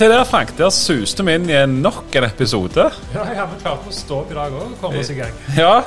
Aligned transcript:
Se 0.00 0.06
der, 0.08 0.24
Frank. 0.24 0.54
Der 0.56 0.70
suste 0.72 1.20
vi 1.28 1.34
inn 1.36 1.50
i 1.52 1.58
nok 1.68 2.14
en 2.16 2.24
episode. 2.24 2.86
Ja, 3.12 3.24
ja, 3.36 3.42
vi 3.50 3.58
klarte 3.60 3.90
å 3.90 3.92
stå 3.92 4.22
opp 4.22 4.30
i 4.32 4.36
dag 4.38 4.54
òg 4.56 4.70
og 4.70 4.78
komme 4.80 5.02
oss 5.02 5.10
i 5.12 5.16
gang. 5.18 5.34
Ja, 5.58 5.82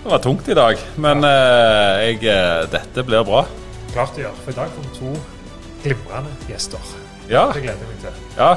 det 0.00 0.08
var 0.14 0.22
tungt 0.24 0.48
i 0.48 0.56
dag, 0.56 0.80
men 0.96 1.20
eh, 1.28 1.98
jeg, 2.06 2.22
eh, 2.32 2.62
dette 2.72 3.04
blir 3.04 3.26
bra. 3.28 3.42
Klart 3.92 4.16
det 4.16 4.24
gjør. 4.24 4.40
For 4.46 4.54
i 4.54 4.56
dag 4.62 4.72
kom 4.78 4.88
to 4.96 5.12
glimrende 5.84 6.32
gjester. 6.48 6.88
Ja, 7.28 7.50
Det 7.52 7.66
gleder 7.66 7.84
jeg 7.84 7.92
meg 7.92 8.00
til. 8.06 8.24
ja. 8.38 8.50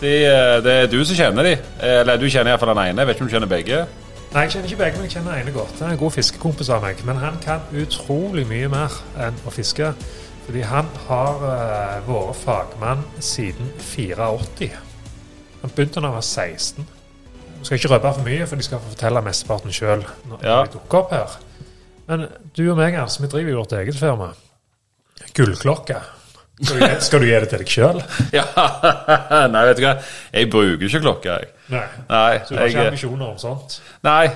De, 0.00 0.14
eh, 0.24 0.56
det 0.64 0.80
er 0.86 0.90
du 0.94 0.98
som 1.04 1.20
kjenner 1.20 1.50
de. 1.50 1.54
Eller 1.92 2.16
du 2.16 2.24
kjenner 2.24 2.54
iallfall 2.54 2.72
den 2.72 2.80
ene. 2.86 3.04
Jeg 3.04 3.10
vet 3.10 3.20
ikke 3.20 3.26
om 3.26 3.28
du 3.28 3.36
kjenner 3.36 3.52
begge. 3.52 3.86
Nei, 4.32 4.46
Jeg 4.46 4.54
kjenner 4.54 4.72
ikke 4.72 4.84
begge, 4.86 4.96
men 4.96 5.10
jeg 5.10 5.18
kjenner 5.18 5.36
ene 5.42 5.52
godt. 5.52 5.76
Han 5.82 5.90
er 5.90 5.98
en 5.98 6.00
god 6.06 6.16
fiskekompis 6.16 6.72
av 6.72 6.80
meg. 6.88 7.04
Men 7.04 7.20
han 7.20 7.36
kan 7.44 7.68
utrolig 7.76 8.48
mye 8.48 8.72
mer 8.72 9.02
enn 9.20 9.36
å 9.44 9.52
fiske. 9.52 9.92
Fordi 10.46 10.60
han 10.62 10.86
har 11.08 11.40
uh, 11.42 12.06
vært 12.06 12.36
fagmann 12.38 13.00
siden 13.18 13.72
84. 13.82 14.68
Han 15.62 15.72
begynte 15.74 15.98
da 16.00 16.06
han 16.06 16.14
var 16.20 16.22
16. 16.26 16.86
Du 17.56 17.64
skal 17.66 17.80
ikke 17.80 17.90
røpe 17.96 18.12
for 18.14 18.22
mye, 18.28 18.46
for 18.46 18.56
de 18.60 18.62
skal 18.66 18.78
få 18.78 18.92
fortelle 18.92 19.22
mesteparten 19.26 19.72
sjøl 19.74 20.04
når 20.30 20.44
Ja. 20.46 20.58
de 20.68 20.76
dukker 20.76 20.98
opp 21.00 21.10
her. 21.16 21.36
Men 22.06 22.26
du 22.54 22.62
og 22.70 22.76
meg, 22.78 22.94
altså, 22.94 23.24
vi 23.24 23.30
driver 23.32 23.50
jo 23.50 23.62
vårt 23.64 23.72
eget 23.80 23.98
firma. 23.98 24.28
Gullklokke. 25.34 25.96
Skal 26.62 26.78
du, 26.80 26.86
skal 27.04 27.20
du 27.20 27.26
gi 27.28 27.32
det 27.42 27.48
til 27.50 27.58
deg 27.64 27.68
sjøl? 27.72 27.98
Ja, 28.38 28.44
Nei, 29.52 29.64
vet 29.68 29.76
du 29.80 29.82
hva. 29.84 29.96
Jeg 30.32 30.48
bruker 30.52 30.86
ikke 30.86 31.02
klokke, 31.04 31.34
jeg. 31.34 31.50
Nei. 31.74 31.82
Nei, 32.08 32.38
Så 32.46 32.54
du 32.54 32.60
har 32.60 32.70
ikke 32.70 32.84
jeg, 32.84 32.92
ambisjoner 32.94 33.26
om 33.34 33.40
sånt? 33.42 33.80
nei. 34.06 34.28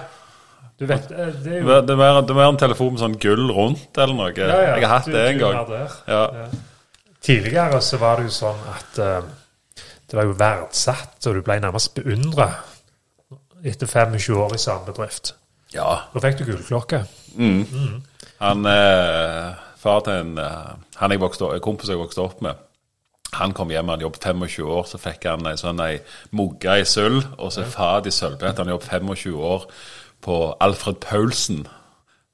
Du 0.81 0.87
vet, 0.89 1.11
eh, 1.13 1.27
det 1.45 1.53
er 1.53 1.61
jo 1.61 1.81
Det 1.85 1.93
er 1.93 1.97
mer, 2.01 2.21
det 2.25 2.31
er 2.33 2.39
mer 2.39 2.49
en 2.55 2.57
telefon 2.61 2.95
med 2.95 3.03
sånn 3.03 3.19
gull 3.21 3.51
rundt 3.53 3.99
eller 4.01 4.15
noe. 4.17 4.31
Ja, 4.33 4.47
ja, 4.49 4.77
Jeg 4.81 4.87
har 4.89 4.95
hatt 4.99 5.05
du- 5.11 5.13
det 5.13 5.27
en 5.35 5.39
gang. 5.39 5.69
Ja. 6.09 6.23
Ja. 6.41 6.47
Tidligere 7.21 7.81
så 7.85 7.99
var 8.01 8.17
det 8.17 8.31
jo 8.31 8.33
sånn 8.33 8.63
at 8.73 8.99
uh, 8.99 9.21
det 10.11 10.17
var 10.17 10.25
jo 10.25 10.33
verdsatt, 10.41 11.19
og 11.27 11.35
du 11.37 11.43
ble 11.45 11.59
nærmest 11.61 11.93
beundra 11.95 12.47
etter 13.63 13.87
25 13.87 14.37
år 14.41 14.55
i 14.55 14.59
samme 14.59 14.87
bedrift. 14.89 15.35
ja. 15.75 15.99
Da 16.15 16.21
fikk 16.25 16.39
du 16.39 16.45
gullklokke. 16.49 17.03
Han 18.41 18.65
eh, 18.67 19.53
far 19.77 20.01
til 20.01 20.13
en 20.17 20.39
eh, 20.39 20.73
Han 20.97 21.11
jeg 21.15 21.21
vokste, 21.21 21.61
kompis 21.63 21.89
jeg 21.93 22.01
vokste 22.01 22.23
opp 22.25 22.41
med, 22.43 22.55
han 23.37 23.53
kom 23.55 23.71
hjem, 23.71 23.89
han 23.89 24.01
jobbet 24.03 24.25
25 24.25 24.67
år, 24.67 24.87
så 24.91 24.99
fikk 24.99 25.29
han 25.31 25.47
ei 25.47 25.55
sånn 25.61 25.79
ei 25.85 26.01
mugge 26.37 26.81
i 26.81 26.85
sølv, 26.89 27.23
og 27.39 27.53
så 27.55 27.63
fat 27.65 28.09
i 28.09 28.11
sølvbrett. 28.11 28.59
Han 28.59 28.73
jobbet 28.73 28.89
25 28.91 29.37
år 29.39 29.69
på 30.23 30.41
Alfred 30.61 31.01
Paulsen 31.03 31.67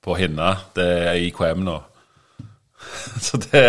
på 0.04 0.14
Hinna. 0.18 0.54
Det 0.76 0.86
er 1.10 1.20
IKM 1.26 1.64
nå. 1.66 1.80
Så 3.26 3.40
det, 3.40 3.64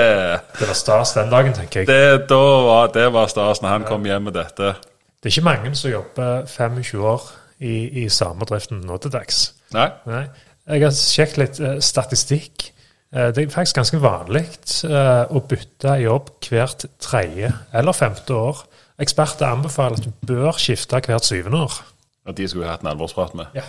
Det 0.59 0.67
var 0.67 0.77
stas 0.77 1.13
den 1.17 1.31
dagen, 1.33 1.53
tenker 1.53 1.83
jeg. 1.83 1.87
det, 1.87 2.29
var, 2.29 2.91
det 2.93 3.07
var 3.13 3.27
stas 3.31 3.61
når 3.63 3.69
han 3.69 3.87
kom 3.87 4.05
hjem 4.05 4.29
med 4.29 4.37
dette. 4.37 4.75
Det 5.17 5.29
er 5.31 5.37
ikke 5.37 5.49
mange 5.49 5.75
som 5.75 5.91
jobber 5.91 6.45
25 6.45 7.01
år 7.01 7.29
i, 7.59 8.03
i 8.03 8.09
samme 8.13 8.45
driften 8.45 8.83
nå 8.85 8.99
til 9.01 9.13
dags. 9.13 9.47
Nei? 9.73 9.89
Nei. 10.07 10.25
Jeg 10.67 10.83
har 10.83 10.93
sjekket 10.93 11.39
litt 11.41 11.59
eh, 11.63 11.77
statistikk. 11.83 12.67
Eh, 13.15 13.29
det 13.33 13.45
er 13.45 13.53
faktisk 13.53 13.79
ganske 13.79 14.01
vanlig 14.03 14.43
eh, 14.85 15.23
å 15.31 15.41
bytte 15.47 15.95
jobb 16.03 16.33
hvert 16.49 16.85
tredje 17.03 17.51
eller 17.73 17.97
femte 17.97 18.35
år. 18.35 18.61
Eksperter 19.01 19.47
anbefaler 19.49 20.01
at 20.01 20.05
du 20.05 20.27
bør 20.27 20.59
skifte 20.61 20.99
hvert 21.05 21.25
syvende 21.25 21.63
år. 21.65 21.81
Og 22.27 22.35
de 22.37 22.47
skulle 22.47 22.65
vi 22.67 22.71
hatt 22.71 22.83
en 22.83 22.91
alvorsprat 22.91 23.35
med. 23.39 23.55
Ja. 23.55 23.63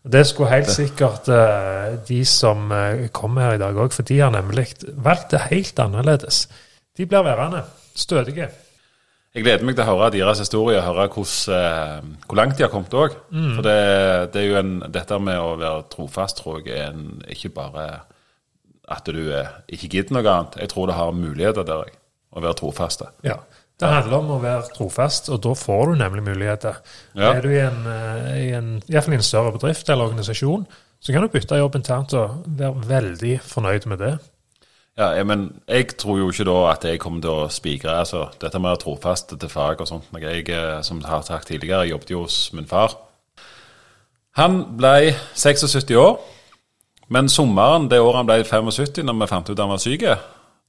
Det 0.00 0.22
skulle 0.26 0.52
helt 0.52 0.70
sikkert 0.72 1.28
uh, 1.28 1.98
de 2.08 2.22
som 2.24 2.70
uh, 2.72 3.06
kommer 3.12 3.48
her 3.48 3.58
i 3.58 3.62
dag 3.62 3.76
òg, 3.76 3.92
for 3.92 4.06
de 4.08 4.18
har 4.22 4.32
nemlig 4.32 4.70
valgt 4.96 5.34
det 5.34 5.46
helt 5.50 5.78
annerledes. 5.82 6.46
De 6.96 7.06
blir 7.06 7.24
værende 7.26 7.62
stødige. 7.94 8.48
Jeg 9.34 9.44
gleder 9.44 9.62
meg 9.62 9.76
til 9.76 9.84
å 9.84 9.92
høre 9.92 10.12
deres 10.16 10.40
historie, 10.42 10.80
høre 10.82 11.06
hos, 11.14 11.34
uh, 11.52 12.00
hvor 12.26 12.40
langt 12.40 12.56
de 12.58 12.64
har 12.64 12.72
kommet 12.72 12.96
òg. 12.96 13.18
For 13.30 13.66
det, 13.66 13.76
det 14.32 14.42
er 14.42 14.48
jo 14.48 14.62
en, 14.62 14.72
dette 14.88 15.20
med 15.22 15.38
å 15.38 15.52
være 15.60 15.84
trofast 15.92 16.40
tror 16.40 16.64
jeg 16.64 16.80
er 16.80 16.94
en, 16.94 17.20
ikke 17.28 17.52
bare 17.60 17.90
at 18.90 19.06
du 19.06 19.22
eh, 19.34 19.50
ikke 19.70 19.90
gidder 19.94 20.16
noe 20.16 20.32
annet. 20.32 20.58
Jeg 20.64 20.72
tror 20.72 20.90
det 20.90 20.98
har 20.98 21.14
muligheter 21.14 21.66
der, 21.66 21.84
jeg, 21.86 21.98
å 22.34 22.42
være 22.42 22.58
trofaste. 22.58 23.10
Ja. 23.26 23.38
Det 23.80 23.88
handler 23.88 24.18
om 24.18 24.34
å 24.34 24.40
være 24.42 24.74
trofast, 24.74 25.30
og 25.32 25.40
da 25.44 25.54
får 25.56 25.90
du 25.90 26.00
nemlig 26.02 26.24
muligheter. 26.26 26.80
Ja. 27.14 27.32
Er 27.32 27.40
du 27.44 27.48
i 27.48 27.62
en, 27.62 27.80
eh, 27.88 28.34
i 28.44 28.50
en, 28.56 28.74
i 28.84 28.92
hvert 28.92 29.06
fall 29.06 29.16
i 29.16 29.20
en 29.20 29.24
større 29.24 29.54
bedrift 29.56 29.88
eller 29.88 30.10
organisasjon, 30.10 30.66
så 31.00 31.14
kan 31.14 31.24
du 31.24 31.32
bytte 31.32 31.56
jobb 31.56 31.78
internt 31.78 32.12
og 32.18 32.42
være 32.60 32.84
veldig 32.90 33.38
fornøyd 33.48 33.88
med 33.88 34.02
det. 34.04 34.12
Ja, 34.98 35.14
jeg, 35.16 35.24
men 35.30 35.46
jeg 35.70 35.94
tror 35.96 36.18
jo 36.18 36.28
ikke 36.28 36.44
da 36.44 36.56
at 36.74 36.84
jeg 36.84 37.00
kommer 37.00 37.22
til 37.24 37.32
å 37.32 37.48
spikre 37.52 37.94
altså, 38.02 38.26
dette 38.42 38.58
med 38.60 38.68
å 38.68 38.74
være 38.74 38.82
trofast 38.82 39.32
til 39.32 39.48
fag 39.52 39.80
og 39.80 39.88
sånt. 39.88 40.10
Jeg, 40.20 40.44
eh, 40.52 40.82
som 40.84 41.00
har 41.06 41.24
sagt 41.24 41.48
tidligere, 41.48 41.86
jeg 41.86 41.94
jobbet 41.94 42.12
jo 42.12 42.24
hos 42.26 42.40
min 42.52 42.68
far. 42.68 42.98
Han 44.38 44.60
ble 44.78 45.14
76 45.34 45.94
år, 45.96 46.20
men 47.08 47.32
sommeren 47.32 47.88
det 47.90 47.98
året 48.02 48.20
han 48.20 48.28
ble 48.28 48.42
75, 48.44 49.06
når 49.06 49.22
vi 49.22 49.30
fant 49.32 49.50
ut 49.50 49.58
han 49.58 49.72
var 49.72 49.80
syk, 49.82 50.04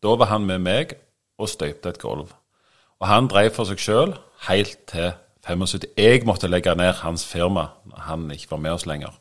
da 0.01 0.16
var 0.17 0.31
han 0.31 0.47
med 0.47 0.63
meg 0.63 0.95
og 1.41 1.50
støypte 1.51 1.91
et 1.91 2.00
gulv. 2.01 2.31
Og 3.01 3.09
han 3.09 3.29
drev 3.31 3.50
for 3.56 3.69
seg 3.69 3.81
sjøl 3.81 4.16
helt 4.47 4.78
til 4.89 5.12
75. 5.47 5.88
Jeg 5.97 6.25
måtte 6.29 6.50
legge 6.50 6.75
ned 6.78 7.01
hans 7.01 7.25
firma 7.25 7.72
når 7.89 8.03
han 8.07 8.28
ikke 8.34 8.53
var 8.53 8.62
med 8.62 8.75
oss 8.78 8.85
lenger. 8.85 9.16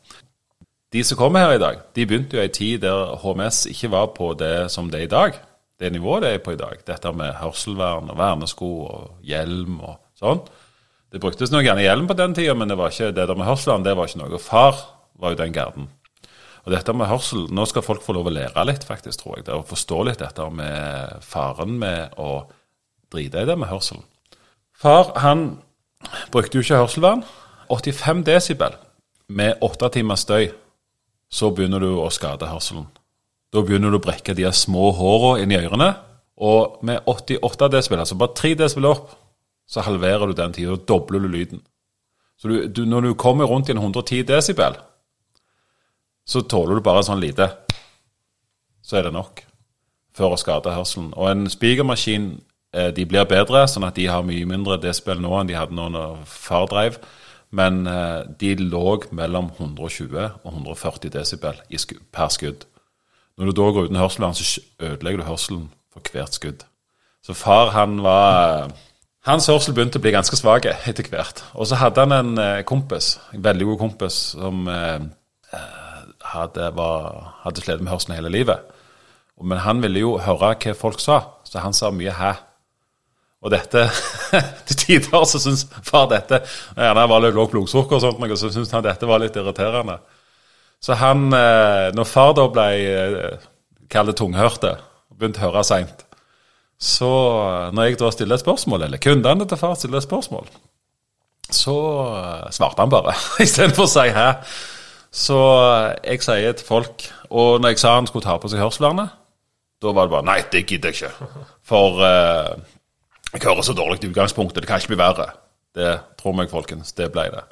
De 0.91 1.03
som 1.07 1.17
kommer 1.17 1.45
her 1.45 1.55
i 1.55 1.61
dag, 1.61 1.79
de 1.95 2.05
begynte 2.05 2.37
jo 2.37 2.43
i 2.43 2.49
en 2.49 2.53
tid 2.53 2.83
der 2.83 3.15
HMS 3.23 3.63
ikke 3.71 3.89
var 3.93 4.11
på 4.13 4.33
det 4.37 4.69
som 4.73 4.91
det 4.91 4.99
er 4.99 5.07
i 5.07 5.13
dag. 5.13 5.39
Det 5.79 5.89
nivået 5.91 6.25
det 6.25 6.33
er 6.33 6.43
på 6.45 6.53
i 6.53 6.59
dag. 6.59 6.83
Dette 6.85 7.13
med 7.15 7.33
hørselvern 7.39 8.11
og 8.11 8.19
vernesko 8.19 8.71
og 8.85 9.23
hjelm 9.25 9.79
og 9.79 9.95
sånn. 10.19 10.43
Det 11.11 11.21
bruktes 11.23 11.51
nok 11.51 11.65
gjerne 11.65 11.87
hjelm 11.87 12.05
på 12.07 12.19
den 12.19 12.35
tida, 12.37 12.53
men 12.53 12.69
det 12.69 12.77
var 12.77 12.93
ikke 12.93 13.09
det 13.15 13.25
der 13.25 13.39
med 13.39 13.49
hørselvern 13.49 13.87
det 13.87 13.95
var 13.97 14.11
ikke 14.11 14.21
noe. 14.21 14.43
Far 14.43 14.77
var 15.17 15.33
jo 15.33 15.41
den 15.41 15.55
garden. 15.55 15.89
Og 16.61 16.73
dette 16.75 16.93
med 16.93 17.09
hørsel 17.09 17.47
Nå 17.49 17.65
skal 17.69 17.85
folk 17.85 18.03
få 18.05 18.13
lov 18.13 18.29
å 18.29 18.33
lære 18.35 18.65
litt, 18.69 18.85
faktisk, 18.85 19.23
tror 19.23 19.39
jeg. 19.39 19.47
Det, 19.47 19.57
å 19.57 19.65
forstå 19.65 20.01
litt 20.05 20.21
dette 20.21 20.45
med 20.53 21.23
faren 21.25 21.77
med 21.81 22.19
å 22.21 22.43
drite 23.11 23.43
i 23.43 23.47
det 23.47 23.57
med 23.59 23.69
hørselen. 23.71 24.03
Far, 24.73 25.13
han 25.21 25.59
brukte 26.33 26.57
jo 26.57 26.65
ikke 26.65 26.81
hørselvern. 26.81 27.23
85 27.71 28.25
desibel 28.27 28.75
med 29.31 29.61
åtte 29.63 29.89
timers 29.93 30.25
støy 30.25 30.49
så 31.31 31.51
begynner 31.55 31.79
du 31.79 31.93
å 31.95 32.09
skade 32.11 32.49
hørselen. 32.51 32.89
Da 33.51 33.63
begynner 33.63 33.91
du 33.91 33.99
å 33.99 34.03
brekke 34.03 34.35
de 34.35 34.47
små 34.51 34.55
små 34.55 34.91
hårene 34.97 35.55
i 35.55 35.59
ørene. 35.59 35.91
Og 36.41 36.79
med 36.87 37.03
88 37.07 37.69
desibel, 37.71 38.01
altså 38.01 38.17
bare 38.17 38.35
3 38.35 38.53
desibel 38.59 38.89
opp, 38.89 39.11
så 39.67 39.83
halverer 39.85 40.27
du 40.27 40.35
den 40.35 40.55
tida. 40.55 40.75
Da 40.75 40.87
dobler 40.87 41.23
du 41.23 41.29
lyden. 41.31 41.61
Så 42.39 42.49
du, 42.49 42.67
du, 42.67 42.85
når 42.85 43.01
du 43.01 43.13
kommer 43.13 43.45
rundt 43.45 43.69
i 43.69 43.75
en 43.75 43.77
110 43.77 44.23
desibel, 44.27 44.75
så 46.25 46.41
tåler 46.41 46.79
du 46.79 46.83
bare 46.83 47.03
sånn 47.05 47.21
lite. 47.21 47.47
Så 48.81 48.97
er 48.97 49.07
det 49.07 49.13
nok 49.15 49.43
for 50.17 50.33
å 50.33 50.39
skade 50.39 50.73
hørselen. 50.73 51.11
Og 51.15 51.29
en 51.29 51.45
spikermaskin 51.51 52.33
de 52.71 53.03
blir 53.03 53.25
bedre, 53.27 53.65
sånn 53.67 53.83
at 53.83 53.97
de 53.97 54.05
har 54.07 54.23
mye 54.23 54.47
mindre 54.47 54.77
desibel 54.79 55.19
nå 55.19 55.33
enn 55.35 55.49
de 55.49 55.57
hadde 55.59 55.75
nå 55.75 55.89
når 55.91 56.21
far 56.29 56.69
drev. 56.71 57.01
Men 57.51 57.83
eh, 57.87 58.23
de 58.39 58.55
lå 58.63 58.95
mellom 59.11 59.51
120 59.57 60.15
og 60.15 60.51
140 60.53 61.11
desibel 61.11 61.59
per 62.15 62.31
skudd. 62.31 62.65
Når 63.37 63.51
du 63.51 63.57
da 63.57 63.67
går 63.75 63.89
uten 63.89 63.99
hørselvern, 63.99 64.37
så 64.37 64.61
ødelegger 64.79 65.21
du 65.21 65.27
hørselen 65.27 65.65
for 65.91 66.13
hvert 66.13 66.37
skudd. 66.37 66.63
Så 67.23 67.35
far, 67.37 67.73
han 67.75 67.99
var 68.03 68.71
Hans 69.21 69.45
hørsel 69.51 69.75
begynte 69.77 69.99
å 69.99 70.01
bli 70.01 70.15
ganske 70.15 70.33
svak 70.33 70.65
etter 70.65 71.05
hvert. 71.11 71.43
Og 71.53 71.67
så 71.69 71.77
hadde 71.77 72.01
han 72.01 72.15
en 72.15 72.39
eh, 72.41 72.63
kompis, 72.65 73.19
en 73.35 73.43
veldig 73.45 73.67
god 73.69 73.81
kompis, 73.83 74.15
som 74.33 74.63
eh, 74.71 75.03
hadde, 76.31 76.71
var, 76.73 77.35
hadde 77.43 77.61
slitt 77.61 77.83
med 77.83 77.91
hørselen 77.93 78.15
hele 78.17 78.31
livet. 78.33 78.63
Men 79.41 79.61
han 79.61 79.83
ville 79.83 80.01
jo 80.01 80.15
høre 80.21 80.55
hva 80.55 80.73
folk 80.77 81.03
sa, 81.03 81.19
så 81.45 81.61
han 81.61 81.75
sa 81.75 81.91
mye 81.93 82.15
'hæ'. 82.15 82.50
Og 83.41 83.53
dette 83.53 83.87
Til 84.69 84.77
tider 84.77 85.25
så 85.25 85.41
syns 85.41 85.65
far 85.85 86.09
dette 86.11 86.41
Gjerne 86.75 87.07
var 87.09 87.23
litt 87.23 87.37
lavt 87.37 87.55
blodsukker 87.55 87.97
og 87.97 88.03
sånt, 88.03 88.21
men 88.21 88.33
så 88.37 88.51
syntes 88.51 88.73
han 88.75 88.85
dette 88.85 89.09
var 89.09 89.21
litt 89.23 89.37
irriterende. 89.39 89.97
Så 90.81 90.97
han 90.97 91.29
eh, 91.33 91.89
Når 91.97 92.09
far 92.09 92.35
da 92.37 92.47
ble 92.53 92.67
eh, 92.79 93.47
kall 93.91 94.07
det 94.07 94.17
tunghørte, 94.21 94.75
begynte 95.17 95.41
å 95.41 95.49
høre 95.49 95.65
seint, 95.67 96.05
så 96.81 97.11
eh, 97.43 97.71
når 97.75 97.89
jeg 97.89 97.97
da 98.01 98.11
stiller 98.13 98.39
et 98.39 98.45
spørsmål, 98.45 98.85
eller 98.87 99.01
kundene 99.01 99.47
til 99.49 99.59
far 99.59 99.75
stiller 99.77 99.99
et 99.99 100.07
spørsmål, 100.07 100.47
så 101.51 101.75
svarte 102.55 102.79
han 102.79 102.93
bare 102.93 103.13
istedenfor 103.45 103.89
å 103.89 103.91
si 103.91 104.05
'hæ'. 104.15 104.35
Så 105.11 105.37
jeg 106.07 106.21
sier 106.23 106.53
til 106.55 106.65
folk 106.65 107.03
Og 107.35 107.59
når 107.59 107.73
jeg 107.73 107.79
sa 107.81 107.95
han 107.97 108.07
skulle 108.07 108.23
ta 108.23 108.37
på 108.39 108.47
seg 108.47 108.61
hørselvernet, 108.63 109.09
da 109.83 109.91
var 109.91 110.07
det 110.07 110.13
bare 110.13 110.23
Nei, 110.23 110.37
det 110.51 110.61
gidder 110.69 110.93
jeg 110.93 111.03
ikke. 111.03 111.27
For 111.67 111.99
eh, 112.05 112.55
jeg 113.33 113.43
hører 113.43 113.61
så 113.65 113.73
dårlig 113.73 114.03
i 114.03 114.09
utgangspunktet. 114.11 114.63
Det 114.63 114.69
kan 114.69 114.81
ikke 114.81 114.93
bli 114.93 115.01
verre. 115.01 115.29
Det 115.75 115.91
tror 116.19 116.35
meg, 116.35 116.49
folkens. 116.51 116.91
Det 116.97 117.11
ble 117.13 117.29
det. 117.31 117.43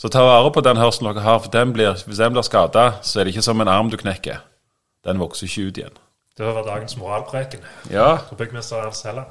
Så 0.00 0.08
ta 0.10 0.24
vare 0.26 0.50
på 0.50 0.62
den 0.64 0.80
hørselen 0.80 1.12
dere 1.12 1.22
har, 1.22 1.38
for 1.44 1.52
den 1.54 1.72
blir, 1.76 1.92
hvis 2.06 2.18
den 2.18 2.32
blir 2.34 2.42
skada, 2.46 2.86
så 3.02 3.20
er 3.20 3.24
det 3.24 3.34
ikke 3.34 3.44
som 3.46 3.60
en 3.62 3.70
arm 3.70 3.92
du 3.92 3.98
knekker. 4.00 4.40
Den 5.04 5.20
vokser 5.20 5.46
ikke 5.46 5.68
ut 5.68 5.78
igjen. 5.78 6.00
Det 6.34 6.48
var 6.50 6.64
dagens 6.66 6.96
moralpreken. 6.98 7.60
Ja, 7.92 8.16
For 8.26 8.34
byggmester 8.34 8.82
Ernst 8.82 9.04
Helland. 9.06 9.26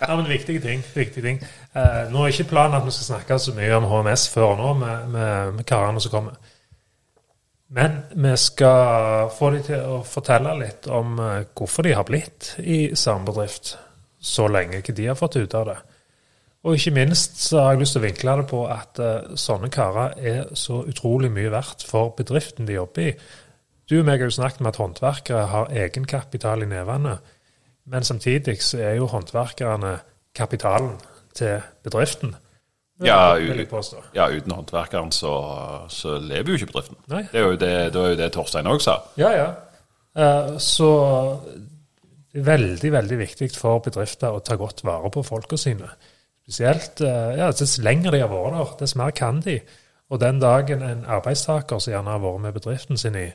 ja, 0.00 0.16
men 0.16 0.26
viktige 0.28 0.60
ting. 0.60 0.82
viktige 0.94 1.22
ting. 1.22 1.38
Eh, 1.76 2.10
nå 2.10 2.24
er 2.24 2.32
ikke 2.32 2.48
planen 2.50 2.74
at 2.80 2.86
vi 2.86 2.90
skal 2.96 3.12
snakke 3.12 3.38
så 3.38 3.54
mye 3.54 3.76
om 3.76 3.86
HMS 3.86 4.26
før 4.32 4.56
nå, 4.58 4.72
med, 4.80 5.06
med, 5.14 5.52
med 5.60 5.68
karene 5.68 6.02
som 6.02 6.10
kommer. 6.10 6.34
Men 7.74 7.96
vi 8.10 8.36
skal 8.38 9.30
få 9.34 9.50
dem 9.50 9.64
til 9.66 9.80
å 9.96 10.02
fortelle 10.06 10.52
litt 10.60 10.86
om 10.86 11.18
eh, 11.18 11.46
hvorfor 11.58 11.86
de 11.86 11.96
har 11.96 12.06
blitt 12.06 12.52
i 12.62 12.94
samme 12.94 13.26
bedrift 13.26 13.74
så 14.24 14.46
lenge, 14.48 14.78
hva 14.80 14.94
de 14.94 15.08
har 15.10 15.18
fått 15.18 15.40
ut 15.40 15.56
av 15.58 15.66
det. 15.72 15.76
Og 16.64 16.78
ikke 16.78 16.94
minst 16.96 17.40
så 17.44 17.60
har 17.60 17.74
jeg 17.74 17.82
lyst 17.82 17.96
til 17.96 18.00
å 18.00 18.04
vinkle 18.06 18.36
det 18.40 18.44
på 18.52 18.60
at 18.72 19.00
eh, 19.02 19.34
sånne 19.40 19.72
karer 19.74 20.14
er 20.16 20.54
så 20.56 20.84
utrolig 20.86 21.32
mye 21.34 21.50
verdt 21.52 21.82
for 21.88 22.14
bedriften 22.16 22.68
de 22.68 22.78
jobber 22.78 23.10
i. 23.10 23.16
Du 23.90 23.98
og 23.98 24.06
meg 24.06 24.22
har 24.22 24.30
jo 24.30 24.36
snakket 24.38 24.62
med 24.64 24.72
at 24.72 24.80
håndverkere 24.80 25.42
har 25.50 25.74
egenkapital 25.82 26.64
i 26.64 26.70
nevene. 26.70 27.18
Men 27.90 28.06
samtidig 28.06 28.62
så 28.64 28.80
er 28.80 28.96
jo 28.96 29.10
håndverkerne 29.12 29.98
kapitalen 30.34 30.94
til 31.36 31.58
bedriften. 31.84 32.32
Ja, 33.02 33.34
ja 34.14 34.28
uten 34.30 34.54
håndverkeren 34.54 35.10
så, 35.12 35.32
så 35.90 36.18
lever 36.22 36.52
jo 36.52 36.58
ikke 36.60 36.70
bedriften. 36.70 36.98
Nei. 37.10 37.24
Det 37.32 37.40
er 37.40 37.46
jo 37.48 37.56
det, 37.58 37.70
det, 37.94 38.02
er 38.02 38.12
jo 38.12 38.18
det 38.20 38.32
Torstein 38.36 38.70
òg 38.70 38.82
sa. 38.84 39.00
Ja, 39.18 39.32
ja. 39.34 39.48
Uh, 40.14 40.54
Så 40.62 40.90
det 42.34 42.44
veldig, 42.46 42.92
veldig 42.94 43.18
viktig 43.18 43.50
for 43.58 43.82
bedrifter 43.82 44.34
å 44.34 44.42
ta 44.46 44.58
godt 44.58 44.84
vare 44.86 45.10
på 45.10 45.24
folka 45.26 45.58
sine. 45.58 45.90
Spesielt 46.44 47.02
uh, 47.02 47.32
ja, 47.38 47.50
dess 47.50 47.80
lenger 47.82 48.14
de 48.14 48.22
har 48.22 48.30
vært 48.30 48.58
der, 48.58 48.76
dess 48.84 48.94
mer 49.00 49.14
kan 49.16 49.42
de. 49.42 49.58
Og 50.14 50.20
den 50.22 50.38
dagen 50.42 50.84
en 50.86 51.06
arbeidstaker 51.10 51.80
som 51.80 51.94
gjerne 51.94 52.14
har 52.14 52.22
vært 52.22 52.44
med 52.44 52.54
bedriften 52.58 53.00
sin 53.00 53.18
i 53.18 53.26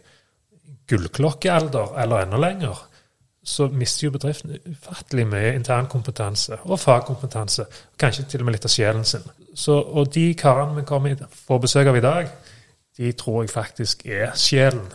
gullklokkealder 0.89 1.97
eller 2.01 2.23
enda 2.23 2.39
lenger, 2.39 2.85
så 3.44 3.67
mister 3.71 4.07
jo 4.07 4.13
bedriften 4.13 4.56
ufattelig 4.67 5.25
mye 5.27 5.53
internkompetanse 5.57 6.59
og 6.65 6.79
fagkompetanse. 6.79 7.65
Kanskje 8.00 8.27
til 8.29 8.44
og 8.44 8.50
med 8.50 8.57
litt 8.57 8.67
av 8.67 8.73
sjelen 8.73 9.07
sin. 9.07 9.25
Så, 9.59 9.75
og 9.75 10.13
de 10.15 10.29
karene 10.39 10.77
vi 10.77 10.85
kommer 10.88 11.19
får 11.47 11.59
besøk 11.65 11.89
av 11.91 11.97
i 12.00 12.03
dag, 12.03 12.29
de 13.00 13.11
tror 13.19 13.44
jeg 13.44 13.51
faktisk 13.51 14.06
er 14.07 14.31
sjelen 14.39 14.88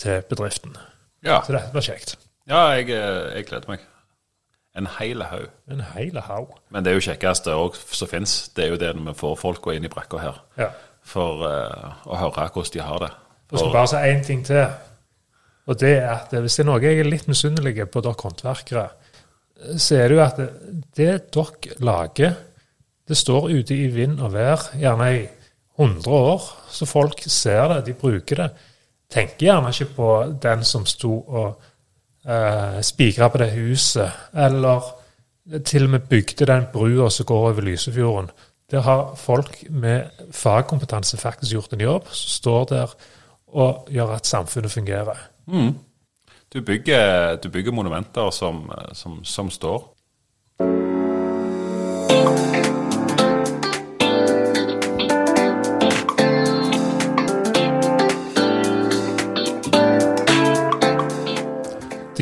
til 0.00 0.24
bedriften. 0.30 0.74
Ja, 1.22 1.40
Så 1.46 1.54
dette 1.54 1.70
blir 1.72 1.84
kjekt. 1.84 2.16
ja 2.48 2.64
jeg, 2.74 2.90
eh, 2.90 3.36
jeg 3.36 3.46
gleder 3.46 3.68
meg. 3.68 3.86
En 4.78 4.86
hel 4.98 5.22
haug. 5.26 5.48
En 5.70 5.80
hel 5.94 6.20
haug. 6.20 6.54
Men 6.70 6.84
det 6.84 6.92
er 6.92 6.98
jo 6.98 7.06
kjekkeste 7.10 7.54
som 7.98 8.08
fins. 8.08 8.48
Det 8.54 8.64
er 8.64 8.68
jo 8.74 8.78
det 8.78 8.92
når 8.96 9.12
vi 9.12 9.18
får 9.18 9.34
folka 9.38 9.74
inn 9.74 9.84
i 9.84 9.90
brakka 9.90 10.18
her. 10.22 10.38
Ja. 10.58 10.68
For 11.02 11.42
uh, 11.42 12.06
å 12.06 12.18
høre 12.20 12.46
hvordan 12.54 12.72
de 12.74 12.84
har 12.86 13.02
det. 13.02 13.10
Og 13.50 13.58
skal 13.58 13.72
bare 13.74 13.90
si 13.90 14.02
én 14.12 14.22
ting 14.24 14.44
til. 14.46 14.66
Og 15.66 15.78
det 15.80 15.96
er 15.98 16.12
at 16.12 16.34
hvis 16.34 16.58
det 16.58 16.64
er 16.64 16.70
noe 16.70 16.82
jeg 16.82 17.00
er 17.02 17.10
litt 17.10 17.26
misunnelig 17.30 17.88
på 17.90 18.02
dere 18.04 18.22
håndverkere, 18.22 18.86
så 19.76 19.98
er 19.98 20.08
det 20.08 20.16
jo 20.16 20.22
at 20.24 20.38
det, 20.38 20.48
det 20.96 21.10
dere 21.34 21.74
lager, 21.82 22.38
det 23.10 23.18
står 23.18 23.50
ute 23.50 23.74
i 23.74 23.88
vind 23.90 24.20
og 24.22 24.34
vær 24.36 24.68
gjerne 24.78 25.08
i 25.16 25.22
100 25.80 26.12
år, 26.14 26.44
så 26.70 26.86
folk 26.86 27.22
ser 27.26 27.72
det, 27.72 27.80
de 27.88 27.96
bruker 27.98 28.42
det. 28.44 28.48
Tenker 29.10 29.48
gjerne 29.48 29.72
ikke 29.74 29.94
på 29.96 30.10
den 30.42 30.62
som 30.64 30.86
sto 30.86 31.16
og 31.18 31.48
eh, 32.22 32.78
spigra 32.86 33.30
på 33.32 33.40
det 33.42 33.50
huset, 33.56 34.20
eller 34.34 34.92
til 35.66 35.88
og 35.88 35.94
med 35.96 36.06
bygde 36.06 36.46
den 36.46 36.68
brua 36.72 37.08
som 37.10 37.26
går 37.26 37.48
over 37.48 37.66
Lysefjorden. 37.66 38.30
Der 38.70 38.84
har 38.86 39.14
folk 39.18 39.64
med 39.70 40.28
fagkompetanse 40.30 41.18
faktisk 41.18 41.52
gjort 41.52 41.72
en 41.72 41.80
jobb, 41.80 42.06
som 42.14 42.28
står 42.30 42.64
der 42.70 42.92
og 43.48 43.88
gjør 43.90 44.14
at 44.14 44.26
samfunnet 44.26 44.70
fungerer. 44.70 45.18
du, 46.54 46.60
bygger, 46.62 47.36
du 47.36 47.48
bygger 47.48 47.72
monumenter 47.72 48.30
som, 48.30 48.70
som, 48.92 49.24
som 49.24 49.50
står. 49.50 49.82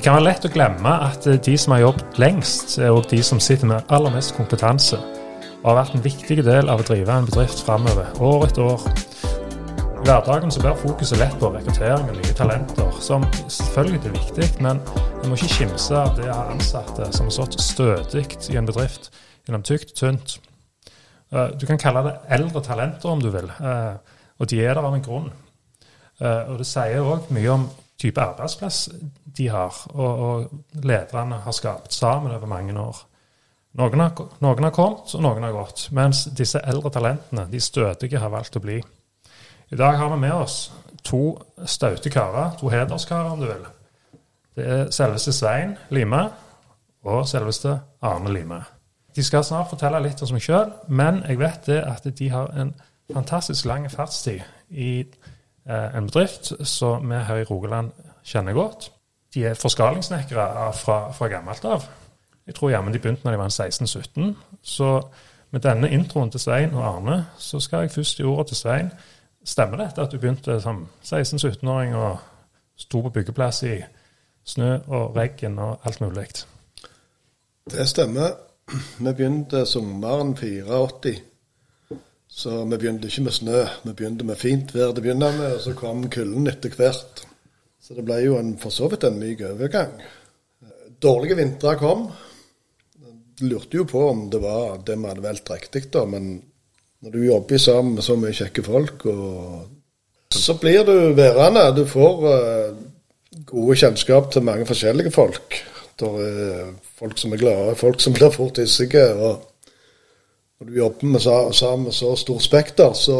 Kan 0.08 0.22
være 0.22 0.24
lett 0.24 0.46
å 0.46 0.48
glemme 0.48 0.92
at 1.04 1.26
eh, 1.28 1.36
de 1.44 1.52
som 1.60 1.74
har 1.74 1.82
jobbet 1.82 2.18
lengst, 2.22 2.78
er 2.80 2.94
også 2.94 3.10
de 3.10 3.18
som 3.26 3.40
sitter 3.44 3.68
med 3.68 3.90
aller 3.92 4.12
mest 4.14 4.32
kompetanse, 4.38 4.96
og 5.58 5.66
har 5.66 5.74
vært 5.82 5.96
en 5.98 6.04
viktig 6.06 6.36
del 6.46 6.70
av 6.72 6.80
å 6.80 6.84
drive 6.88 7.12
en 7.12 7.26
bedrift 7.28 7.60
framover, 7.66 8.06
år 8.24 8.46
etter 8.46 8.64
år. 8.64 8.86
I 9.98 10.06
hverdagen 10.06 10.54
så 10.54 10.62
bør 10.64 10.78
fokuset 10.80 11.20
lett 11.20 11.34
på 11.36 11.50
rekruttering 11.52 12.08
av 12.08 12.16
nye 12.16 12.36
talenter, 12.38 12.94
som 13.04 13.26
selvfølgelig 13.52 14.08
er 14.08 14.14
viktig, 14.14 14.48
men 14.64 14.80
en 14.86 15.28
må 15.28 15.36
ikke 15.36 15.58
kimse 15.58 15.98
av 16.00 16.14
det 16.16 16.30
å 16.30 16.36
ha 16.38 16.46
ansatte 16.54 17.10
som 17.12 17.28
har 17.28 17.34
stått 17.36 17.58
stødig 17.66 18.24
i 18.48 18.56
en 18.56 18.70
bedrift 18.70 19.10
gjennom 19.42 19.66
tykt 19.68 19.92
og 19.92 20.00
tynt. 20.00 20.38
Eh, 21.34 21.50
Du 21.60 21.66
kan 21.68 21.82
kalle 21.82 22.06
det 22.06 22.14
eldre 22.38 22.62
talenter 22.64 23.12
om 23.12 23.20
du 23.20 23.28
vil, 23.34 23.52
eh, 23.60 24.16
og 24.38 24.48
de 24.48 24.64
er 24.64 24.72
der 24.72 24.88
av 24.88 24.96
en 24.96 25.04
grunn. 25.04 25.28
Og 26.18 26.56
det 26.58 26.66
sier 26.66 27.04
òg 27.04 27.28
mye 27.30 27.52
om 27.52 27.68
type 27.98 28.22
arbeidsplass 28.22 28.88
de 29.38 29.48
har, 29.50 29.74
og, 29.94 30.18
og 30.18 30.84
lederne 30.84 31.40
har 31.44 31.54
skapt 31.54 31.94
sammen 31.94 32.34
over 32.34 32.46
mange 32.46 32.74
år. 32.80 33.04
Noen 33.78 34.00
har, 34.00 34.22
noen 34.42 34.66
har 34.66 34.74
kommet, 34.74 35.14
og 35.14 35.22
noen 35.22 35.44
har 35.46 35.54
gått. 35.54 35.88
Mens 35.94 36.24
disse 36.34 36.60
eldre 36.66 36.90
talentene, 36.94 37.46
de 37.50 37.60
stødige, 37.62 38.18
har 38.18 38.32
valgt 38.32 38.56
å 38.58 38.62
bli. 38.64 38.78
I 39.70 39.76
dag 39.76 39.98
har 40.00 40.10
vi 40.14 40.20
med 40.22 40.34
oss 40.34 40.56
to 41.04 41.36
staute 41.66 42.10
karer, 42.10 42.56
to 42.58 42.70
hederskarer 42.72 43.34
om 43.34 43.42
du 43.42 43.46
vil. 43.50 43.66
Det 44.58 44.66
er 44.66 44.90
selveste 44.90 45.32
Svein 45.36 45.76
Lime 45.94 46.24
og 47.06 47.28
selveste 47.28 47.76
Arne 48.02 48.32
Lime. 48.34 48.62
De 49.14 49.22
skal 49.22 49.44
snart 49.44 49.70
fortelle 49.70 50.00
litt 50.02 50.20
om 50.22 50.30
seg 50.30 50.42
sjøl, 50.42 50.72
men 50.88 51.22
jeg 51.28 51.38
vet 51.38 51.68
det 51.68 51.78
at 51.86 52.06
de 52.18 52.30
har 52.32 52.50
en 52.58 52.72
fantastisk 53.12 53.68
lang 53.68 53.86
fartstid 53.90 54.42
i 54.70 55.04
en 55.68 56.06
bedrift 56.08 56.52
som 56.66 57.10
vi 57.10 57.20
her 57.28 57.42
i 57.42 57.44
Rogaland 57.44 57.90
kjenner 58.24 58.56
godt. 58.56 58.90
De 59.34 59.44
er 59.44 59.54
forskalingssnekkere 59.54 60.72
fra, 60.72 60.98
fra 61.12 61.28
gammelt 61.28 61.64
av. 61.64 61.84
Jeg 62.46 62.54
tror 62.56 62.70
jammen 62.72 62.94
de 62.94 62.98
begynte 62.98 63.24
når 63.24 63.36
de 63.36 63.38
var 63.38 63.52
16-17. 63.52 64.32
Så 64.62 65.02
med 65.50 65.60
denne 65.60 65.90
introen 65.90 66.30
til 66.30 66.40
Svein 66.40 66.74
og 66.74 66.86
Arne, 66.86 67.26
så 67.38 67.60
skal 67.60 67.84
jeg 67.84 67.90
først 67.90 68.16
gi 68.16 68.24
ordet 68.24 68.46
til 68.46 68.56
Svein. 68.56 68.90
Stemmer 69.44 69.76
dette 69.84 70.02
at 70.02 70.12
du 70.12 70.18
begynte 70.18 70.60
som 70.60 70.86
16-17-åring 71.04 71.94
og 71.96 72.18
sto 72.76 73.02
på 73.02 73.10
byggeplass 73.10 73.62
i 73.62 73.78
snø 74.44 74.78
og 74.86 75.16
regn 75.16 75.58
og 75.58 75.80
alt 75.84 76.00
mulig? 76.00 76.26
Det 77.70 77.88
stemmer. 77.88 78.36
Vi 78.98 79.12
begynte 79.12 79.66
sommeren 79.66 80.36
84. 80.36 81.18
Så 82.38 82.52
vi 82.70 82.76
begynte 82.76 83.08
ikke 83.10 83.24
med 83.26 83.34
snø. 83.34 83.64
Vi 83.82 83.92
begynte 83.98 84.26
med 84.26 84.38
fint 84.38 84.70
vær 84.70 84.92
til 84.92 85.00
å 85.00 85.04
begynne 85.08 85.32
med, 85.34 85.56
og 85.56 85.64
så 85.64 85.74
kom 85.78 86.04
kulden 86.12 86.46
etter 86.46 86.74
hvert. 86.78 87.24
Så 87.82 87.96
det 87.96 88.04
ble 88.06 88.20
jo 88.22 88.36
en, 88.38 88.52
for 88.62 88.74
så 88.74 88.86
vidt 88.92 89.06
en 89.08 89.18
myk 89.18 89.42
overgang. 89.48 89.96
Dårlige 91.02 91.38
vintre 91.38 91.74
kom. 91.80 92.04
Lurte 93.42 93.80
jo 93.80 93.86
på 93.90 94.04
om 94.10 94.28
det 94.30 94.42
var 94.42 94.78
det 94.86 94.98
vi 94.98 95.10
hadde 95.10 95.24
valgt 95.24 95.50
riktig, 95.50 95.88
da. 95.94 96.04
Men 96.06 96.30
når 97.02 97.16
du 97.16 97.18
jobber 97.24 97.62
sammen 97.62 97.98
med 97.98 98.06
så 98.06 98.14
mye 98.18 98.36
kjekke 98.36 98.64
folk, 98.66 99.02
så 100.34 100.58
blir 100.62 100.86
du 100.86 100.94
værende. 101.18 101.66
Du 101.74 101.84
får 101.90 102.26
eh, 102.36 102.80
gode 103.50 103.78
kjennskap 103.82 104.30
til 104.30 104.46
mange 104.46 104.66
forskjellige 104.68 105.14
folk. 105.14 105.58
Det 105.98 106.14
er 106.22 106.70
folk 106.98 107.18
som 107.18 107.34
er 107.34 107.42
glade, 107.42 107.78
folk 107.78 108.02
som 108.02 108.14
blir 108.14 108.30
fort 108.34 108.62
hissige. 108.62 109.08
Og 109.18 109.42
når 110.58 110.70
du 110.70 110.78
jobber 110.78 111.12
med, 111.12 111.22
sammen 111.54 111.84
med 111.86 111.94
så 111.94 112.14
stor 112.18 112.40
spekter, 112.42 112.92
så, 112.98 113.18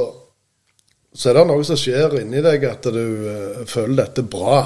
så 1.15 1.31
er 1.31 1.39
det 1.39 1.45
noe 1.51 1.67
som 1.67 1.79
skjer 1.79 2.19
inni 2.23 2.43
deg 2.43 2.67
at 2.67 2.89
du 2.91 3.05
uh, 3.23 3.63
føler 3.71 4.03
dette 4.03 4.27
bra. 4.27 4.63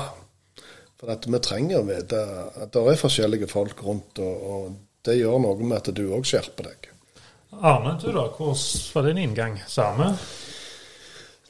For 1.03 1.13
at 1.13 1.27
vi 1.27 1.43
trenger 1.43 1.83
å 1.83 1.87
vite 1.89 2.23
at 2.63 2.73
det 2.73 2.87
er 2.87 3.01
forskjellige 3.01 3.51
folk 3.51 3.83
rundt, 3.85 4.23
og, 4.23 4.49
og 4.55 5.05
det 5.05 5.19
gjør 5.19 5.43
noe 5.43 5.67
med 5.67 5.81
at 5.81 5.93
du 5.93 6.07
òg 6.15 6.25
skjerper 6.29 6.71
deg. 6.71 6.89
Arne, 7.61 7.99
du 8.01 8.09
da, 8.15 8.29
hvordan 8.33 8.61
var 8.95 9.09
din 9.09 9.21
inngang? 9.27 9.59
Samme? 9.69 10.13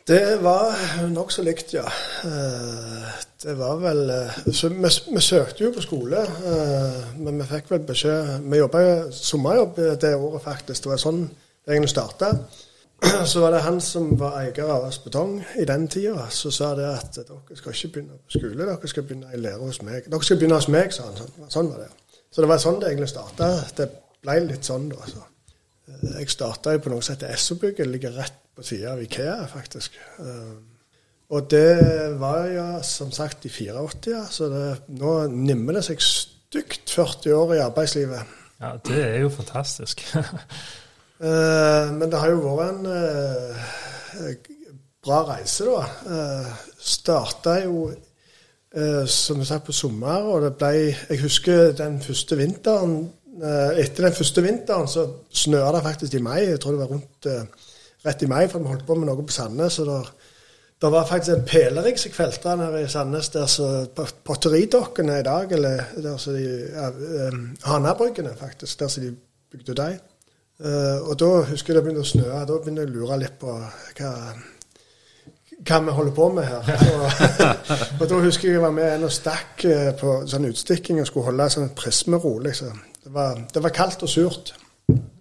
Det 0.07 0.43
var 0.43 0.75
nokså 1.13 1.43
likt, 1.47 1.75
ja. 1.75 1.85
Eh, 2.27 3.11
Det 3.43 3.55
var 3.59 3.77
vel 3.83 4.11
eh, 4.11 4.53
så 4.55 4.69
vi, 4.69 4.89
vi 5.15 5.21
søkte 5.23 5.65
jo 5.65 5.73
på 5.75 5.83
skole, 5.83 6.21
eh, 6.23 6.99
men 7.19 7.39
vi 7.39 7.47
fikk 7.51 7.71
vel 7.71 7.81
beskjed 7.87 8.45
Vi 8.51 8.59
jobba 8.59 8.83
sommerjobb 9.11 9.79
det 10.03 10.15
året, 10.15 10.43
faktisk. 10.43 10.85
Det 10.85 10.93
var 10.93 11.03
sånn 11.03 11.25
det 11.27 11.75
egentlig 11.75 11.91
starta. 11.95 12.33
Så 13.27 13.41
var 13.43 13.51
det 13.51 13.65
han 13.65 13.81
som 13.83 14.13
var 14.19 14.37
eier 14.41 14.61
av 14.63 14.85
Aas 14.85 14.99
Betong 15.03 15.41
i 15.59 15.65
den 15.67 15.89
tida, 15.91 16.29
som 16.31 16.55
sa 16.55 16.75
det 16.79 16.87
at 16.87 17.19
dere 17.19 17.59
skal 17.59 17.75
ikke 17.75 17.93
begynne 17.97 18.19
på 18.19 18.39
skole, 18.39 18.67
dere 18.67 18.91
skal 18.91 19.07
begynne 19.07 19.35
i 19.35 19.41
lære 19.43 19.59
hos 19.59 19.83
meg. 19.83 20.07
Dere 20.07 20.23
skal 20.23 20.39
begynne 20.39 20.59
hos 20.59 20.71
meg, 20.71 20.95
sa 20.95 21.09
han. 21.09 21.19
Sånn, 21.19 21.51
sånn 21.51 21.71
var 21.73 21.83
det. 21.83 21.91
Så 22.31 22.43
det 22.43 22.51
var 22.51 22.63
sånn 22.63 22.79
det 22.83 22.93
egentlig 22.93 23.11
starta. 23.11 23.51
Det 23.79 23.89
ble 24.23 24.39
litt 24.47 24.71
sånn 24.71 24.87
da. 24.91 25.03
Så. 25.11 25.25
Jeg 26.19 26.31
starta 26.31 26.77
på 26.83 26.91
noe 26.93 27.03
som 27.03 27.15
heter 27.17 27.33
Essobygget, 27.35 27.87
ligger 27.91 28.15
rett 28.17 28.39
på 28.57 28.65
sida 28.67 28.93
av 28.93 29.03
Ikea, 29.03 29.47
faktisk. 29.51 29.97
Eh, 30.21 30.53
Og 31.33 31.47
det 31.51 32.19
var 32.21 32.45
ja, 32.53 32.83
som 32.85 33.11
sagt 33.13 33.47
i 33.49 33.49
84, 33.49 34.27
så 34.31 34.49
det, 34.53 34.65
nå 35.01 35.15
nimmer 35.33 35.79
det 35.79 35.85
seg 35.87 36.03
stygt 36.05 36.91
40 36.93 37.33
år 37.33 37.55
i 37.55 37.63
arbeidslivet. 37.65 38.35
Ja, 38.61 38.75
Det 38.85 38.99
er 39.05 39.21
jo 39.25 39.31
fantastisk. 39.31 40.05
Eh, 41.23 41.91
men 41.95 42.11
det 42.11 42.19
har 42.19 42.33
jo 42.33 42.41
vært 42.43 42.81
en 42.81 42.87
eh, 42.91 44.33
bra 45.07 45.21
reise, 45.29 45.69
da. 45.69 45.85
Starta 46.83 47.61
jo 47.63 47.93
som 49.07 49.39
vi 49.39 49.47
sagt 49.47 49.69
på 49.69 49.75
sommer, 49.77 50.27
og 50.27 50.43
det 50.43 50.51
ble 50.59 50.71
Jeg 51.13 51.21
husker 51.23 51.77
den 51.79 52.01
første 52.03 52.37
vinteren 52.41 52.97
Etter 53.33 54.05
den 54.09 54.17
første 54.17 54.43
vinteren 54.45 54.91
så 54.91 55.07
snøa 55.33 55.71
det 55.73 55.85
faktisk 55.87 56.15
i 56.19 56.21
mai. 56.21 56.43
Jeg 56.45 56.61
tror 56.61 56.75
det 56.77 56.83
var 56.83 56.91
rundt 56.93 57.29
rett 58.05 58.25
i 58.27 58.29
mai, 58.29 58.43
for 58.51 58.61
vi 58.61 58.69
holdt 58.69 58.85
på 58.85 58.97
med 58.99 59.09
noe 59.09 59.25
på 59.25 59.33
Sandnes. 59.33 59.79
og 59.81 59.89
der 59.89 60.11
det 60.83 60.91
var 60.91 61.07
faktisk 61.07 61.37
en 61.37 61.45
pelerigg 61.47 61.99
som 61.99 62.11
kveltra 62.11 62.57
her 62.59 62.77
i 62.81 62.89
Sandnes, 62.91 63.29
der 63.31 63.47
så 63.47 63.67
potteridokkene 64.27 65.21
i 65.21 65.23
dag, 65.23 65.53
eller 65.53 65.85
der 65.95 66.17
så 66.19 66.33
de 66.35 66.47
um, 67.31 67.45
Hanabryggene, 67.63 68.33
faktisk, 68.41 68.81
der 68.81 68.89
så 68.89 69.01
de 69.01 69.13
bygde. 69.53 69.99
Uh, 70.59 71.09
og 71.09 71.21
da 71.21 71.29
husker 71.53 71.73
jeg 71.73 71.77
det 71.79 71.85
begynte 71.85 72.03
å 72.03 72.09
snø. 72.11 72.27
Da 72.27 72.59
begynte 72.59 72.83
jeg 72.83 72.91
å 72.91 72.97
lure 72.97 73.21
litt 73.23 73.39
på 73.39 73.55
hva, 73.55 74.11
hva 75.63 75.81
vi 75.87 75.95
holder 76.01 76.17
på 76.19 76.29
med 76.35 76.51
her. 76.51 76.67
Og, 76.97 78.01
og 78.01 78.09
da 78.11 78.19
husker 78.27 78.49
jeg 78.49 78.59
jeg 78.59 78.65
var 78.67 78.75
med 78.75 78.97
en 78.97 79.07
og 79.07 79.15
stakk 79.15 79.63
på 80.01 80.17
sånn 80.27 80.49
utstikking 80.51 80.99
og 80.99 81.07
skulle 81.07 81.31
holde 81.31 81.47
sånn 81.55 81.71
prismero. 81.79 82.41
Liksom. 82.43 82.83
Det, 83.03 83.11
var, 83.11 83.41
det 83.53 83.63
var 83.65 83.75
kaldt 83.75 84.05
og 84.07 84.11
surt. 84.11 84.53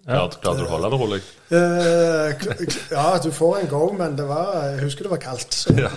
Ja. 0.02 0.24
Klarte 0.26 0.58
du 0.58 0.66
å 0.66 0.70
holde 0.72 0.90
det 0.90 0.98
rolig? 0.98 1.18
Uh, 1.52 2.66
ja, 2.90 3.06
du 3.22 3.30
får 3.34 3.60
en 3.60 3.70
go, 3.70 3.84
men 3.94 4.16
det 4.18 4.26
var, 4.26 4.52
jeg 4.72 4.84
husker 4.86 5.06
det 5.06 5.14
var 5.14 5.22
kaldt. 5.22 5.58
Ja. 5.82 5.90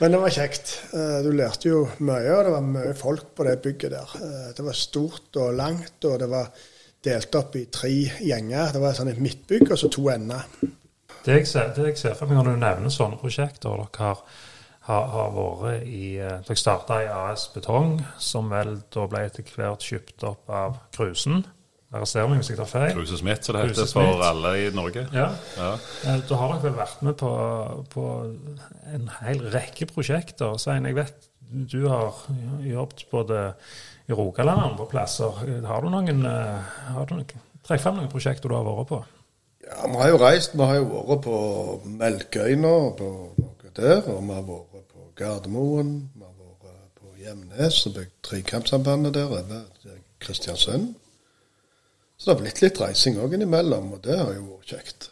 men 0.00 0.14
det 0.14 0.20
var 0.22 0.32
kjekt. 0.32 0.74
Uh, 0.94 1.20
du 1.24 1.30
lærte 1.36 1.68
jo 1.68 1.84
mye, 2.00 2.32
og 2.36 2.44
det 2.48 2.54
var 2.56 2.66
mye 2.66 2.92
folk 2.96 3.32
på 3.36 3.46
det 3.48 3.56
bygget 3.64 3.96
der. 3.96 4.14
Uh, 4.16 4.50
det 4.56 4.64
var 4.64 4.76
stort 4.76 5.40
og 5.40 5.56
langt, 5.56 5.98
og 6.08 6.20
det 6.22 6.28
var 6.32 6.52
delt 7.04 7.40
opp 7.40 7.56
i 7.56 7.66
tre 7.72 7.92
gjenger. 8.20 8.74
Det 8.76 8.84
var 8.84 8.96
sånn 8.96 9.12
et 9.12 9.20
midtbygg 9.20 9.68
og 9.68 9.80
så 9.80 9.92
to 9.92 10.08
ender. 10.12 10.48
Det 11.24 11.40
jeg 11.40 11.48
ser, 11.48 11.72
det 11.76 11.90
jeg 11.90 12.00
ser 12.00 12.16
for 12.16 12.28
meg 12.28 12.40
når 12.40 12.54
du 12.54 12.62
nevner 12.62 12.92
sånne 12.92 13.20
prosjekter 13.20 13.76
dere 13.76 14.04
har, 14.04 14.24
har, 14.90 15.06
har 15.14 15.32
vært 15.36 15.86
i 15.86 16.04
Dere 16.18 16.58
starta 16.58 17.00
i 17.04 17.08
AS 17.14 17.46
Betong, 17.54 17.96
som 18.18 18.50
vel 18.52 18.76
da 18.92 19.06
ble 19.10 19.24
etter 19.28 19.46
hvert 19.54 19.86
kjøpt 19.86 20.26
opp 20.28 20.52
av 20.52 20.78
Krusen. 20.96 21.44
Arrester 21.90 22.28
meg 22.30 22.38
hvis 22.38 22.52
jeg 22.52 22.58
tar 22.60 22.68
feil. 22.70 22.92
Kruse 22.94 23.16
Smith, 23.18 23.42
som 23.42 23.56
det 23.56 23.64
heter 23.66 23.88
for 23.90 24.22
alle 24.22 24.52
i 24.60 24.68
Norge. 24.74 25.08
Ja. 25.10 25.30
ja. 25.58 25.70
Da 26.28 26.38
har 26.38 26.52
dere 26.52 26.62
vel 26.68 26.76
vært 26.78 27.00
med 27.02 27.16
på, 27.18 27.30
på 27.90 28.04
en 28.94 29.08
hel 29.16 29.42
rekke 29.50 29.88
prosjekter. 29.90 30.54
Svein, 30.62 30.86
jeg 30.86 30.98
vet 31.00 31.26
du 31.50 31.80
har 31.90 32.14
jobbet 32.62 33.08
både 33.10 33.38
i 34.06 34.14
Rogaland 34.14 34.60
og 34.60 34.68
andre 34.68 34.86
plasser. 34.92 35.40
Har 35.66 35.82
du 35.82 35.90
noen, 35.90 36.22
har 36.26 37.08
du 37.08 37.16
noen 37.16 37.48
Trekk 37.66 37.82
fram 37.82 37.98
noen 37.98 38.08
prosjekter 38.08 38.48
du 38.48 38.54
har 38.56 38.64
vært 38.64 38.88
på. 38.88 38.98
Ja, 39.66 39.88
Vi 39.90 39.98
har 40.00 40.08
jo 40.08 40.20
reist. 40.22 40.54
Vi 40.54 40.64
har 40.64 40.78
jo 40.78 40.86
vært 41.10 41.26
på 41.26 41.40
Melkøyna, 41.98 42.70
på 42.96 43.10
noe 43.36 43.72
der. 43.76 44.00
Og 44.06 44.22
vi 44.22 44.36
har 44.38 44.46
vært 44.46 44.69
Gardermoen. 45.20 45.94
Vi 46.16 46.24
har 46.24 46.34
vært 46.64 47.00
på 47.00 47.12
Gjemnes 47.20 47.78
og 47.86 47.96
bygd 47.98 48.18
Trekampsambandet 48.24 49.14
der 49.18 49.28
over 49.28 49.64
Kristiansund. 50.20 50.94
Så 52.16 52.28
det 52.28 52.34
har 52.34 52.40
blitt 52.42 52.60
litt 52.64 52.80
reising 52.80 53.18
òg 53.20 53.36
innimellom, 53.36 53.94
og 53.96 54.00
det 54.04 54.16
har 54.16 54.32
jo 54.36 54.46
vært 54.46 54.72
kjekt. 54.74 55.10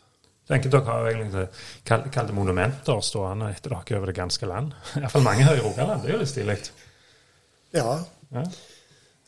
tenker 0.49 0.73
Dere 0.73 0.89
har 0.89 1.11
egentlig 1.11 1.45
kalte 1.89 2.37
monumenter 2.37 3.03
stående 3.05 3.51
etter 3.53 3.73
dere 3.75 4.01
over 4.01 4.11
det 4.13 4.17
ganske 4.17 4.49
land. 4.49 4.73
Iallfall 5.01 5.25
mange 5.25 5.45
her 5.45 5.61
i 5.61 5.63
Rogaland. 5.65 6.03
Det 6.03 6.11
er 6.11 6.17
jo 6.17 6.23
litt 6.23 6.33
stilig. 6.33 6.59
Ja. 7.77 7.99
ja. 8.33 8.47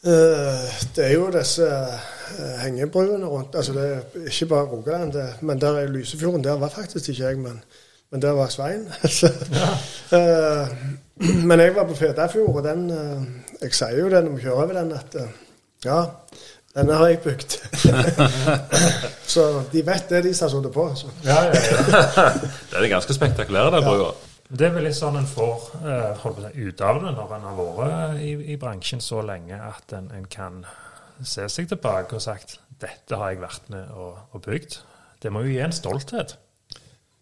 Uh, 0.00 0.64
det 0.96 1.04
er 1.06 1.12
jo 1.12 1.28
disse 1.32 1.68
uh, 1.68 2.56
hengebruene 2.64 3.28
rundt. 3.28 3.56
altså 3.56 3.76
Det 3.76 3.86
er 3.90 4.28
ikke 4.32 4.48
bare 4.54 4.72
Rogaland, 4.72 5.12
det, 5.12 5.28
men 5.40 5.60
der 5.60 5.82
er 5.82 5.92
Lysefjorden. 5.92 6.44
Der 6.44 6.60
var 6.60 6.72
faktisk 6.72 7.08
ikke 7.08 7.24
jeg, 7.24 7.38
men, 7.44 7.60
men 8.10 8.22
der 8.22 8.36
var 8.38 8.50
Svein. 8.52 8.88
ja. 9.60 9.70
uh, 10.16 10.68
men 11.48 11.60
jeg 11.60 11.74
var 11.76 11.88
på 11.88 11.94
Fedafjord, 11.98 12.56
og 12.56 12.64
den 12.64 12.88
Jeg 13.60 13.74
sier 13.76 13.98
jo 13.98 14.08
det 14.08 14.22
når 14.24 14.36
vi 14.36 14.42
kjører 14.46 14.62
over 14.62 14.78
den, 14.80 14.92
at 14.96 15.16
ja, 15.84 15.98
denne 16.74 16.96
har 16.96 17.10
jeg 17.10 17.18
bygd. 17.24 17.56
så 19.34 19.62
de 19.72 19.82
vet 19.86 20.10
det, 20.10 20.24
de 20.24 20.34
som 20.34 20.46
har 20.46 20.54
sittet 20.54 20.72
på. 20.72 20.86
Ja, 21.24 21.38
ja, 21.44 21.52
ja. 21.52 22.26
det 22.70 22.78
er 22.78 22.88
ganske 22.88 23.14
spektakulære, 23.14 23.72
den 23.76 23.84
brua. 23.84 24.12
Det 24.50 24.66
er 24.66 24.72
vel 24.74 24.88
litt 24.88 24.98
sånn 24.98 25.18
en 25.20 25.28
får 25.30 25.68
ut 26.56 26.80
av 26.82 27.02
det 27.04 27.12
når 27.14 27.34
en 27.36 27.44
har 27.46 27.58
vært 27.58 28.22
i, 28.22 28.32
i, 28.50 28.56
bransjen 28.58 29.02
så 29.02 29.20
lenge 29.22 29.54
at 29.62 29.94
en, 29.94 30.08
en, 30.16 30.24
kan 30.26 30.64
se 31.22 31.46
seg 31.52 31.68
tilbake 31.70 32.18
og 32.18 32.24
sagt 32.24 32.56
dette 32.82 33.18
har 33.18 33.30
jeg 33.30 33.42
vært 33.44 33.68
med 33.70 33.92
og, 33.94 34.18
og 34.34 34.42
bygd. 34.42 34.80
Det 35.22 35.30
må 35.30 35.44
jo 35.44 35.52
gi 35.52 35.60
en 35.62 35.74
stolthet. 35.74 36.34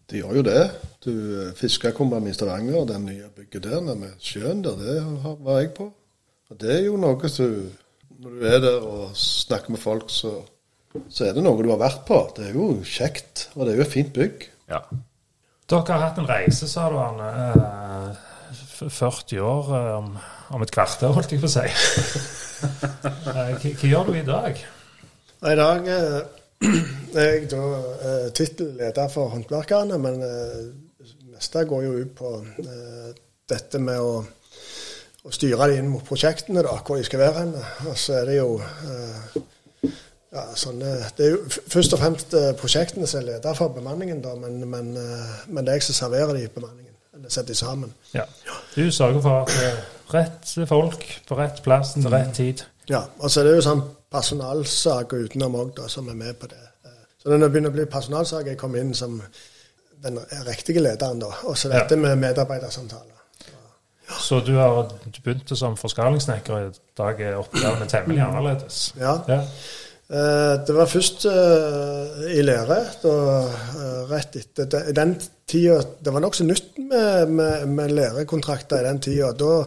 Det 0.09 0.23
gjør 0.23 0.39
jo 0.39 0.45
det. 0.45 0.63
Du 1.05 1.11
eh, 1.13 1.51
Fiskerkompani 1.57 2.31
i 2.31 2.37
Stavanger, 2.37 2.87
den 2.89 3.05
nye 3.11 3.29
bygget 3.35 3.67
der 3.67 3.83
nede 3.85 3.99
med 4.01 4.15
sjøen 4.23 4.63
der, 4.65 4.79
det 4.79 4.95
var 5.45 5.59
jeg 5.61 5.73
på. 5.77 5.91
Og 6.49 6.61
det 6.61 6.71
er 6.79 6.81
jo 6.87 6.97
noe 6.97 7.29
som 7.29 7.53
når 8.19 8.33
du 8.35 8.47
er 8.49 8.57
der 8.59 8.81
og 8.83 9.11
snakker 9.15 9.71
med 9.71 9.79
folk, 9.79 10.09
så, 10.11 10.33
så, 11.07 11.29
er 11.29 11.37
det 11.37 11.43
noe 11.45 11.61
du 11.63 11.69
har 11.71 11.79
vært 11.79 12.01
på. 12.07 12.17
Det 12.35 12.49
er 12.49 12.57
jo 12.57 12.73
kjekt, 12.83 13.45
og 13.55 13.63
det 13.63 13.73
er 13.73 13.79
jo 13.79 13.85
et 13.85 13.93
fint 13.93 14.11
bygg. 14.15 14.43
Ja. 14.71 14.81
Dere 15.69 15.93
har 15.93 16.03
hatt 16.09 16.19
en 16.19 16.27
reise, 16.27 16.67
sa 16.67 16.89
du, 16.91 16.97
Arne. 16.99 17.29
Eh, 17.53 18.25
40 18.89 19.39
år 19.45 19.71
eh, 19.77 19.93
om, 20.01 20.09
om, 20.57 20.65
et 20.65 20.73
kvarter, 20.73 21.13
holdt 21.15 21.31
jeg 21.31 21.43
på 21.43 21.49
å 21.49 21.55
si. 21.59 21.69
Eh, 22.59 23.21
hva, 23.31 23.53
hva 23.55 23.87
gjør 23.87 24.09
du 24.09 24.15
i 24.19 24.23
dag? 24.27 24.57
I 25.47 25.53
dag 25.55 25.85
eh, 25.87 26.38
jeg 27.15 27.47
da 27.51 27.63
eh, 28.09 28.27
tittelleder 28.35 29.07
for 29.13 29.31
Håndverkerne, 29.33 29.97
men 30.01 30.21
eh, 30.25 30.59
det 30.99 31.31
meste 31.35 31.63
går 31.69 31.85
jo 31.85 31.95
ut 32.03 32.11
på 32.17 32.35
eh, 32.65 33.15
dette 33.49 33.81
med 33.81 34.03
å 34.03 34.19
å 35.29 35.33
styre 35.35 35.69
dem 35.69 35.83
inn 35.83 35.91
mot 35.93 36.05
prosjektene, 36.05 36.63
da, 36.65 36.79
hvor 36.85 36.99
de 36.99 37.05
skal 37.07 37.21
være 37.21 37.43
hen. 37.43 37.55
Og 37.89 37.97
så 37.99 38.19
er 38.21 38.29
det 38.29 38.37
jo 38.39 38.59
eh, 38.59 39.39
ja, 40.33 40.45
sånne, 40.57 40.93
Det 41.17 41.25
er 41.25 41.33
jo 41.35 41.41
først 41.49 41.95
og 41.95 42.01
fremst 42.01 42.35
eh, 42.37 42.51
prosjektene 42.59 43.09
som 43.09 43.21
er 43.21 43.33
leder 43.33 43.57
for 43.57 43.73
bemanningen, 43.75 44.23
da, 44.25 44.35
men, 44.39 44.61
men, 44.69 44.93
eh, 44.97 45.39
men, 45.47 45.65
det 45.65 45.75
er 45.75 45.81
jeg 45.81 45.89
som 45.89 45.99
serverer 46.03 46.35
de 46.37 46.47
bemanningen. 46.55 46.95
Eller 47.17 47.33
setter 47.33 47.53
de 47.53 47.59
sammen. 47.59 47.93
Ja. 48.13 48.25
Du 48.75 48.85
sørger 48.95 49.21
for 49.21 49.43
at 49.43 49.97
rett 50.13 50.55
folk 50.69 51.05
på 51.27 51.37
rett 51.39 51.61
plass 51.65 51.93
til 51.97 52.09
rett 52.11 52.33
tid. 52.37 52.63
Ja, 52.89 53.03
og 53.19 53.29
så 53.29 53.41
er 53.41 53.49
det 53.49 53.59
jo 53.59 53.67
sånn 53.67 53.83
personalsaker 54.09 55.27
utenom 55.27 55.57
òg, 55.59 55.79
som 55.91 56.09
er 56.09 56.17
med 56.17 56.39
på 56.41 56.49
det. 56.49 56.63
Så 57.19 57.29
når 57.29 57.43
det 57.43 57.49
begynner 57.53 57.73
å 57.73 57.75
bli 57.75 57.85
personalsaker, 57.91 58.53
jeg 58.53 58.59
kom 58.61 58.75
inn 58.79 58.93
som 58.97 59.19
den 60.03 60.19
riktige 60.47 60.81
lederen, 60.81 61.19
da. 61.21 61.33
Og 61.51 61.57
så 61.59 61.69
dette 61.71 61.97
ja. 61.97 62.01
med 62.01 62.21
medarbeidersamtaler. 62.21 63.19
Så 64.19 64.39
du 64.39 64.55
har 64.55 64.87
du 64.89 65.19
begynte 65.21 65.55
som 65.55 65.75
forskalingssnekker. 65.77 66.69
I 66.69 66.97
dag 66.97 67.21
er 67.21 67.37
oppgavene 67.37 67.85
temmelig 67.91 68.23
annerledes. 68.25 68.79
Ja. 68.97 69.19
ja. 69.27 69.43
Uh, 70.09 70.57
det 70.65 70.73
var 70.73 70.87
først 70.89 71.25
uh, 71.29 72.23
i 72.33 72.41
lære. 72.41 72.77
Uh, 73.05 74.07
rett 74.09 74.39
etter 74.39 74.87
den 74.97 75.11
tida 75.45 75.75
Det 76.01 76.13
var 76.13 76.23
nokså 76.23 76.47
nytt 76.47 76.79
med, 76.81 77.29
med, 77.29 77.67
med, 77.69 77.93
lærekontrakter 77.93 78.81
i 78.81 78.87
den 78.87 79.01
tida. 79.05 79.29
Da 79.37 79.59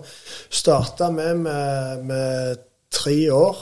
starta 0.51 1.13
vi 1.15 1.29
med, 1.45 2.03
med, 2.11 2.67
tre 2.93 3.15
år 3.33 3.57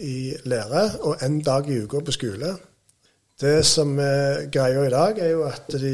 i 0.00 0.32
lære 0.48 0.84
og 1.04 1.20
én 1.22 1.42
dag 1.44 1.66
i 1.68 1.82
uka 1.82 2.00
på 2.00 2.14
skole. 2.14 2.54
Det 3.40 3.66
som 3.66 3.98
er 3.98 4.46
greia 4.50 4.86
i 4.86 4.94
dag, 4.94 5.18
er 5.18 5.30
jo 5.34 5.42
at 5.44 5.68
de 5.68 5.92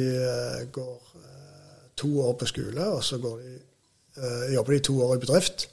går 0.72 1.16
to 1.96 2.10
år 2.20 2.36
på 2.38 2.46
skole, 2.46 2.86
og 2.86 3.02
så 3.04 3.16
de 3.16 4.54
jobber 4.54 4.72
de 4.72 4.78
to 4.78 5.02
år 5.02 5.16
i 5.16 5.18
bedrift. 5.24 5.68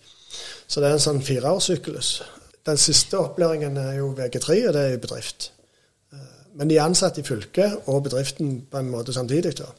Så 0.67 0.81
det 0.81 0.89
er 0.89 0.97
en 0.97 1.05
sånn 1.05 1.21
fireårssyklus. 1.21 2.11
Den 2.67 2.79
siste 2.81 3.19
opplæringen 3.19 3.77
er 3.79 3.93
jo 4.01 4.11
VG3, 4.17 4.55
og 4.67 4.73
det 4.75 4.81
er 4.83 4.95
i 4.95 5.01
bedrift. 5.01 5.51
Uh, 6.11 6.19
men 6.59 6.69
de 6.69 6.77
er 6.77 6.83
ansatt 6.83 7.17
i 7.17 7.23
fylket 7.23 7.87
og 7.87 8.03
bedriften 8.03 8.59
på 8.71 8.81
en 8.81 8.91
måte 8.91 9.15
samtidig. 9.15 9.57
da. 9.57 9.71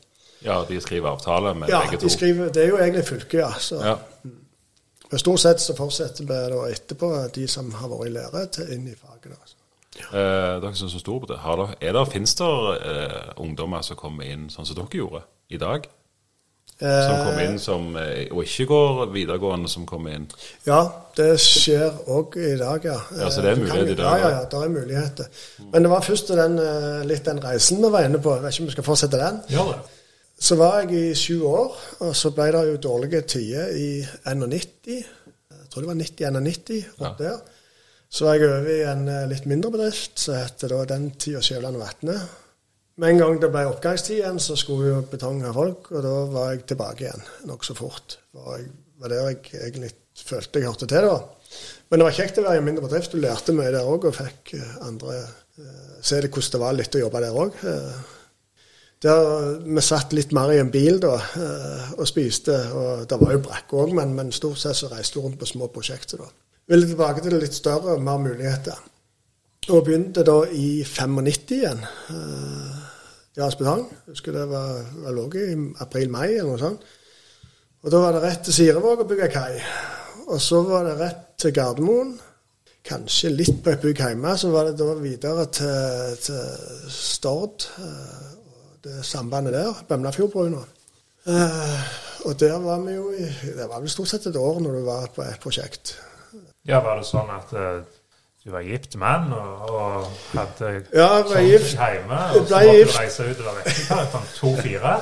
Ja, 0.45 0.63
de 0.69 0.81
skriver 0.81 1.11
avtale 1.11 1.55
med 1.55 1.69
ja, 1.69 1.83
begge 1.83 1.99
to? 1.99 2.03
Ja, 2.03 2.09
de 2.09 2.13
skriver, 2.17 2.53
det 2.53 2.65
er 2.65 2.69
jo 2.69 2.79
egentlig 2.79 3.05
fylket, 3.05 3.39
ja. 3.41 3.53
Så, 3.59 3.83
ja. 3.85 3.97
Men 5.11 5.19
stort 5.19 5.41
sett 5.41 5.61
så 5.61 5.77
fortsetter 5.77 6.25
vi 6.25 6.41
da 6.53 6.65
etterpå 6.69 7.13
de 7.35 7.47
som 7.49 7.71
har 7.75 7.91
vært 7.93 8.11
i 8.11 8.13
lære, 8.17 8.45
til 8.59 8.73
inn 8.77 8.89
i 8.89 8.97
faget. 8.97 9.33
Altså. 9.33 9.57
Eh, 9.99 10.57
dere 10.63 10.75
som 10.77 10.87
er 10.87 10.93
så 10.93 11.01
store 11.01 11.25
på 11.25 11.31
det, 11.33 11.39
har 11.43 11.57
dere, 11.59 11.79
er 11.81 11.97
det, 11.97 12.05
finnes 12.13 12.35
det 12.39 12.51
eh, 12.93 13.31
ungdommer 13.43 13.83
som 13.83 13.99
kommer 13.99 14.29
inn 14.29 14.47
sånn 14.53 14.69
som 14.69 14.79
dere 14.79 15.01
gjorde 15.01 15.25
i 15.51 15.61
dag? 15.61 15.89
Som 16.79 17.25
kommer 17.27 17.43
inn 17.43 17.57
som, 17.59 17.87
eh, 17.99 18.29
og 18.31 18.45
ikke 18.45 18.67
går 18.71 19.01
videregående, 19.11 19.69
som 19.69 19.87
kommer 19.87 20.15
inn? 20.15 20.29
Ja, 20.67 20.85
det 21.19 21.33
skjer 21.43 21.97
òg 22.07 22.37
i 22.39 22.55
dag, 22.61 22.85
ja. 22.87 22.99
ja 23.19 23.31
så 23.35 23.43
det 23.43 23.51
er 23.51 23.59
mulighet 23.59 23.91
i 23.91 23.97
dag? 23.99 24.07
Ja, 24.07 24.19
ja, 24.23 24.29
ja, 24.37 24.45
det 24.53 24.61
er 24.63 24.75
muligheter. 24.77 25.27
Men 25.73 25.83
det 25.83 25.91
var 25.91 26.07
først 26.07 26.31
den, 26.39 26.59
eh, 26.63 27.03
litt 27.11 27.27
den 27.27 27.43
reisen 27.43 27.83
vi 27.83 27.91
var 27.91 28.07
inne 28.07 28.23
på. 28.23 28.37
Jeg 28.37 28.45
vet 28.45 28.55
ikke 28.55 28.63
om 28.63 28.71
vi 28.71 28.77
skal 28.77 28.87
fortsette 28.87 29.19
den? 29.25 29.41
Ja, 29.51 29.67
det. 29.73 29.79
så 30.39 30.55
var 30.61 30.81
jeg 30.81 30.93
i 30.95 31.15
sju 31.19 31.43
år, 31.51 31.79
og 32.07 32.17
så 32.17 32.31
ble 32.31 32.51
det 32.55 32.65
jo 32.69 32.81
dårlige 32.89 33.23
tider 33.35 33.75
i 33.75 33.91
91. 34.31 34.71
Jeg 34.95 35.71
tror 35.73 35.83
det 35.83 35.91
var 35.91 35.99
90-91 35.99 36.85
Ja. 37.01 37.15
der. 37.19 37.41
Så 38.11 38.25
var 38.25 38.39
jeg 38.39 38.49
over 38.49 38.71
i 38.71 38.83
en 38.93 39.09
eh, 39.09 39.27
litt 39.29 39.47
mindre 39.51 39.75
bedrift 39.75 40.15
som 40.21 40.39
heter 40.39 40.69
da 40.69 40.85
den 40.95 41.11
tida 41.19 41.43
Skjævland 41.43 41.77
og 41.77 41.83
Vatne. 41.83 42.21
Med 42.99 43.15
en 43.15 43.21
gang 43.21 43.37
det 43.39 43.51
ble 43.55 43.63
oppgangstid 43.71 44.17
igjen, 44.19 44.41
så 44.43 44.57
skulle 44.59 44.91
jo 44.91 45.03
betong 45.07 45.45
ha 45.47 45.53
folk, 45.55 45.93
og 45.93 46.03
da 46.03 46.15
var 46.33 46.49
jeg 46.51 46.65
tilbake 46.73 47.05
igjen 47.05 47.27
nokså 47.47 47.77
fort. 47.79 48.17
Det 48.35 48.43
var, 48.43 48.65
der 49.05 49.29
jeg 49.29 49.43
egentlig 49.69 49.91
følte 50.19 50.59
jeg 50.59 50.67
hørte 50.67 50.89
til 50.91 51.07
da. 51.07 51.19
Men 51.89 52.01
det 52.01 52.09
var 52.09 52.17
kjekt 52.17 52.41
å 52.41 52.45
være 52.49 52.59
i 52.59 52.65
mindre 52.67 52.89
bedrift. 52.89 53.15
Du 53.15 53.23
lærte 53.23 53.55
mye 53.55 53.71
der 53.71 53.87
òg, 53.87 54.09
og 54.11 54.17
fikk 54.17 54.57
eh, 54.59 54.73
andre 54.85 55.21
eh, 55.23 55.93
se 56.03 56.19
det 56.25 56.33
hvordan 56.33 56.55
det 56.57 56.61
var 56.65 56.75
litt 56.75 56.99
å 56.99 57.03
jobbe 57.05 57.23
der 57.23 57.39
òg. 57.45 57.61
Der 59.07 59.31
Vi 59.63 59.85
satt 59.87 60.17
litt 60.19 60.35
mer 60.35 60.51
i 60.51 60.59
en 60.59 60.75
bil 60.75 60.99
da 60.99 61.15
og 61.95 62.03
spiste. 62.11 62.57
og 62.75 63.07
Det 63.07 63.21
var 63.21 63.37
jo 63.37 63.45
brakke 63.47 63.79
òg, 63.79 63.95
men, 63.95 64.17
men, 64.19 64.35
stort 64.35 64.59
sett 64.59 64.75
så 64.75 64.91
reiste 64.91 65.21
vi 65.21 65.23
rundt 65.23 65.39
på 65.39 65.47
små 65.47 65.71
prosjekter. 65.71 66.19
da. 66.19 66.27
Ville 66.67 66.91
tilbake 66.91 67.23
til 67.23 67.37
det 67.37 67.45
litt 67.45 67.55
større, 67.55 67.95
mer 68.03 68.19
muligheter. 68.27 68.83
Og 69.71 69.87
begynte 69.87 70.27
da 70.27 70.41
i 70.51 70.83
95 70.83 71.55
igjen. 71.61 71.87
I 73.39 73.43
Aspetang. 73.47 73.85
Husker 74.11 74.35
det 74.35 74.49
var, 74.51 74.81
var 75.05 75.15
lå 75.15 75.29
i 75.39 75.53
april-mai 75.85 76.27
eller 76.33 76.51
noe 76.51 76.63
sånt. 76.63 76.87
Og 77.87 77.93
da 77.95 78.01
var 78.03 78.17
det 78.17 78.23
rett 78.25 78.41
til 78.49 78.57
Sirevåg 78.57 79.05
å 79.05 79.07
bygge 79.07 79.29
kai. 79.31 79.61
Og 80.27 80.41
så 80.43 80.65
var 80.67 80.89
det 80.89 80.97
rett 80.99 81.21
til 81.39 81.55
Gardermoen. 81.55 82.17
Kanskje 82.89 83.31
litt 83.31 83.61
på 83.63 83.71
et 83.71 83.85
bygg 83.85 84.03
hjemme. 84.03 84.35
Så 84.41 84.51
var 84.51 84.67
det 84.67 84.75
da 84.81 84.97
videre 84.99 85.47
til, 85.55 86.17
til 86.25 86.91
Stord. 86.91 87.69
Uh, 87.79 88.75
det 88.83 89.05
sambandet 89.07 89.55
der. 89.55 89.85
Bømlafjordbrua. 89.87 90.65
Uh, 91.29 91.87
og 92.27 92.35
der 92.41 92.59
var 92.65 92.83
vi 92.83 92.97
jo 92.97 93.13
i 93.13 93.27
Det 93.55 93.69
var 93.69 93.85
vel 93.85 93.91
stort 93.93 94.11
sett 94.11 94.27
et 94.27 94.37
år 94.41 94.59
når 94.65 94.81
du 94.81 94.83
var 94.89 95.07
på 95.15 95.23
et 95.23 95.39
prosjekt. 95.43 95.95
Ja, 96.67 96.83
Var 96.83 96.99
det 96.99 97.07
sånn 97.07 97.31
at 97.33 97.55
uh, 97.55 97.87
du 98.45 98.53
var 98.55 98.61
gift 98.63 98.95
mann 98.95 99.33
og, 99.35 99.71
og 99.71 100.05
hadde 100.33 100.69
ja, 100.95 101.07
jeg 101.19 101.25
var 101.27 101.41
gift. 101.43 101.73
hjemme? 101.75 102.19
Og 102.19 102.47
så 102.47 102.61
måtte 102.61 102.77
gift. 102.77 102.93
du 102.93 102.99
reise 102.99 103.25
ut 103.25 103.33
utover 103.41 103.57
vekka? 103.57 104.21
To-fire? 104.37 104.93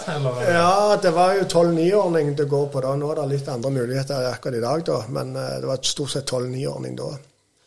Ja, 0.49 0.97
det 1.03 1.13
var 1.15 1.35
jo 1.37 1.43
12-9-ordning 1.45 2.33
det 2.39 2.49
går 2.49 2.65
på 2.73 2.81
da. 2.81 2.95
Nå 2.97 3.11
er 3.13 3.21
det 3.21 3.27
litt 3.35 3.51
andre 3.53 3.71
muligheter 3.75 4.31
akkurat 4.31 4.57
i 4.57 4.63
dag, 4.65 4.87
da. 4.89 4.97
Men 5.19 5.37
uh, 5.37 5.45
det 5.61 5.69
var 5.69 5.85
stort 5.85 6.15
sett 6.15 6.33
12-9-ordning 6.33 6.97
da. 6.97 7.11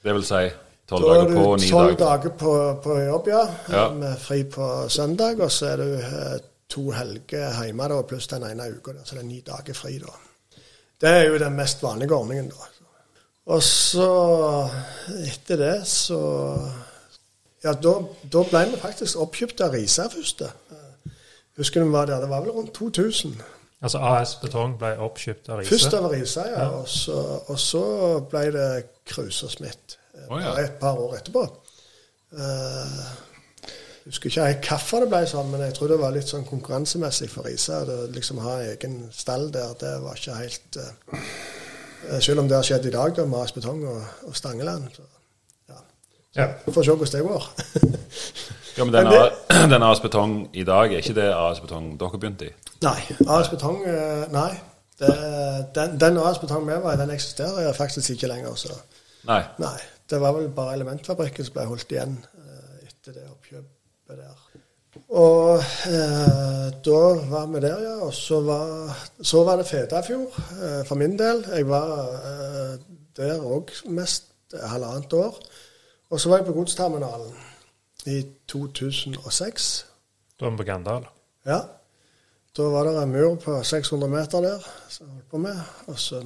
Det 0.03 0.15
vil 0.17 0.25
si 0.25 0.41
tolv 0.89 1.05
dager 1.05 1.29
på 1.35 1.45
ni 1.45 1.69
dager? 1.69 1.75
Tolv 1.75 1.99
dager 2.01 2.35
på, 2.41 2.55
på 2.83 2.97
jobb, 3.03 3.29
ja. 3.29 3.43
ja. 3.75 3.85
Med 4.01 4.17
fri 4.25 4.41
på 4.49 4.71
søndag. 4.89 5.45
Og 5.45 5.53
så 5.53 5.69
er 5.75 5.83
du 5.83 5.93
uh, 6.01 6.33
to 6.69 6.89
helger 6.97 7.61
hjemme 7.61 7.91
da, 7.93 8.01
pluss 8.09 8.27
den 8.33 8.49
ene 8.49 8.71
uka. 8.73 8.97
Så 9.03 9.19
det 9.19 9.23
er 9.23 9.29
ni 9.29 9.39
dager 9.45 9.77
fri 9.77 9.95
da. 10.01 10.17
Det 10.99 11.13
er 11.21 11.29
jo 11.29 11.37
den 11.39 11.55
mest 11.55 11.85
vanlige 11.85 12.17
ordningen 12.17 12.49
da. 12.51 12.73
Og 13.49 13.63
så, 13.65 14.09
etter 15.25 15.63
det, 15.63 15.75
så 15.89 16.19
Ja, 17.59 17.73
da, 17.75 17.91
da 18.31 18.41
ble 18.47 18.59
vi 18.71 18.77
faktisk 18.79 19.19
oppkjøpt 19.19 19.61
av 19.65 19.73
Risa 19.75 20.05
først. 20.07 20.45
Husker 21.59 21.83
du 21.83 21.89
hva 21.91 22.05
det 22.07 22.13
var? 22.15 22.21
Det 22.23 22.29
var 22.31 22.45
vel 22.45 22.53
rundt 22.55 22.71
2000. 22.77 23.33
Altså 23.83 23.99
AS 23.99 24.37
Betong 24.39 24.77
ble 24.79 24.93
oppkjøpt 25.03 25.49
av 25.49 25.59
Risa? 25.59 25.71
Først 25.73 25.97
av 25.97 26.07
Risa, 26.13 26.45
ja. 26.47 26.61
ja. 26.61 26.69
Og, 26.77 26.87
så, 26.87 27.17
og, 27.47 27.59
så, 27.59 27.83
ble 28.31 28.45
det 28.55 28.69
Kruse 29.09 29.49
Smith 29.51 29.97
oh, 30.29 30.39
ja. 30.39 30.53
et 30.61 30.79
par 30.79 30.99
år 31.03 31.17
etterpå. 31.19 31.43
Uh, 32.31 33.03
jeg 33.99 34.13
husker 34.13 34.31
ikke 34.31 34.47
helt 34.47 34.71
hvorfor 34.71 35.03
det 35.03 35.11
ble 35.11 35.23
sånn, 35.27 35.51
men 35.51 35.65
jeg 35.67 35.75
tror 35.75 35.91
det 35.91 35.99
var 35.99 36.15
litt 36.15 36.31
sånn 36.31 36.47
konkurransemessig 36.47 37.27
for 37.33 37.49
Risa. 37.49 37.81
Det 37.87 38.01
liksom 38.15 38.39
ha 38.45 38.59
egen 38.69 39.01
stall 39.11 39.49
der, 39.51 39.75
det 39.83 39.97
var 40.05 40.21
ikke 40.21 40.39
helt 40.39 40.79
uh, 40.79 40.93
Eh, 41.11 41.58
selv 42.21 42.43
om 42.43 42.49
det 42.49 42.57
har 42.57 42.65
skjedd 42.67 42.85
i 42.89 42.93
dag 42.93 43.15
da, 43.15 43.25
med 43.29 43.41
AS 43.43 43.55
Betong 43.55 43.83
og, 43.87 44.01
og 44.29 44.35
Stangeland. 44.37 44.87
Så, 44.95 45.05
ja. 45.69 45.79
så 46.33 46.41
ja. 46.41 46.47
Får 46.71 46.87
se 46.87 46.95
hvordan 46.95 47.13
det 47.13 47.27
går. 47.27 47.49
ja, 48.77 48.85
men 48.85 48.93
den, 48.93 49.11
det, 49.11 49.21
den 49.73 49.83
AS 49.83 50.01
Betong 50.03 50.39
i 50.53 50.63
dag, 50.63 50.93
er 50.93 51.03
ikke 51.03 51.17
det 51.17 51.29
AS 51.35 51.61
Betong 51.63 51.93
dere 51.99 52.21
begynte 52.21 52.49
i? 52.49 52.55
Nei. 52.85 52.97
AS 53.27 53.51
Betong 53.51 53.83
eh, 53.85 54.25
Nei. 54.33 54.51
Det, 54.99 55.13
den, 55.75 55.99
den 55.99 56.17
AS 56.19 56.41
Betong 56.41 56.65
vi 56.67 56.75
var 56.83 56.93
i, 56.93 56.99
den 56.99 57.11
eksisterer 57.15 57.73
faktisk 57.73 58.09
ikke 58.15 58.27
lenger. 58.27 58.55
Så. 58.59 58.75
Nei. 59.27 59.43
nei. 59.59 59.77
Det 60.09 60.19
var 60.21 60.33
vel 60.35 60.49
bare 60.55 60.73
elementfabrikken 60.79 61.45
som 61.45 61.55
ble 61.55 61.67
holdt 61.69 61.93
igjen 61.93 62.17
eh, 62.39 62.87
etter 62.87 63.15
det 63.15 63.27
oppkjøpet 63.29 64.17
der. 64.17 64.45
Og 65.09 65.61
eh, 65.89 66.67
da 66.85 67.01
var 67.29 67.45
vi 67.53 67.61
der, 67.61 67.81
ja. 67.81 67.95
Og 68.05 68.13
så 68.13 68.41
var, 68.41 68.95
så 69.21 69.43
var 69.43 69.57
det 69.57 69.67
Fedafjord 69.67 70.37
eh, 70.37 70.85
for 70.85 70.95
min 70.95 71.17
del. 71.19 71.45
Jeg 71.55 71.69
var 71.69 71.93
eh, 72.29 72.79
der 73.17 73.41
òg 73.41 73.73
mest 73.89 74.31
halvannet 74.53 75.13
år. 75.13 75.39
Og 76.09 76.19
så 76.19 76.29
var 76.29 76.37
jeg 76.37 76.45
på 76.45 76.53
godsterminalen 76.53 77.33
i 78.05 78.23
2006. 78.47 79.85
Da 80.39 80.45
var 80.45 80.51
vi 80.51 80.57
på 80.57 80.63
Gandal? 80.63 81.05
Ja. 81.45 81.59
Da 82.57 82.63
var 82.63 82.83
det 82.83 83.03
en 83.03 83.11
mur 83.11 83.35
på 83.35 83.63
600 83.63 84.09
meter 84.11 84.41
der 84.41 84.63
som 84.89 85.05
jeg 85.05 85.13
holdt 85.13 85.29
på 85.29 85.37
med. 85.37 85.59
Og 85.87 85.99
så 85.99 86.21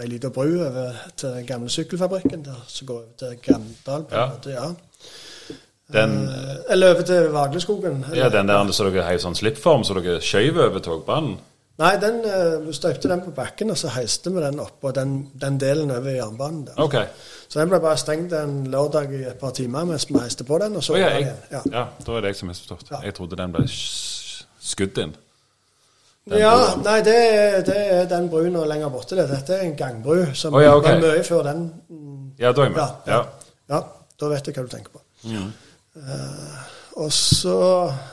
ei 0.00 0.06
lita 0.08 0.28
bru 0.28 0.48
over 0.48 0.92
til 1.16 1.28
den 1.28 1.46
gamle 1.46 1.70
sykkelfabrikken 1.70 2.44
der 2.44 2.64
som 2.68 2.86
går 2.86 2.94
over 2.94 3.12
til 3.18 3.38
Gandal. 3.42 4.04
På 4.04 4.16
ja. 4.16 4.28
Måte, 4.32 4.50
ja. 4.50 4.70
Den, 5.92 6.28
eh, 6.28 6.72
eller 6.74 6.94
over 6.94 7.02
til 7.02 7.28
Vagleskogen. 7.32 8.04
Ja, 8.14 8.28
Den 8.28 8.48
der 8.48 8.72
så 8.72 8.88
dere 8.88 9.04
heiv 9.06 9.20
sånn 9.22 9.36
slippform, 9.38 9.84
så 9.86 9.94
dere 9.94 10.18
skjøv 10.20 10.58
over 10.64 10.82
togbanen? 10.82 11.36
Nei, 11.76 11.92
den 12.00 12.22
uh, 12.24 12.70
støpte 12.72 13.08
den 13.08 13.20
på 13.20 13.34
bakken, 13.36 13.70
og 13.70 13.76
så 13.76 13.90
heiste 13.92 14.30
vi 14.32 14.40
den 14.40 14.60
oppå 14.60 14.90
den, 14.96 15.26
den 15.40 15.58
delen 15.60 15.90
over 15.92 16.10
jernbanen. 16.10 16.64
der. 16.66 16.78
Okay. 16.80 17.04
Så 17.48 17.60
den 17.60 17.68
ble 17.68 17.80
bare 17.84 17.98
stengt 18.00 18.32
en 18.32 18.64
lørdag 18.72 19.12
i 19.12 19.22
et 19.28 19.36
par 19.38 19.52
timer 19.54 19.84
mens 19.84 20.08
vi 20.08 20.16
heiste 20.18 20.44
på 20.44 20.58
den. 20.58 20.76
og 20.76 20.84
så 20.84 20.94
oh, 20.94 21.00
ja, 21.00 21.10
jeg, 21.18 21.34
ja. 21.52 21.60
ja, 21.72 21.84
da 22.06 22.16
er 22.16 22.24
det 22.24 22.32
jeg 22.32 22.40
som 22.40 22.48
har 22.48 22.54
misforstått. 22.54 22.90
Ja. 22.90 23.02
Jeg 23.04 23.14
trodde 23.14 23.36
den 23.36 23.52
ble 23.52 23.66
skutt 23.68 25.02
inn. 25.04 25.12
Den 26.26 26.40
ja, 26.40 26.54
broen. 26.56 26.82
nei, 26.88 26.96
det, 27.04 27.18
det, 27.68 27.76
er 27.76 28.08
den 28.10 28.30
brua 28.32 28.64
lenger 28.72 28.88
borte. 28.90 29.20
Det. 29.20 29.28
Dette 29.30 29.60
er 29.60 29.68
en 29.68 29.76
gangbru 29.76 30.32
som 30.34 30.56
oh, 30.56 30.64
ja, 30.64 30.72
okay. 30.74 30.96
var 30.96 31.04
mye 31.04 31.28
før 31.28 31.44
den. 31.50 31.62
Ja, 32.40 32.50
da 32.56 32.64
er 32.64 32.70
jeg 32.70 32.74
med. 32.74 32.96
Ja, 33.06 33.20
ja. 33.68 33.84
da 34.20 34.32
vet 34.32 34.48
jeg 34.48 34.56
hva 34.56 34.64
du 34.64 34.72
tenker 34.72 34.96
på. 34.96 35.04
Mm. 35.28 35.52
Uh, 35.96 36.64
og 37.00 37.12
så, 37.12 37.60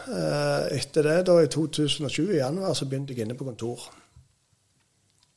uh, 0.07 0.63
etter 0.71 1.07
det, 1.07 1.19
da 1.27 1.35
i 1.43 1.51
2020 1.51 2.31
i 2.31 2.39
januar, 2.39 2.73
så 2.75 2.87
begynte 2.87 3.15
jeg 3.15 3.25
inne 3.25 3.35
på 3.39 3.47
kontor. 3.47 3.83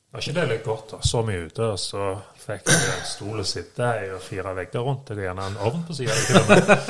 Var 0.07 0.23
ikke 0.23 0.35
det 0.37 0.45
litt 0.49 0.63
godt? 0.63 0.93
da? 0.93 0.97
Så 1.03 1.19
mye 1.27 1.43
ute, 1.49 1.65
og 1.67 1.79
så 1.79 2.05
fikk 2.39 2.69
jeg 2.71 2.93
en 2.93 3.03
stol 3.09 3.41
å 3.43 3.45
sitte 3.45 3.89
i 4.05 4.07
og 4.15 4.21
fire 4.23 4.53
vegger 4.55 4.85
rundt 4.87 5.11
og 5.11 5.19
gjerne 5.19 5.47
en 5.51 5.57
ovn 5.67 5.83
på 5.87 5.97
sida. 5.97 6.15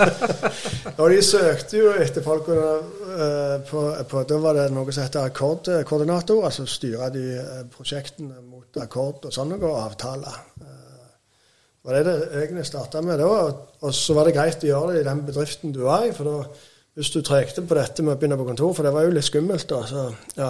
og 1.02 1.06
de 1.12 1.18
søkte 1.26 1.82
jo 1.82 1.96
etter 1.98 2.26
folk 2.26 2.52
uh, 2.54 3.58
på, 3.66 3.84
på, 4.10 4.24
Da 4.30 4.38
var 4.44 4.62
det 4.62 4.68
noe 4.76 4.94
som 4.94 5.08
heter 5.08 5.32
akkordkoordinator, 5.32 6.46
altså 6.46 6.68
styre 6.70 7.10
de 7.16 7.26
prosjektene 7.74 8.44
mot 8.46 8.82
akkord 8.86 9.26
og 9.26 9.34
sånne, 9.34 9.58
og 9.66 9.82
avtaler 9.82 10.38
var 11.88 11.96
det 11.96 12.06
det 12.08 12.42
egentlig 12.42 12.66
starta 12.68 13.02
med 13.02 13.22
da. 13.22 13.28
Og 13.88 13.94
så 13.96 14.16
var 14.18 14.28
det 14.28 14.36
greit 14.36 14.64
å 14.66 14.68
gjøre 14.68 14.96
det 14.96 15.04
i 15.04 15.08
den 15.08 15.22
bedriften 15.28 15.72
du 15.72 15.86
var 15.86 16.04
i. 16.04 16.12
For 16.16 16.28
da, 16.28 16.66
hvis 17.00 17.14
du 17.14 17.22
trekte 17.24 17.64
på 17.64 17.78
dette 17.78 18.04
med 18.04 18.18
å 18.18 18.20
begynne 18.20 18.40
på 18.40 18.48
kontor, 18.50 18.74
for 18.76 18.84
det 18.84 18.92
var 18.96 19.08
jo 19.08 19.14
litt 19.16 19.28
skummelt 19.28 19.70
da. 19.70 19.80
Så, 19.88 20.04
ja. 20.36 20.50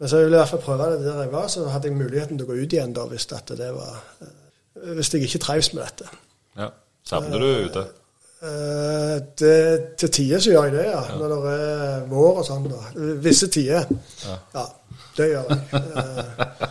Men 0.00 0.10
så 0.10 0.22
ville 0.22 0.30
jeg 0.30 0.38
i 0.38 0.40
hvert 0.40 0.54
fall 0.54 0.64
prøve 0.64 0.86
det 0.94 1.04
der 1.04 1.20
jeg 1.26 1.32
var, 1.34 1.50
så 1.52 1.66
hadde 1.68 1.90
jeg 1.90 1.98
muligheten 1.98 2.40
til 2.40 2.46
å 2.46 2.52
gå 2.52 2.56
ut 2.62 2.78
igjen 2.78 2.94
da 2.96 3.04
hvis, 3.10 3.28
det 3.28 3.68
var, 3.76 4.00
eh, 4.24 4.94
hvis 4.96 5.12
jeg 5.12 5.28
ikke 5.28 5.42
trives 5.44 5.70
med 5.74 5.84
dette. 5.84 6.08
Ja. 6.62 6.70
Savner 7.04 7.44
du 7.44 7.68
ute? 7.68 7.84
Uh, 8.44 9.20
det, 9.40 9.52
til 10.00 10.10
tider 10.12 10.40
så 10.40 10.50
gjør 10.52 10.66
jeg 10.68 10.74
det, 10.78 10.86
ja. 10.88 11.02
ja. 11.08 11.18
Når 11.20 11.34
det 11.34 11.52
er 11.60 12.08
vår 12.10 12.40
og 12.40 12.48
sånn. 12.48 12.66
da. 12.72 12.80
Visse 13.24 13.48
tider. 13.52 13.88
Ja. 14.24 14.38
ja. 14.56 14.64
Det 15.16 15.30
gjør 15.30 15.50
jeg. 15.50 15.58
Uh, 15.72 16.64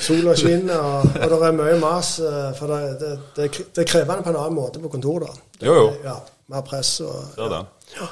sola 0.00 0.34
skinner, 0.36 0.78
og, 0.78 1.06
og 1.22 1.30
det 1.32 1.38
er 1.48 1.56
mye 1.56 1.78
mas. 1.80 2.18
Eh, 2.24 2.50
for 2.58 2.72
det, 2.72 2.80
det, 3.00 3.12
det, 3.36 3.48
det, 3.76 3.82
er 3.82 3.88
krevende 3.88 4.24
på 4.24 4.32
en 4.32 4.40
annen 4.40 4.56
måte 4.56 4.82
på 4.82 4.88
kontor. 4.92 5.26
da. 5.26 5.32
jo, 5.66 5.74
jo. 5.74 5.88
Ja, 6.04 6.18
Mer 6.50 6.60
press. 6.66 7.00
Og, 7.00 7.14
det 7.36 7.44
er 7.44 7.48
det. 7.54 7.64
Ja. 8.00 8.10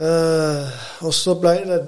Uh, 0.00 0.78
og 1.06 1.14
så 1.14 1.34
ble 1.36 1.56
det 1.68 1.80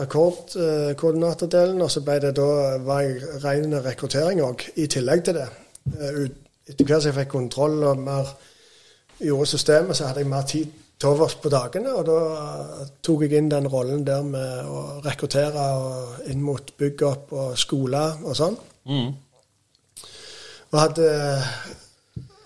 akkordkoordinatordelen, 0.00 1.80
og 1.82 1.90
så 1.90 2.04
ble 2.06 2.20
det 2.22 2.36
da 2.38 2.50
var 2.86 3.00
jeg 3.02 3.42
ren 3.44 3.74
rekruttering 3.84 4.42
òg, 4.46 4.62
i 4.78 4.86
tillegg 4.86 5.24
til 5.26 5.40
det. 5.40 5.48
Uh, 5.90 6.22
etter 6.70 6.86
hvert 6.86 7.02
som 7.02 7.10
jeg 7.10 7.18
fikk 7.18 7.34
kontroll 7.34 7.82
og 7.90 8.04
mer 8.06 8.30
gjorde 9.20 9.50
systemet, 9.50 9.98
så 9.98 10.06
hadde 10.06 10.22
jeg 10.22 10.30
mer 10.30 10.46
tid 10.48 10.70
til 11.00 11.14
overs 11.14 11.34
på 11.40 11.52
dagene. 11.52 11.94
Og 11.96 12.04
da 12.08 12.86
tok 13.04 13.24
jeg 13.24 13.38
inn 13.40 13.50
den 13.52 13.68
rollen 13.72 14.04
der 14.06 14.22
med 14.26 14.68
å 14.68 15.00
rekruttere 15.04 15.66
og 15.80 16.30
inn 16.30 16.44
mot 16.44 16.72
bygg-opp 16.78 17.32
og 17.32 17.58
skoler 17.58 18.20
og 18.24 18.36
sånn. 18.36 18.58
Mm. 18.90 19.10
Og 20.70 20.78
hadde 20.78 21.08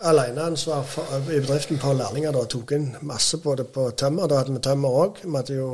aleneansvar 0.04 0.86
i 1.32 1.40
bedriften 1.40 1.80
for 1.80 1.96
lærlinger. 1.98 2.32
da, 2.32 2.44
Tok 2.48 2.72
inn 2.76 2.88
masse 3.02 3.40
både 3.42 3.64
på 3.64 3.90
tømmer. 3.98 4.28
Da 4.28 4.40
hadde 4.40 4.54
vi 4.54 4.64
tømmer 4.64 4.98
òg. 5.04 5.22
Vi 5.24 5.36
hadde 5.36 5.58
jo 5.58 5.68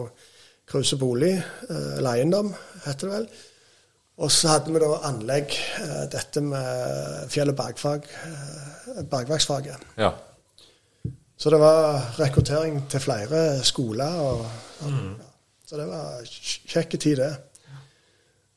Kruse 0.71 0.95
bolig, 0.97 1.33
eh, 1.35 1.97
eller 1.99 2.15
eiendom, 2.15 2.53
heter 2.85 3.09
det 3.09 3.15
vel. 3.17 3.25
Og 4.23 4.31
så 4.31 4.53
hadde 4.53 4.71
vi 4.71 4.79
da 4.79 4.91
anlegg, 5.09 5.57
eh, 5.83 6.05
dette 6.13 6.41
med 6.41 7.27
fjell- 7.29 7.51
og 7.51 7.57
bergfag, 7.57 8.07
eh, 8.07 9.03
bergverksfaget. 9.03 9.83
Ja. 9.99 10.13
Så 11.41 11.51
det 11.51 11.61
var 11.63 12.03
rekruttering 12.21 12.83
til 12.93 13.01
flere 13.01 13.63
skoler. 13.65 14.19
Og, 14.21 14.43
mm. 14.85 15.15
Så 15.67 15.79
det 15.81 15.87
var 15.89 16.19
kj- 16.27 16.67
kjekke 16.75 16.99
tid, 17.01 17.17
det. 17.23 17.31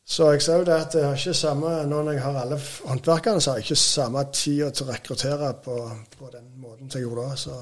Så 0.05 0.27
jeg 0.33 0.41
ser 0.43 0.57
jo 0.59 0.65
det 0.67 0.73
at 0.75 0.95
jeg 0.99 1.05
har 1.07 1.15
ikke 1.15 1.33
samme, 1.33 1.69
nå 1.87 2.01
når 2.03 2.11
jeg 2.17 2.21
har 2.25 2.39
alle 2.41 2.57
håndverkerne, 2.89 3.41
så 3.41 3.51
har 3.53 3.57
jeg 3.61 3.69
ikke 3.69 3.79
samme 3.79 4.23
tida 4.35 4.67
til 4.75 4.85
å 4.85 4.91
rekruttere 4.91 5.53
på, 5.63 5.77
på 6.17 6.31
den 6.33 6.49
måten 6.59 6.89
som 6.91 6.99
jeg 6.99 7.07
gjorde 7.07 7.29
da. 7.29 7.37
Så 7.39 7.55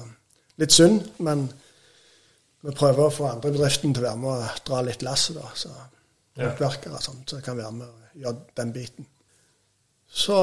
litt 0.58 0.74
synd, 0.74 1.06
men 1.22 1.44
vi 2.66 2.74
prøver 2.74 3.06
å 3.06 3.14
få 3.14 3.28
andre 3.30 3.52
i 3.52 3.54
bedriften 3.54 3.94
til 3.94 4.02
å 4.02 4.08
være 4.08 4.22
med 4.24 4.42
og 4.42 4.60
dra 4.66 4.82
litt 4.88 5.06
lasset, 5.06 5.38
da. 5.38 5.52
Så 5.54 5.70
Ja. 6.34 6.48
håndverkere 6.48 6.96
og 6.96 7.02
sånt, 7.04 7.28
så 7.30 7.40
kan 7.44 7.58
være 7.60 7.72
med 7.76 7.86
og 7.86 8.20
gjøre 8.24 8.36
den 8.56 8.70
biten. 8.72 9.06
Så 10.12 10.36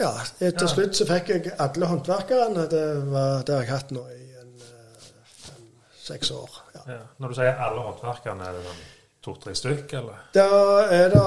ja, 0.00 0.10
til 0.40 0.68
slutt 0.70 0.96
så 0.98 1.06
fikk 1.06 1.28
jeg 1.30 1.52
alle 1.62 1.86
håndverkerne. 1.86 2.64
Det, 2.70 2.82
var, 3.12 3.44
det 3.46 3.54
har 3.54 3.62
jeg 3.66 3.70
hatt 3.70 3.92
nå 3.94 4.02
i 4.10 4.24
en 4.40 4.56
eh, 4.66 5.04
fem-seks 5.46 6.32
år. 6.34 6.56
Ja. 6.74 6.82
Ja. 6.96 7.02
Når 7.22 7.30
du 7.30 7.38
sier 7.38 7.62
alle 7.62 7.84
håndverkerne, 7.86 8.48
er 8.48 8.58
det 8.58 8.64
sånn 8.66 8.82
to-tre 9.22 9.54
stykk, 9.54 9.92
eller? 10.00 10.22
Da 10.34 10.46
er 10.90 11.12
det 11.12 11.26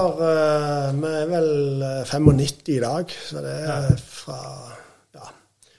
Vi 1.00 1.12
er 1.22 1.30
vel 1.30 1.48
eh, 1.86 2.02
95 2.10 2.74
i 2.74 2.80
dag, 2.84 3.14
så 3.30 3.44
det 3.46 3.54
er 3.62 3.86
Ja. 3.88 3.94
fra 4.18 4.40
Ja. 5.16 5.30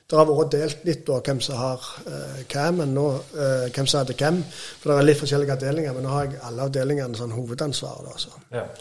Det 0.09 0.17
har 0.17 0.25
vært 0.31 0.51
delt 0.55 0.83
litt 0.87 1.05
på 1.05 1.19
hvem 1.21 1.41
som 1.43 1.59
har 1.61 1.85
eh, 2.07 2.41
hva, 2.49 2.65
men 2.73 2.95
nå 2.95 3.05
eh, 3.35 3.67
hvem 3.69 3.85
som 3.85 3.99
hadde 4.01 4.17
hvem. 4.17 4.41
For 4.79 4.89
det 4.89 4.97
er 4.97 5.07
litt 5.11 5.21
forskjellige 5.21 5.59
avdelinger, 5.59 5.93
men 5.93 6.07
nå 6.07 6.15
har 6.15 6.25
jeg 6.31 6.41
alle 6.47 6.65
avdelingene 6.71 7.21
sånn 7.21 7.35
hovedansvaret. 7.37 8.27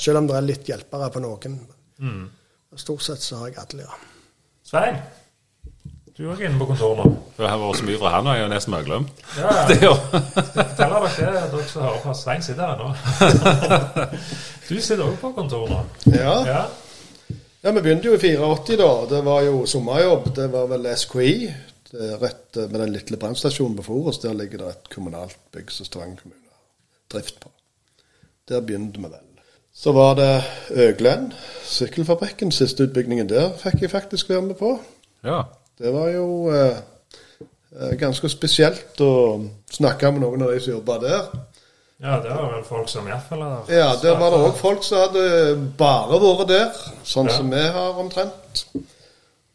Selv 0.00 0.22
om 0.22 0.30
det 0.32 0.36
er 0.40 0.48
litt 0.48 0.72
hjelpere 0.72 1.10
på 1.12 1.20
noen. 1.26 1.60
Mm. 2.00 2.26
Stort 2.76 3.02
sett 3.06 3.22
så 3.24 3.40
har 3.40 3.52
jeg 3.52 3.58
alle, 3.62 3.86
ja. 3.86 3.98
Svein, 4.66 4.96
du 6.16 6.24
er 6.24 6.30
også 6.32 6.46
inne 6.48 6.58
på 6.58 6.66
kontoret 6.70 6.98
nå. 7.02 7.10
Det 7.36 7.48
har 7.48 7.58
vært 7.60 7.78
så 7.80 7.84
mye 7.86 7.98
fra 8.00 8.10
han, 8.14 8.26
og 8.30 8.36
jeg 8.38 8.44
har 8.46 8.52
nesten 8.52 8.72
bare 8.76 8.86
glemt. 8.86 9.22
Ja, 9.36 9.52
Det 9.68 9.76
gjør 9.82 9.98
Forteller 10.06 11.06
dere 11.06 11.34
det, 11.34 11.44
dere 11.52 11.66
som 11.68 11.82
hører 11.84 12.00
på. 12.06 12.14
Svein 12.16 12.42
sitter 12.46 12.70
her 12.70 12.80
nå. 12.80 12.88
Du 14.68 14.74
sitter 14.80 15.04
også 15.04 15.20
på 15.20 15.32
kontoret 15.36 15.74
nå. 15.74 15.82
ja. 16.16 16.36
Ja. 16.48 16.64
Ja, 17.66 17.72
Vi 17.74 17.80
begynte 17.82 18.06
jo 18.06 18.14
i 18.14 18.18
84, 18.38 18.76
da. 18.78 18.88
Det 19.10 19.20
var 19.26 19.40
jo 19.42 19.64
sommerjobb. 19.66 20.28
Det 20.36 20.44
var 20.52 20.68
vel 20.70 20.86
SKI. 20.96 21.32
Rett 22.20 22.56
eh, 22.56 22.68
med 22.70 22.80
den 22.80 22.92
lille 22.94 23.18
brannstasjonen 23.18 23.76
på 23.80 23.86
Forus. 23.88 24.20
Der 24.22 24.36
ligger 24.38 24.62
det 24.62 24.68
et 24.70 24.90
kommunalt 24.92 25.38
bygg 25.54 25.72
som 25.74 25.88
Stavanger 25.88 26.20
kommune 26.22 26.46
har 26.46 26.60
drift 27.16 27.40
på. 27.42 27.50
Der 28.46 28.62
begynte 28.62 29.02
vi 29.02 29.10
vel. 29.10 29.25
Så 29.76 29.92
var 29.92 30.14
det 30.16 30.42
Øglen, 30.70 31.32
sykkelfabrikken. 31.64 32.52
Siste 32.52 32.86
utbyggingen 32.86 33.28
der 33.28 33.50
fikk 33.60 33.82
jeg 33.84 33.90
faktisk 33.92 34.30
være 34.32 34.42
med 34.42 34.54
på. 34.56 34.78
Ja. 35.24 35.42
Det 35.78 35.92
var 35.92 36.08
jo 36.14 36.48
eh, 36.50 36.78
eh, 37.76 37.92
ganske 38.00 38.28
spesielt 38.32 39.00
å 39.04 39.10
snakke 39.76 40.10
med 40.12 40.24
noen 40.24 40.46
av 40.46 40.54
de 40.54 40.60
som 40.64 40.72
jobba 40.78 40.96
der. 41.02 41.26
ja, 42.00 42.16
det 42.24 42.30
var 42.32 42.50
vel 42.54 42.64
folk 42.64 42.88
som 42.88 43.06
iallfall 43.08 43.42
har 43.42 43.68
Ja, 43.72 43.90
der 44.02 44.16
var 44.20 44.30
det 44.32 44.40
òg 44.48 44.56
folk 44.60 44.82
som 44.84 44.98
hadde 45.04 45.22
bare 45.78 46.20
vært 46.24 46.48
der, 46.48 46.72
sånn 47.04 47.28
Ja. 47.28 47.36
som 47.36 47.50
vi 47.50 47.60
har 47.76 48.00
omtrent. 48.00 48.64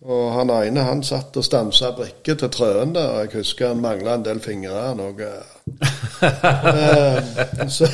Og 0.01 0.31
han 0.33 0.49
ene 0.49 0.81
han 0.81 1.03
satt 1.05 1.35
og 1.37 1.45
stansa 1.45 1.91
brikker 1.93 2.37
til 2.41 2.49
trøen 2.49 2.93
der, 2.95 3.11
og 3.13 3.19
jeg 3.21 3.41
husker 3.43 3.69
han 3.69 3.83
mangla 3.83 4.15
en 4.17 4.23
del 4.25 4.39
fingre. 4.41 4.87
Han 4.89 5.03
òg. 5.09 5.25
Eh, 6.21 7.67
så, 7.69 7.87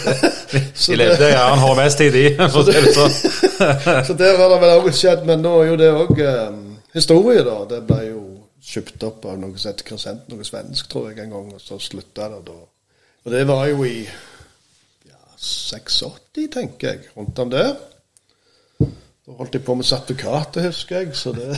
så, 0.75 0.91
De 0.91 0.95
levde 0.99 1.29
ja, 1.29 1.45
har 1.55 1.61
HMS-tid, 1.61 2.15
i, 2.19 2.23
for 2.51 2.59
å 2.59 2.63
si 2.67 2.73
det 2.75 2.91
sånn. 2.91 3.13
så 4.07 4.15
der 4.19 4.35
har 4.35 4.51
det 4.51 4.57
vel 4.59 4.73
òg 4.81 4.89
skjedd, 4.91 5.23
men 5.29 5.39
nå 5.45 5.53
er 5.61 5.69
jo 5.69 5.77
det 5.79 5.87
òg 5.95 6.19
um, 6.25 6.57
historie, 6.91 7.45
da. 7.47 7.55
Det 7.69 7.79
ble 7.87 8.01
jo 8.09 8.23
kjøpt 8.67 9.05
opp 9.07 9.29
av 9.31 9.37
noe 9.39 9.55
som 9.55 9.71
heter 9.71 9.87
Crescent, 9.87 10.27
noe 10.27 10.47
svensk, 10.47 10.89
tror 10.91 11.07
jeg, 11.07 11.21
en 11.23 11.37
gang, 11.37 11.53
og 11.55 11.63
så 11.63 11.79
slutta 11.79 12.27
det 12.33 12.41
da. 12.49 12.57
Og 13.23 13.31
det 13.31 13.45
var 13.47 13.63
jo 13.71 13.87
i 13.87 13.95
ja, 14.03 15.21
86, 15.37 16.49
tenker 16.51 16.91
jeg, 16.91 17.07
rundt 17.15 17.39
om 17.45 17.55
der. 17.55 17.71
Da 19.27 19.33
holdt 19.37 19.53
jeg 19.57 19.63
på 19.67 19.73
med 19.75 19.83
sertifikatet, 19.85 20.63
husker 20.69 21.01
jeg, 21.01 21.15
så 21.19 21.33
det 21.35 21.47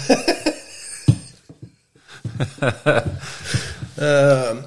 eh, 4.01 4.57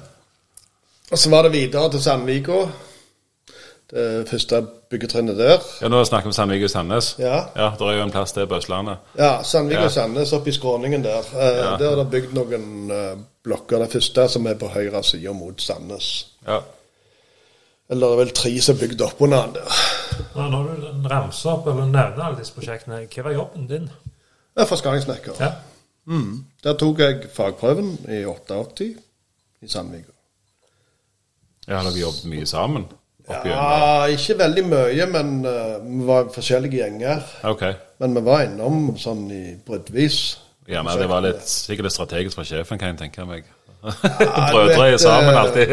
Og 1.11 1.17
så 1.19 1.29
var 1.29 1.43
det 1.43 1.51
videre 1.53 1.89
til 1.91 2.01
Sandvika. 2.03 2.61
Det 3.93 4.29
første 4.29 4.61
byggetrinnet 4.89 5.37
der. 5.37 5.59
Ja, 5.81 5.87
nå 5.91 5.99
snakker 6.07 6.25
vi 6.25 6.31
om 6.31 6.33
Sandvika 6.37 6.65
og 6.65 6.69
Sandnes. 6.73 7.11
Ja. 7.19 7.35
Ja, 7.55 7.67
det 7.79 7.85
er 7.87 7.97
jo 7.99 8.05
en 8.07 8.11
plass 8.15 8.31
der 8.33 8.47
på 8.49 8.55
Østlandet. 8.57 8.97
Ja, 9.19 9.43
Sandvik 9.43 9.77
Ja. 9.77 9.89
Sandnes 9.89 10.33
oppe 10.33 10.49
i 10.49 10.53
skråningen 10.55 11.03
der. 11.03 11.19
Eh, 11.19 11.57
Ja. 11.59 11.75
Der 11.77 11.91
er 11.91 11.95
det 12.01 12.07
bygd 12.11 12.33
noen 12.33 12.91
eh, 12.91 13.17
blokker. 13.43 13.77
Det 13.83 13.91
første 13.91 14.27
som 14.29 14.47
er 14.47 14.53
på 14.55 14.67
høyre 14.73 15.03
side 15.03 15.33
mot 15.33 15.61
Sandnes. 15.61 16.27
Ja. 16.47 16.59
Eller 17.93 18.09
det 18.09 18.15
er 18.15 18.21
vel 18.23 18.33
tre 18.33 18.51
som 18.65 18.73
er 18.73 18.79
bygd 18.87 19.03
opp 19.05 19.21
under 19.21 19.43
den 19.45 19.59
der. 19.59 19.81
Ja, 20.33 20.47
Når 20.49 20.71
du 20.71 21.09
ramser 21.11 21.51
opp 21.51 21.67
eller 21.69 21.85
nevner 21.85 22.23
alle 22.25 22.39
disse 22.39 22.55
prosjektene, 22.55 23.03
hva 23.05 23.25
var 23.27 23.35
jobben 23.35 23.67
din? 23.69 23.85
Jeg 24.53 24.65
er 24.65 24.69
forskaningssnekker. 24.69 25.37
Ja. 25.41 25.51
Mm. 26.09 26.43
Der 26.65 26.75
tok 26.79 26.99
jeg 26.99 27.29
fagprøven 27.33 27.93
i 28.09 28.23
88 28.25 28.89
i 29.63 29.69
Sandvika. 29.69 30.11
ja 31.67 31.77
har 31.77 31.87
dere 31.87 32.01
jobbet 32.01 32.25
mye 32.27 32.45
sammen? 32.49 32.89
Ja, 33.29 34.03
ikke 34.11 34.35
veldig 34.41 34.63
mye, 34.67 35.05
men 35.07 35.45
uh, 35.47 35.77
vi 35.85 36.07
var 36.09 36.27
forskjellige 36.33 36.81
gjenger. 36.81 37.21
Okay. 37.53 37.77
Men 38.03 38.17
vi 38.17 38.23
var 38.25 38.43
innom 38.49 38.97
sånn 38.99 39.29
i 39.31 39.43
bruddvis. 39.65 40.39
men 40.67 40.91
det 40.99 41.07
var 41.07 41.23
litt, 41.23 41.45
sikkert 41.47 41.87
litt 41.87 41.95
strategisk 41.95 42.35
fra 42.35 42.43
sjefen, 42.47 42.81
kan 42.81 42.91
jeg 42.91 42.99
tenke 43.05 43.25
meg. 43.29 43.47
Du 43.83 44.81
er 44.83 44.97
sammen 44.97 45.33
eh, 45.33 45.41
alltid. 45.41 45.67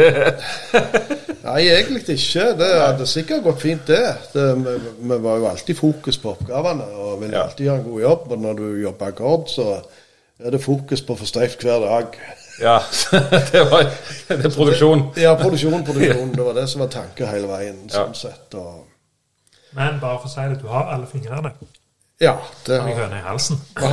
Nei, 1.47 1.61
egentlig 1.71 2.03
ikke. 2.17 2.49
Det 2.59 2.69
hadde 2.75 3.07
sikkert 3.07 3.45
gått 3.47 3.63
fint, 3.63 3.87
det. 3.87 4.03
det 4.35 4.47
vi, 4.59 4.75
vi 5.13 5.19
var 5.23 5.39
jo 5.39 5.47
alltid 5.51 5.79
fokus 5.79 6.19
på 6.19 6.33
oppgavene 6.35 6.89
og 6.99 7.21
ville 7.23 7.37
Ja. 7.37 7.45
alltid 7.47 7.67
gjøre 7.69 7.79
en 7.79 7.87
god 7.87 8.01
jobb. 8.03 8.27
Og 8.35 8.43
når 8.45 8.59
du 8.59 8.67
jobber 8.83 9.13
akkord, 9.15 9.47
så 9.53 9.69
er 10.43 10.51
det 10.57 10.63
fokus 10.65 11.03
på 11.07 11.15
å 11.15 11.21
få 11.21 11.29
streift 11.31 11.63
hver 11.63 11.81
dag. 11.87 12.19
ja, 12.61 12.77
det 13.53 13.65
var 13.71 13.87
det 13.87 14.39
er 14.45 14.55
produksjon. 14.59 15.07
Ja, 15.17 15.35
produksjon, 15.39 15.85
produksjon. 15.87 16.33
Det 16.37 16.45
var 16.51 16.59
det 16.59 16.69
som 16.69 16.83
var 16.85 16.91
tanken 16.93 17.31
hele 17.31 17.49
veien. 17.51 17.83
Ja. 17.89 18.03
sånn 18.03 18.15
sett. 18.27 18.59
Og, 18.59 18.87
Men 19.77 20.01
bare 20.03 20.19
for 20.19 20.27
å 20.27 20.35
si 20.35 20.49
det, 20.51 20.59
du 20.61 20.67
har 20.69 20.91
alle 20.97 21.07
fingrene. 21.07 21.55
ja, 22.21 22.35
det 22.67 22.81
Har 22.83 22.91
vi 22.91 22.95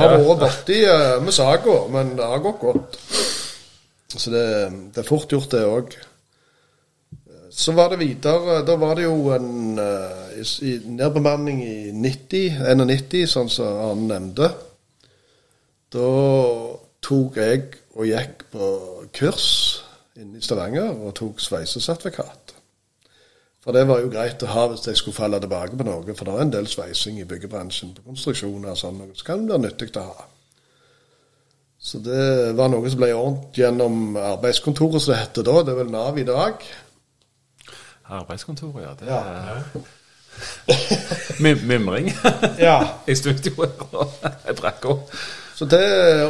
har 0.02 0.18
vært 0.18 0.40
borti 0.42 0.82
uh, 0.84 1.20
med 1.22 1.32
saga, 1.32 1.78
men 1.94 2.16
det 2.18 2.26
har 2.34 2.42
gått 2.44 2.60
godt. 2.66 2.98
Så 4.08 4.30
det, 4.32 4.44
det 4.94 5.02
er 5.02 5.08
fort 5.08 5.32
gjort, 5.32 5.50
det 5.52 5.66
òg. 5.68 5.96
Så 7.52 7.72
var 7.72 7.90
det 7.92 7.98
videre 8.00 8.62
Da 8.64 8.76
var 8.76 8.94
det 8.96 9.06
jo 9.06 9.30
en 9.32 9.78
eh, 9.80 10.38
i, 10.64 10.78
nedbemanning 10.84 11.60
i 11.64 11.90
90, 11.92 12.60
91, 12.76 13.26
sånn 13.28 13.52
som 13.52 13.82
Arne 13.88 14.08
nevnte. 14.12 14.48
Da 15.92 16.08
tok 17.04 17.36
jeg 17.40 17.66
og 17.96 18.08
gikk 18.08 18.44
på 18.52 18.68
kurs 19.16 19.48
inne 20.18 20.40
i 20.40 20.44
Stavanger 20.44 20.92
og 20.92 21.14
tok 21.18 21.40
sveisesertifikat. 21.40 22.54
For 23.64 23.76
det 23.76 23.84
var 23.88 24.00
jo 24.00 24.10
greit 24.12 24.42
å 24.44 24.50
ha 24.54 24.64
hvis 24.70 24.86
jeg 24.88 25.00
skulle 25.00 25.16
falle 25.18 25.40
tilbake 25.42 25.76
på 25.76 25.84
noe, 25.84 26.14
for 26.16 26.24
det 26.24 26.34
er 26.34 26.44
en 26.46 26.52
del 26.54 26.68
sveising 26.70 27.20
i 27.20 27.28
byggebransjen 27.28 27.92
på 27.96 28.06
konstruksjoner 28.06 28.72
og 28.72 28.80
sånn, 28.80 29.02
så 29.12 29.26
kan 29.26 29.44
det 29.44 29.56
være 29.56 29.64
nyttig 29.66 29.90
å 30.00 30.08
ha. 30.08 30.28
Så 31.78 31.98
det 32.02 32.56
var 32.58 32.68
noe 32.72 32.90
som 32.90 32.98
ble 33.00 33.12
ordnet 33.14 33.54
gjennom 33.60 34.16
arbeidskontoret, 34.18 35.00
som 35.02 35.14
det 35.14 35.20
heter 35.22 35.46
da. 35.46 35.60
Det 35.62 35.72
er 35.74 35.78
vel 35.84 35.92
Nav 35.94 36.18
i 36.18 36.24
dag. 36.26 36.64
Arbeidskontoret, 38.08 38.82
ja. 38.82 38.94
Det 38.98 39.06
Ja. 39.08 39.20
er 39.20 39.62
Mim 41.42 41.58
mimring 41.66 42.12
Ja. 42.58 42.76
i 43.06 43.14
studioet. 43.14 43.78
Jeg 44.46 44.56
brakk 44.60 44.84
opp. 44.90 45.10
Så 45.58 45.66
det, 45.66 45.80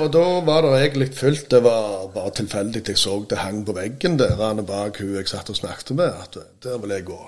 og 0.00 0.06
da 0.14 0.22
var 0.46 0.62
det 0.64 0.70
egentlig 0.80 1.10
fullt. 1.16 1.50
Det 1.50 1.60
var 1.64 2.06
bare 2.14 2.30
tilfeldig 2.38 2.82
jeg 2.88 2.96
så 2.98 3.18
det 3.28 3.38
hang 3.42 3.64
på 3.66 3.74
veggen 3.76 4.16
der 4.18 4.36
han 4.40 4.64
bak 4.66 4.96
hun 5.02 5.14
jeg 5.18 5.28
satt 5.28 5.50
og 5.52 5.56
snakket 5.58 5.90
med, 5.98 6.08
at 6.22 6.38
der 6.64 6.78
vil 6.80 6.90
jeg 6.96 7.04
gå. 7.04 7.18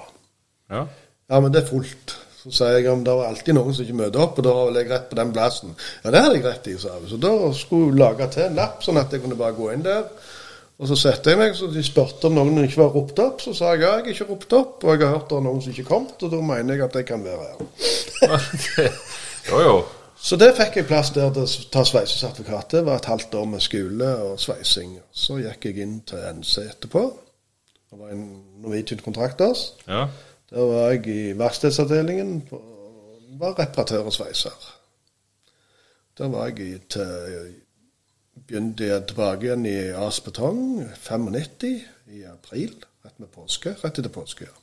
Ja. 0.71 0.87
Ja, 1.31 1.41
men 1.41 1.53
det 1.53 1.63
er 1.63 1.69
fullt. 1.69 2.17
Så 2.41 2.51
sier 2.57 2.79
jeg 2.79 2.89
om 2.89 3.05
det 3.05 3.15
var 3.19 3.29
alltid 3.29 3.57
noen 3.57 3.75
som 3.77 3.85
ikke 3.85 3.99
møter 3.99 4.23
opp, 4.25 4.39
og 4.41 4.47
da 4.47 4.57
har 4.57 4.69
vel 4.71 4.81
jeg 4.81 4.91
rett 4.91 5.09
på 5.11 5.19
den 5.19 5.33
plassen. 5.37 5.75
Ja, 6.05 6.13
det 6.15 6.23
hadde 6.25 6.39
jeg 6.39 6.47
rett 6.47 6.69
i, 6.73 6.77
sa 6.81 6.97
hun. 6.97 7.09
Så 7.11 7.21
da 7.21 7.33
skulle 7.57 7.91
hun 7.91 8.01
lage 8.01 8.29
til 8.33 8.47
en 8.47 8.57
lapp, 8.61 8.81
sånn 8.87 9.01
at 9.01 9.13
jeg 9.13 9.25
kunne 9.25 9.39
bare 9.41 9.57
gå 9.59 9.69
inn 9.75 9.85
der. 9.85 10.09
Og 10.81 10.89
så 10.89 10.97
satte 10.97 11.35
jeg 11.35 11.37
meg, 11.37 11.53
så 11.59 11.69
de 11.69 11.83
spurte 11.85 12.31
om 12.31 12.39
noen 12.39 12.65
ikke 12.65 12.81
var 12.81 12.95
ropt 12.97 13.21
opp. 13.21 13.43
Så 13.45 13.53
sa 13.57 13.75
jeg 13.75 13.85
ja, 13.85 13.95
jeg 13.99 14.07
er 14.07 14.15
ikke 14.15 14.31
ropt 14.31 14.55
opp, 14.57 14.85
og 14.87 14.95
jeg 14.95 15.05
har 15.05 15.19
hørt 15.19 15.29
det 15.29 15.37
er 15.37 15.45
noen 15.45 15.61
som 15.61 15.75
ikke 15.75 15.89
kom, 15.91 16.07
og 16.09 16.33
da 16.33 16.41
mener 16.41 16.79
jeg 16.79 16.87
at 16.87 17.01
jeg 17.03 17.09
kan 17.13 17.25
være 17.27 17.49
her. 17.51 18.93
Jo, 19.51 19.59
jo. 19.65 19.77
Så 20.21 20.37
det 20.37 20.51
fikk 20.53 20.75
jeg 20.77 20.87
plass 20.89 21.11
der 21.17 21.31
til 21.33 21.47
å 21.47 21.69
ta 21.73 21.81
sveisesertifikat. 21.89 22.75
Det 22.75 22.83
var 22.85 23.01
et 23.01 23.09
halvt 23.09 23.35
år 23.41 23.47
med 23.49 23.63
skole 23.65 24.09
og 24.27 24.35
sveising. 24.41 24.99
Så 25.17 25.39
gikk 25.41 25.65
jeg 25.71 25.81
inn 25.81 25.95
til 26.07 26.21
NC 26.37 26.67
etterpå. 26.67 27.07
Det 27.91 27.99
var 27.99 28.13
en 28.13 28.27
Norwegian 28.61 29.01
Contractors. 29.01 29.63
Ja. 29.89 30.05
Der 30.51 30.67
var 30.67 30.91
jeg 30.91 31.07
i 31.07 31.33
verkstedsavdelingen. 31.39 32.49
Var 33.39 33.59
reparatør 33.59 34.09
og 34.11 34.13
sveiser. 34.13 34.55
Da 36.19 36.27
var 36.29 36.51
jeg 36.51 36.59
i, 36.61 36.79
til, 36.91 37.53
begynte 38.35 38.89
jeg 38.89 39.07
tilbake 39.09 39.47
igjen 39.47 39.67
i 39.71 39.77
AS 39.95 40.19
Betong 40.21 40.83
95 40.99 41.63
i 42.11 42.25
april. 42.27 42.73
Rett 43.05 43.21
med 43.23 43.31
påske. 43.33 43.77
Rett 43.85 44.01
etter 44.03 44.13
påske, 44.13 44.49
ja. 44.49 44.57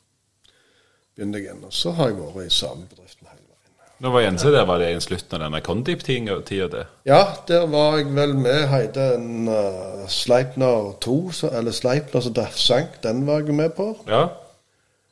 Begynte 1.16 1.40
jeg 1.40 1.48
igjen. 1.48 1.64
Og 1.66 1.74
så 1.74 1.94
har 1.96 2.12
jeg 2.12 2.20
vært 2.20 2.50
i 2.50 2.54
samme 2.54 2.84
bedriften 2.90 3.30
hele 3.32 3.46
veien. 3.48 3.78
Nå 4.04 4.12
var 4.14 4.26
Jense 4.26 4.52
der, 4.54 4.66
var 4.70 4.84
det 4.84 4.90
i 4.94 5.00
slutten 5.02 5.40
av 5.40 5.46
denne 5.48 5.62
Condip-tida, 5.66 6.68
det? 6.74 6.84
Ja, 7.08 7.22
der 7.48 7.64
var 7.72 7.96
jeg 7.98 8.12
vel 8.12 8.36
med. 8.38 8.68
Heide 8.70 9.08
en 9.16 9.48
uh, 9.48 10.04
Sleipner 10.12 10.92
2, 11.02 11.16
så, 11.40 11.50
eller 11.58 11.74
Sleipner 11.74 12.28
som 12.28 12.38
sank. 12.60 13.00
Den 13.08 13.24
var 13.26 13.48
jeg 13.48 13.56
med 13.56 13.72
på. 13.80 13.96
Ja. 14.06 14.28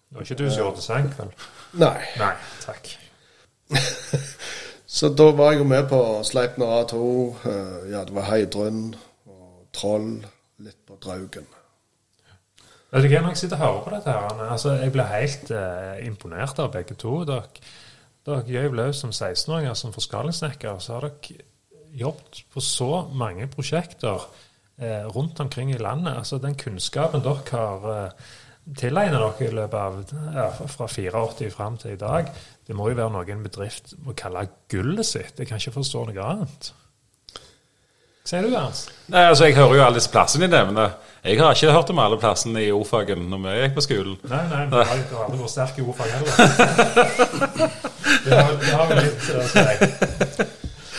Det 0.09 0.17
var 0.17 0.27
ikke 0.27 0.37
du 0.43 0.45
som 0.49 0.61
gjorde 0.61 0.75
det 0.79 0.85
senk, 0.85 1.15
kveld? 1.15 1.47
Nei. 1.81 1.97
Nei, 2.21 2.33
takk. 2.63 2.93
Så 4.95 5.09
da 5.11 5.25
var 5.35 5.51
jeg 5.51 5.59
jo 5.59 5.67
med 5.67 5.89
på 5.89 5.99
Sleipner 6.23 6.71
A2. 6.77 6.99
eh, 7.49 7.91
ja, 7.91 8.05
det 8.07 8.15
var 8.15 8.29
Heidrun 8.29 8.95
og 9.27 9.65
Troll. 9.75 10.13
Litt 10.63 10.77
på 10.87 10.95
Draugen. 11.03 11.47
Vet 12.95 13.03
du 13.03 13.09
hva, 13.11 13.19
Når 13.25 13.33
jeg 13.33 13.41
sitter 13.41 13.57
og 13.57 13.63
hører 13.65 13.81
på 13.83 13.91
dette, 13.91 14.13
her, 14.13 14.45
altså, 14.53 14.77
jeg 14.79 14.93
blir 14.95 15.09
helt 15.11 15.51
eh, 15.51 16.05
imponert 16.07 16.61
av 16.63 16.71
begge 16.71 16.95
to. 16.95 17.17
Dere, 17.27 17.65
dere 18.25 18.45
gøyv 18.47 18.77
løs 18.79 19.01
som 19.03 19.11
16-åringer 19.11 19.75
som 19.75 19.91
forskalingssnekkere. 19.91 20.79
Så 20.79 20.95
har 20.95 21.09
dere 21.09 21.43
jobbet 21.95 22.45
på 22.53 22.63
så 22.63 23.03
mange 23.11 23.49
prosjekter 23.51 24.23
eh, 24.79 25.03
rundt 25.11 25.39
omkring 25.43 25.73
i 25.73 25.81
landet. 25.81 26.15
Altså 26.21 26.39
Den 26.39 26.55
kunnskapen 26.55 27.23
dere 27.25 27.43
har 27.51 27.91
eh, 27.91 28.31
tilegnet 28.73 29.19
dere 29.19 29.49
i 29.49 29.53
løpet 29.53 29.77
av 29.77 29.99
ja, 30.33 30.47
fra 30.71 30.87
84 30.89 31.51
fram 31.53 31.77
til 31.81 31.93
i 31.93 31.99
dag, 32.01 32.31
det 32.65 32.77
må 32.77 32.89
jo 32.89 32.97
være 32.97 33.13
noe 33.13 33.29
en 33.29 33.45
bedrift 33.45 33.93
må 34.01 34.15
kalle 34.17 34.47
gullet 34.71 35.05
sitt. 35.05 35.37
Jeg 35.37 35.49
kan 35.49 35.61
ikke 35.61 35.77
forstå 35.77 36.07
noe 36.09 36.25
annet. 36.31 36.71
Hva 38.25 38.31
sier 38.31 38.47
du, 38.47 38.55
Ernst? 38.57 38.87
Nei, 39.13 39.21
altså, 39.29 39.45
Jeg 39.45 39.53
hører 39.59 39.75
jo 39.77 39.81
alle 39.85 39.99
disse 39.99 40.09
plassene 40.09 40.47
de 40.47 40.55
nevner. 40.55 40.95
Jeg 41.21 41.37
har 41.37 41.53
ikke 41.53 41.75
hørt 41.75 41.91
om 41.93 41.99
alle 42.01 42.17
plassene 42.17 42.63
i 42.65 42.71
ordfagen 42.73 43.27
når 43.29 43.43
vi 43.43 43.53
gikk 43.59 43.75
på 43.75 43.83
skolen. 43.85 44.15
Nei, 44.31 44.41
nei, 44.49 44.63
du 44.71 44.79
har 44.79 44.97
jo 44.97 45.19
aldri 45.27 45.41
vært 45.43 45.53
sterk 45.53 45.77
i 45.77 45.85
ordfag 45.85 46.09
heller. 46.15 46.33
Det 48.25 48.33
har, 48.33 48.55
det 48.57 48.71
har 48.73 48.87
vi 48.89 48.95
litt 48.97 49.25
å 49.29 49.41
si. 49.49 50.45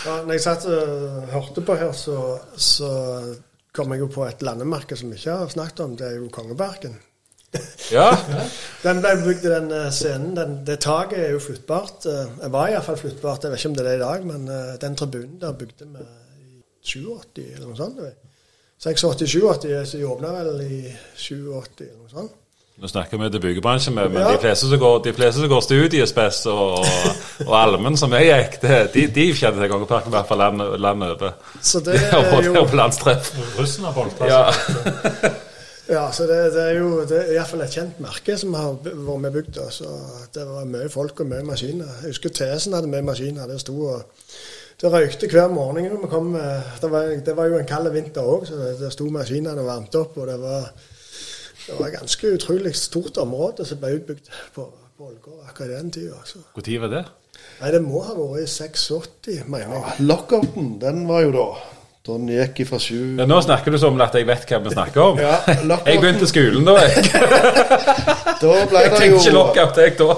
Ja, 0.05 0.13
når 0.23 0.31
jeg 0.37 0.43
satt 0.43 0.65
og 0.71 1.25
hørte 1.33 1.63
på 1.67 1.75
her, 1.75 1.91
så, 1.97 2.15
så 2.55 2.91
kom 3.75 3.91
jeg 3.91 4.05
jo 4.05 4.07
på 4.11 4.23
et 4.27 4.43
landemerke 4.47 4.95
som 4.95 5.11
vi 5.11 5.19
ikke 5.19 5.35
har 5.41 5.51
snakket 5.51 5.83
om. 5.83 5.95
Det 5.99 6.07
er 6.07 6.15
jo 6.21 6.29
Kongeparken. 6.31 6.95
Ja, 7.91 8.09
Den 8.83 8.99
ble 9.01 9.13
bygd 9.23 9.45
i 9.47 9.51
den 9.53 9.69
eh, 9.71 9.85
scenen. 9.95 10.33
Den, 10.37 10.57
det 10.67 10.79
taket 10.83 11.19
er 11.23 11.31
jo 11.31 11.39
flyttbart. 11.39 12.05
eh, 12.05 12.25
Det 12.43 12.49
var 12.53 12.67
iallfall 12.73 12.97
flyttbart. 12.99 13.43
Jeg 13.47 13.51
vet 13.53 13.59
ikke 13.61 13.69
om 13.71 13.77
det 13.77 13.85
er 13.85 13.89
det 13.89 13.95
i 13.99 14.03
dag, 14.03 14.25
men 14.27 14.47
eh, 14.51 14.73
den 14.81 14.95
tribunen 14.99 15.37
der 15.41 15.53
bygde 15.57 15.87
vi 15.93 16.03
i 16.43 16.63
87 16.83 17.45
eller 17.55 17.67
noe 17.67 17.77
sånt. 17.79 18.01
86-87, 18.83 19.85
så 19.89 19.97
de 19.97 20.05
åpna 20.05 20.33
vel 20.35 20.59
i 20.67 20.81
87 21.17 21.87
eller 21.87 21.95
noe 22.03 22.11
sånt. 22.11 22.35
Nå 22.77 22.85
snakker 22.91 23.17
vi 23.17 23.29
til 23.33 23.41
byggebransjen, 23.41 23.95
men 23.97 24.11
men 24.13 24.21
Ja. 24.21 24.35
de 24.35 24.43
fleste 24.43 24.67
som 24.69 24.77
går, 24.79 24.99
de 25.07 25.13
fleste 25.17 25.39
som 25.41 25.49
går 25.49 25.61
studiespes 25.65 26.43
og, 26.51 26.85
og 27.47 27.55
allmenn 27.57 27.97
som 27.97 28.11
jeg 28.13 28.27
gikk, 28.29 28.59
det, 28.61 28.75
de, 28.93 29.07
de 29.15 29.25
kjenner 29.33 29.63
til 29.65 29.71
Kongeparken 29.71 30.11
i 30.13 30.15
hvert 30.19 30.27
fall 30.29 30.43
landet 30.77 31.15
over. 31.15 31.33
Så 31.61 31.79
det 31.81 31.95
er 32.11 32.43
jo 32.45 32.67
landstreff. 32.77 33.31
Russen 33.57 33.87
har 33.89 33.95
boltra 33.97 34.29
Ja. 34.29 34.43
Ja, 35.87 36.03
så 36.11 36.25
det, 36.27 36.37
det 36.51 36.63
er 36.67 36.77
jo 36.81 36.87
det 37.07 37.17
er 37.21 37.29
iallfall 37.37 37.61
et 37.63 37.71
kjent 37.77 37.99
merke 38.03 38.35
som 38.39 38.55
har 38.59 38.73
vært 38.83 39.21
med 39.23 39.35
bygda. 39.37 39.69
Så 39.71 39.87
det 40.35 40.43
var 40.49 40.65
mye 40.67 40.89
folk 40.91 41.21
og 41.23 41.29
mye 41.31 41.45
maskiner. 41.47 41.87
Jeg 42.01 42.11
husker 42.11 42.33
TS-en 42.35 42.75
hadde 42.75 42.89
mye 42.91 43.05
maskiner. 43.07 43.47
Det 43.47 43.59
sto 43.63 43.75
og 43.93 44.01
det 44.81 44.91
røykte 44.93 45.29
hver 45.31 45.47
morgen 45.49 45.87
når 45.89 46.01
vi 46.03 46.09
kom. 46.11 46.33
eh, 46.35 46.73
Det 46.81 46.89
var, 46.91 47.07
det 47.29 47.37
var 47.37 47.47
jo 47.49 47.57
en 47.61 47.69
kald 47.69 47.87
vinter 47.95 48.27
òg, 48.27 48.43
så 48.49 48.59
det, 48.59 48.73
det 48.81 48.91
sto 48.93 49.07
maskinene 49.09 49.55
og 49.63 49.69
varmte 49.71 50.01
opp. 50.03 50.17
Og 50.19 50.27
det 50.27 50.35
var, 50.43 50.67
det 51.67 51.79
var 51.79 51.87
et 51.87 51.95
ganske 52.01 52.33
utrolig 52.35 52.75
stort 52.75 53.17
område 53.23 53.65
som 53.65 53.79
ble 53.81 53.95
utbygd 54.01 54.27
på, 54.57 54.67
på 54.97 55.07
Ålgård 55.07 55.47
akkurat 55.47 55.77
den 55.79 55.91
tida. 55.95 56.19
Så. 56.27 56.43
Når 56.57 56.69
var 56.83 56.93
det? 56.97 57.05
Nei, 57.61 57.71
det 57.73 57.81
må 57.85 58.03
ha 58.05 58.13
vært 58.17 58.43
i 58.43 58.51
86, 58.51 59.39
mener 59.47 59.71
jeg. 59.71 59.81
Ja, 59.87 59.95
Lockouten, 60.11 60.75
den 60.83 61.05
var 61.09 61.23
jo 61.25 61.31
da. 61.39 61.47
Da 62.07 62.15
han 62.15 62.29
gikk 62.31 62.61
ifra 62.63 62.77
sju 62.79 63.17
Ja, 63.19 63.25
nå 63.27 63.37
snakker 63.43 63.73
du 63.73 63.77
som 63.81 63.97
at 63.99 64.13
jeg 64.15 64.27
vet 64.29 64.45
hva 64.47 64.59
vi 64.63 64.71
snakker 64.71 65.01
om. 65.03 65.17
Ja, 65.19 65.41
jeg 65.83 65.99
begynte 65.99 66.29
skolen 66.29 66.63
da, 66.67 66.77
jeg. 66.85 67.03
Da 68.41 68.53
ble 68.69 68.83
Jeg 68.85 68.93
det 68.93 68.99
tenkte 69.01 69.17
ikke 69.17 69.27
jo 69.27 69.35
lockout, 69.35 69.81
jeg 69.81 69.97
da. 69.99 70.15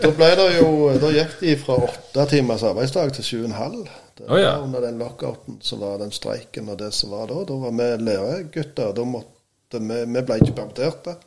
Da 0.00 0.10
ble 0.16 0.30
det 0.38 0.48
jo 0.56 0.70
Da 1.02 1.12
gikk 1.12 1.36
de 1.42 1.54
fra 1.60 1.76
åtte 1.90 2.26
timers 2.32 2.64
arbeidsdag 2.64 3.12
til 3.18 3.26
sju 3.28 3.36
og 3.42 3.46
en 3.50 3.56
halv. 3.58 3.94
Å, 4.24 4.38
ja. 4.40 4.54
Under 4.64 4.80
den 4.86 4.96
lockouten 5.02 5.60
så 5.60 5.76
var 5.80 5.98
den 6.00 6.14
streiken 6.14 6.70
og 6.72 6.80
det 6.80 6.92
som 6.96 7.12
var 7.12 7.28
da. 7.28 7.42
Da 7.48 7.60
var 7.66 7.76
vi 7.76 7.90
læregutter. 8.08 8.96
Da 8.96 9.04
måtte 9.04 9.82
vi 9.82 10.02
Vi 10.16 10.24
ble 10.30 10.40
ikke 10.40 10.56
permitterte. 10.56 11.18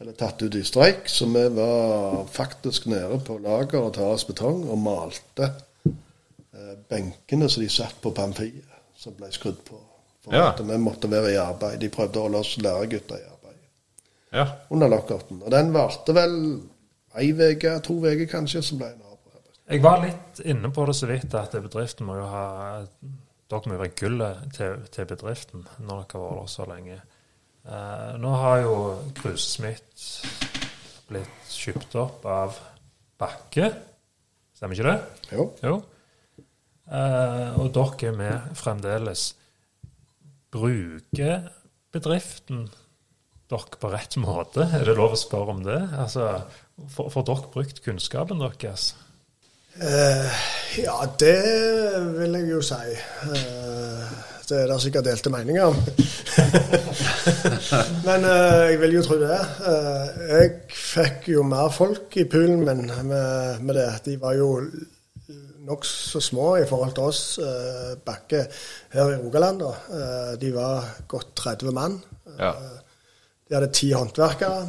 Eller 0.00 0.16
tatt 0.18 0.40
ut 0.42 0.56
i 0.56 0.64
streik. 0.66 1.04
Så 1.10 1.28
vi 1.30 1.44
var 1.58 2.24
faktisk 2.32 2.88
nede 2.90 3.20
på 3.26 3.36
lageret 3.44 3.98
til 3.98 4.08
AS 4.08 4.24
Betong 4.26 4.64
og 4.72 4.80
malte 4.82 5.52
eh, 5.92 6.76
benkene 6.88 7.50
som 7.52 7.62
de 7.62 7.68
satt 7.70 8.00
på 8.02 8.14
Pamfiet, 8.16 8.71
som 9.02 9.14
ble 9.18 9.30
skrudd 9.34 9.60
på. 9.66 9.78
For 10.22 10.34
Ja. 10.36 10.48
at 10.52 10.60
vi 10.62 10.76
måtte 10.78 11.10
være 11.10 11.32
i 11.34 11.38
arbeid. 11.42 11.80
De 11.82 11.88
prøvde 11.90 12.20
å 12.20 12.26
holde 12.28 12.38
oss 12.44 12.56
læregutter 12.62 13.18
i 13.18 13.26
arbeid 13.26 13.58
Ja. 14.32 14.44
under 14.70 14.88
lockouten. 14.88 15.42
Og 15.42 15.50
den 15.50 15.72
varte 15.74 16.14
vel 16.14 16.36
ei 17.18 17.32
uke, 17.32 17.80
to 17.82 17.98
uker 18.00 18.26
kanskje, 18.30 18.62
så 18.62 18.78
ble 18.78 18.86
den 18.92 19.02
avbrutt. 19.02 19.58
Jeg 19.68 19.82
var 19.82 20.00
litt 20.04 20.40
inne 20.46 20.70
på 20.72 20.86
det 20.86 20.94
så 20.96 21.06
vidt 21.10 21.34
at 21.34 21.52
bedriften 21.52 22.06
må 22.06 22.16
jo 22.20 22.26
ha 22.26 22.86
Dere 23.52 23.66
må 23.68 23.74
jo 23.74 23.82
være 23.82 23.96
gullet 24.00 24.52
til, 24.56 24.76
til 24.90 25.04
bedriften 25.04 25.66
når 25.80 26.06
dere 26.06 26.20
har 26.22 26.30
vært 26.30 26.38
der 26.40 26.46
så 26.48 26.64
lenge. 26.70 27.00
Eh, 27.68 28.16
nå 28.18 28.30
har 28.40 28.62
jo 28.62 28.76
Krusesmitt 29.14 30.06
blitt 31.10 31.50
kjøpt 31.52 31.94
opp 32.00 32.24
av 32.24 32.56
Bakke. 33.20 33.68
Stemmer 34.56 34.74
ikke 34.78 34.88
det? 34.88 35.34
Jo. 35.36 35.44
Jo. 35.62 35.74
Eh, 36.92 37.60
og 37.60 37.72
dere 37.72 38.10
er 38.10 38.16
med 38.16 38.52
fremdeles. 38.58 39.32
Bruker 40.52 41.48
bedriften 41.92 42.66
dere 43.52 43.78
på 43.80 43.92
rett 43.92 44.18
måte? 44.20 44.66
Er 44.76 44.84
det 44.88 44.96
lov 44.96 45.16
å 45.16 45.20
spørre 45.20 45.56
om 45.56 45.62
det? 45.64 45.80
Altså, 45.98 46.34
Får 46.92 47.24
dere 47.28 47.50
brukt 47.52 47.82
kunnskapen 47.84 48.40
deres? 48.42 48.92
Eh, 49.80 50.40
ja, 50.82 50.98
det 51.20 51.38
vil 52.18 52.36
jeg 52.36 52.48
jo 52.50 52.60
si. 52.64 52.96
Eh, 53.36 54.14
det 54.48 54.58
er 54.58 54.68
det 54.68 54.78
sikkert 54.82 55.06
delte 55.06 55.32
meninger 55.32 55.70
om. 55.70 55.78
men 58.08 58.26
eh, 58.28 58.64
jeg 58.72 58.80
vil 58.82 58.96
jo 58.98 59.04
tro 59.06 59.16
det. 59.20 59.38
Eh, 59.70 60.24
jeg 60.32 60.50
fikk 60.76 61.30
jo 61.32 61.44
mer 61.48 61.72
folk 61.72 62.16
i 62.20 62.26
poolen 62.28 62.64
min 62.66 62.84
med, 63.08 63.62
med 63.62 63.78
det. 63.78 63.88
De 64.10 64.18
var 64.20 64.36
jo 64.36 64.50
nokså 65.66 66.20
små 66.20 66.56
i 66.60 66.66
forhold 66.68 66.94
til 66.96 67.10
oss 67.10 67.22
eh, 67.42 67.92
Bakke 68.04 68.44
her 68.94 69.12
i 69.14 69.18
Rogaland. 69.20 69.62
Eh, 69.62 70.32
de 70.40 70.52
var 70.54 70.88
godt 71.08 71.34
30 71.44 71.72
mann. 71.76 72.00
ja. 72.38 72.54
De 73.48 73.58
hadde 73.58 73.72
ti 73.74 73.90
håndverkere. 73.92 74.60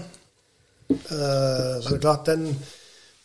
Eh, 0.92 1.76
så 1.80 1.88
det 1.88 1.96
er 1.96 2.02
klart, 2.04 2.26
den 2.28 2.50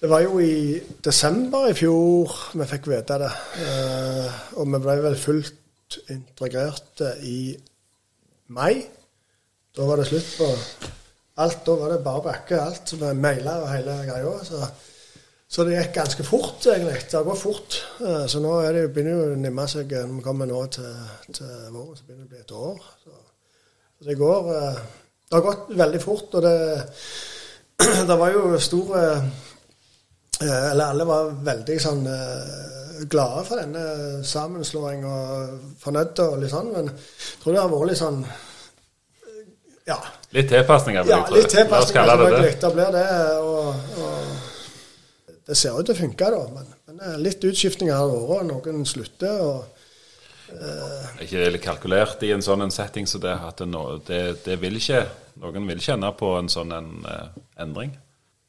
Det 0.01 0.07
var 0.07 0.21
jo 0.23 0.39
i 0.39 0.79
desember 1.03 1.65
i 1.67 1.75
fjor 1.75 2.31
vi 2.55 2.67
fikk 2.71 2.87
vite 2.87 3.17
det. 3.19 3.31
Eh, 3.65 4.37
og 4.55 4.69
vi 4.71 4.79
ble 4.85 4.95
vel 5.03 5.17
fullt 5.19 5.99
integrert 6.15 7.03
i 7.27 7.57
mai. 8.55 8.85
Da 9.75 9.89
var 9.89 9.99
det 9.99 10.07
slutt 10.07 10.31
på 10.39 10.47
alt. 11.43 11.65
Da 11.67 11.75
var 11.81 11.91
det 11.97 12.05
bare 12.05 12.23
bakke, 12.23 12.61
alt. 12.61 12.95
Vi 12.95 13.11
maila 13.19 13.57
og 13.65 13.73
hele 13.73 13.99
greia. 14.07 14.37
Så, 14.47 14.63
så 15.49 15.65
det 15.65 15.79
gikk 15.79 15.95
ganske 15.97 16.25
fort, 16.29 16.67
egentlig. 16.69 16.99
Det 17.11 17.23
gått 17.25 17.41
fort. 17.41 17.77
Eh, 18.05 18.27
så 18.29 18.41
nå 18.45 18.53
er 18.61 18.75
det, 18.77 18.83
begynner 18.93 19.17
det 19.17 19.37
å 19.39 19.41
nimme 19.41 19.65
seg 19.71 19.95
Når 19.97 20.19
vi 20.19 20.25
kommer 20.27 20.47
nå 20.51 20.59
til, 20.75 20.91
til 21.33 21.53
våren, 21.73 21.97
så 21.97 22.05
begynner 22.05 22.25
det 22.25 22.29
å 22.29 22.33
bli 22.35 22.43
et 22.45 22.53
år. 22.53 22.83
Så, 23.05 23.17
det 24.09 24.17
går 24.21 24.51
eh, 24.55 24.81
Det 25.29 25.37
har 25.39 25.47
gått 25.49 25.71
veldig 25.81 26.01
fort, 26.05 26.35
og 26.39 26.45
det 26.45 26.57
Det 28.11 28.17
var 28.21 28.33
jo 28.35 28.59
store 28.61 29.03
eh, 30.43 30.71
Eller 30.71 30.85
alle 30.93 31.07
var 31.09 31.33
veldig 31.49 31.79
sånn 31.83 32.05
eh, 32.13 33.07
glade 33.09 33.45
for 33.47 33.61
denne 33.63 33.83
sammenslåingen 34.27 35.05
og 35.07 35.75
fornøyde 35.81 36.25
og 36.33 36.41
litt 36.43 36.51
sånn, 36.53 36.73
men 36.75 36.89
jeg 36.91 37.43
tror 37.43 37.55
det 37.55 37.61
har 37.63 37.71
vært 37.73 37.91
litt 37.93 38.01
sånn 38.03 38.21
eh, 38.27 39.45
Ja. 39.89 39.99
Litt 40.37 40.51
tilpasninger, 40.53 41.07
vil 41.09 41.15
Ja, 41.17 41.21
tro. 41.25 41.39
litt 41.41 41.49
tilpasninger 41.55 42.03
kalle 42.05 42.17
det 42.19 42.25
det. 42.25 42.33
selvfølgelig. 42.37 42.61
Da 42.61 42.71
blir 42.75 42.91
det. 42.99 43.07
Og, 43.41 43.69
og 44.05 44.28
det 45.49 45.57
ser 45.57 45.79
ut 45.79 45.89
til 45.89 45.97
å 45.97 45.99
funke, 46.03 46.31
da. 46.35 46.41
Men, 46.55 46.73
men 46.89 47.05
eh, 47.05 47.19
litt 47.25 47.45
utskiftninger 47.49 47.97
har 47.97 48.11
det 48.11 48.25
vært. 48.29 48.49
Noen 48.51 48.85
slutter. 48.89 49.41
og 49.41 49.65
Er 50.53 51.23
ikke 51.25 51.47
det 51.55 51.63
kalkulert 51.65 52.27
i 52.27 52.35
en 52.35 52.45
sånn 52.45 52.67
en 52.67 52.75
setting 52.75 53.09
så 53.09 53.21
det 53.23 53.33
at 53.33 53.63
det, 53.65 53.87
det, 54.09 54.21
det 54.45 54.61
vil 54.61 54.79
ikke 54.81 55.07
Noen 55.39 55.69
vil 55.69 55.79
kjenne 55.79 56.09
på 56.19 56.33
en 56.35 56.49
sånn 56.51 56.73
en, 56.75 56.87
uh, 57.07 57.29
endring? 57.63 57.93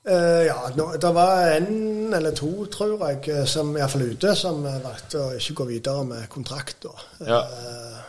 Uh, 0.09 0.41
ja, 0.47 0.71
no, 0.73 0.87
det 0.97 1.11
var 1.13 1.51
en 1.53 2.13
eller 2.17 2.33
to, 2.33 2.65
tror 2.73 2.95
jeg, 3.03 3.19
eh, 3.29 3.43
som 3.45 3.75
iallfall 3.77 4.07
ute, 4.09 4.31
som 4.37 4.63
eh, 4.65 4.79
valgte 4.81 5.21
å 5.21 5.27
ikke 5.37 5.57
gå 5.59 5.67
videre 5.69 6.05
med 6.07 6.25
kontrakt. 6.33 6.87
da. 6.87 6.95
Ja. 7.27 7.41
Eh, 7.43 7.99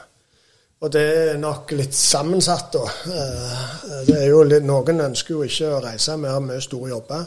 og 0.81 0.93
det 0.95 1.03
er 1.03 1.41
nok 1.41 1.75
litt 1.77 1.93
sammensatt, 1.97 2.73
da. 2.73 2.85
Eh, 3.13 4.05
det 4.09 4.17
er 4.17 4.29
jo 4.31 4.43
litt, 4.49 4.65
noen 4.65 5.05
ønsker 5.11 5.37
jo 5.37 5.45
ikke 5.45 5.75
å 5.75 5.83
reise 5.85 6.17
mer 6.17 6.41
med 6.45 6.63
store 6.65 6.95
jobber. 6.95 7.27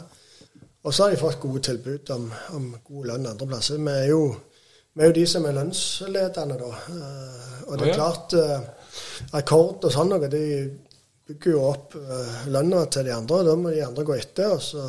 Og 0.84 0.92
så 0.92 1.06
har 1.06 1.14
de 1.14 1.20
fått 1.20 1.40
gode 1.40 1.62
tilbud 1.64 2.10
om, 2.12 2.26
om 2.56 2.66
god 2.84 3.06
lønn 3.08 3.28
andre 3.30 3.48
plasser. 3.48 3.80
Vi 3.80 3.92
er 3.92 4.10
jo, 4.10 4.24
vi 4.92 5.04
er 5.04 5.10
jo 5.10 5.16
de 5.16 5.26
som 5.28 5.46
er 5.48 5.56
lønnsledende, 5.56 6.58
da. 6.60 6.72
Eh, 6.92 7.62
og 7.64 7.78
det 7.80 7.88
er 7.88 7.96
klart 7.96 8.36
eh, 8.36 8.66
Akkord 9.40 9.86
og 9.88 9.94
sånn 9.94 10.12
noe, 10.12 10.28
de 10.28 10.44
bygger 11.24 11.54
jo 11.54 11.62
opp 11.70 11.94
uh, 11.96 12.44
lønna 12.52 12.84
til 12.92 13.06
de 13.08 13.14
andre. 13.14 13.40
Da 13.46 13.54
må 13.56 13.72
de 13.72 13.84
andre 13.84 14.04
gå 14.04 14.16
etter. 14.18 14.52
Og 14.52 14.60
så, 14.62 14.84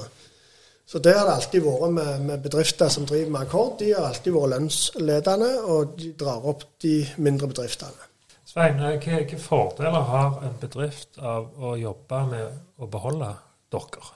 så 0.85 0.99
det 0.99 1.13
har 1.15 1.29
det 1.29 1.37
alltid 1.37 1.63
vært 1.63 1.95
med, 1.95 2.25
med 2.27 2.43
bedrifter 2.43 2.91
som 2.91 3.07
driver 3.07 3.31
med 3.31 3.45
akkord. 3.47 3.77
De 3.79 3.93
har 3.93 4.09
alltid 4.09 4.35
vært 4.35 4.51
lønnsledende, 4.55 5.53
og 5.63 5.95
de 6.01 6.11
drar 6.19 6.49
opp 6.51 6.67
de 6.83 6.97
mindre 7.23 7.49
bedriftene. 7.53 8.11
Svein, 8.45 8.83
eh, 8.83 8.99
hvilke 8.99 9.39
fordeler 9.41 10.11
har 10.11 10.43
en 10.47 10.59
bedrift 10.59 11.17
av 11.23 11.49
å 11.55 11.73
jobbe 11.79 12.21
med 12.29 12.83
å 12.83 12.91
beholde 12.91 13.31
dere? 13.71 14.11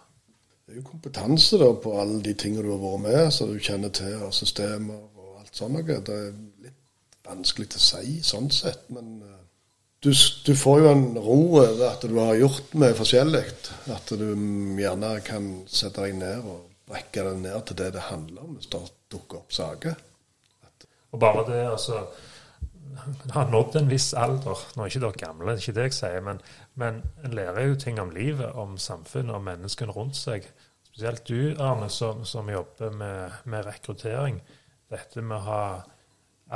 Det 0.70 0.76
er 0.76 0.84
jo 0.84 0.86
kompetanse 0.86 1.58
da 1.58 1.68
på 1.82 1.96
alle 1.98 2.20
de 2.22 2.36
tingene 2.38 2.62
du 2.62 2.68
har 2.70 2.82
vært 2.84 3.02
med, 3.02 3.32
så 3.34 3.48
du 3.50 3.56
kjenner 3.58 3.90
til 3.90 4.20
og 4.22 4.36
systemer 4.38 5.00
og 5.18 5.40
alt 5.42 5.56
sånt. 5.58 5.80
Det 5.82 6.14
er 6.14 6.28
litt 6.62 7.16
vanskelig 7.26 7.72
til 7.74 7.80
å 7.80 7.86
si 7.88 8.18
sånn 8.22 8.52
sett, 8.54 8.84
men 8.94 9.16
eh, 9.26 9.40
du, 10.06 10.12
du 10.46 10.52
får 10.54 10.84
jo 10.84 10.92
en 10.92 11.08
ro 11.18 11.40
over 11.64 11.82
at 11.88 12.06
du 12.06 12.14
har 12.20 12.38
gjort 12.38 12.78
mye 12.78 12.94
forskjellig. 13.00 13.42
At 13.96 14.14
du 14.14 14.28
gjerne 14.78 15.10
kan 15.26 15.50
sette 15.66 16.06
deg 16.06 16.22
ned 16.22 16.46
og 16.46 16.70
brekke 16.94 17.26
deg 17.32 17.42
ned 17.48 17.66
til 17.66 17.82
det 17.82 17.90
det 17.98 18.06
handler 18.12 18.46
om 18.46 18.54
hvis 18.60 18.70
det 18.70 18.86
dukker 19.10 19.42
opp 19.42 19.58
saker. 19.58 19.98
Og 21.10 21.26
bare 21.26 21.48
det, 21.50 21.64
altså 21.66 22.04
Har 23.34 23.52
nådd 23.52 23.76
en 23.80 23.90
viss 23.90 24.14
alder 24.18 24.58
Nå 24.76 24.84
er 24.84 24.92
ikke 24.92 25.02
dere 25.04 25.20
gamle, 25.22 25.52
det 25.54 25.60
er 25.60 25.66
ikke 25.66 25.76
det 25.78 25.86
jeg 25.90 25.98
sier, 26.00 26.24
men, 26.26 26.42
men 26.80 27.02
en 27.24 27.36
lærer 27.38 27.70
jo 27.70 27.78
ting 27.80 28.00
om 28.02 28.14
livet, 28.16 28.50
om 28.58 28.78
samfunnet, 28.82 29.36
om 29.36 29.46
menneskene 29.46 29.94
rundt 29.96 30.18
seg. 30.18 30.48
Spesielt 30.90 31.28
du, 31.30 31.54
Arne, 31.62 31.90
som, 31.94 32.26
som 32.26 32.50
jobber 32.50 32.96
med, 32.96 33.38
med 33.46 33.68
rekruttering. 33.68 34.42
Dette 34.90 35.22
med 35.22 35.38
å 35.38 35.46
ha 35.46 35.64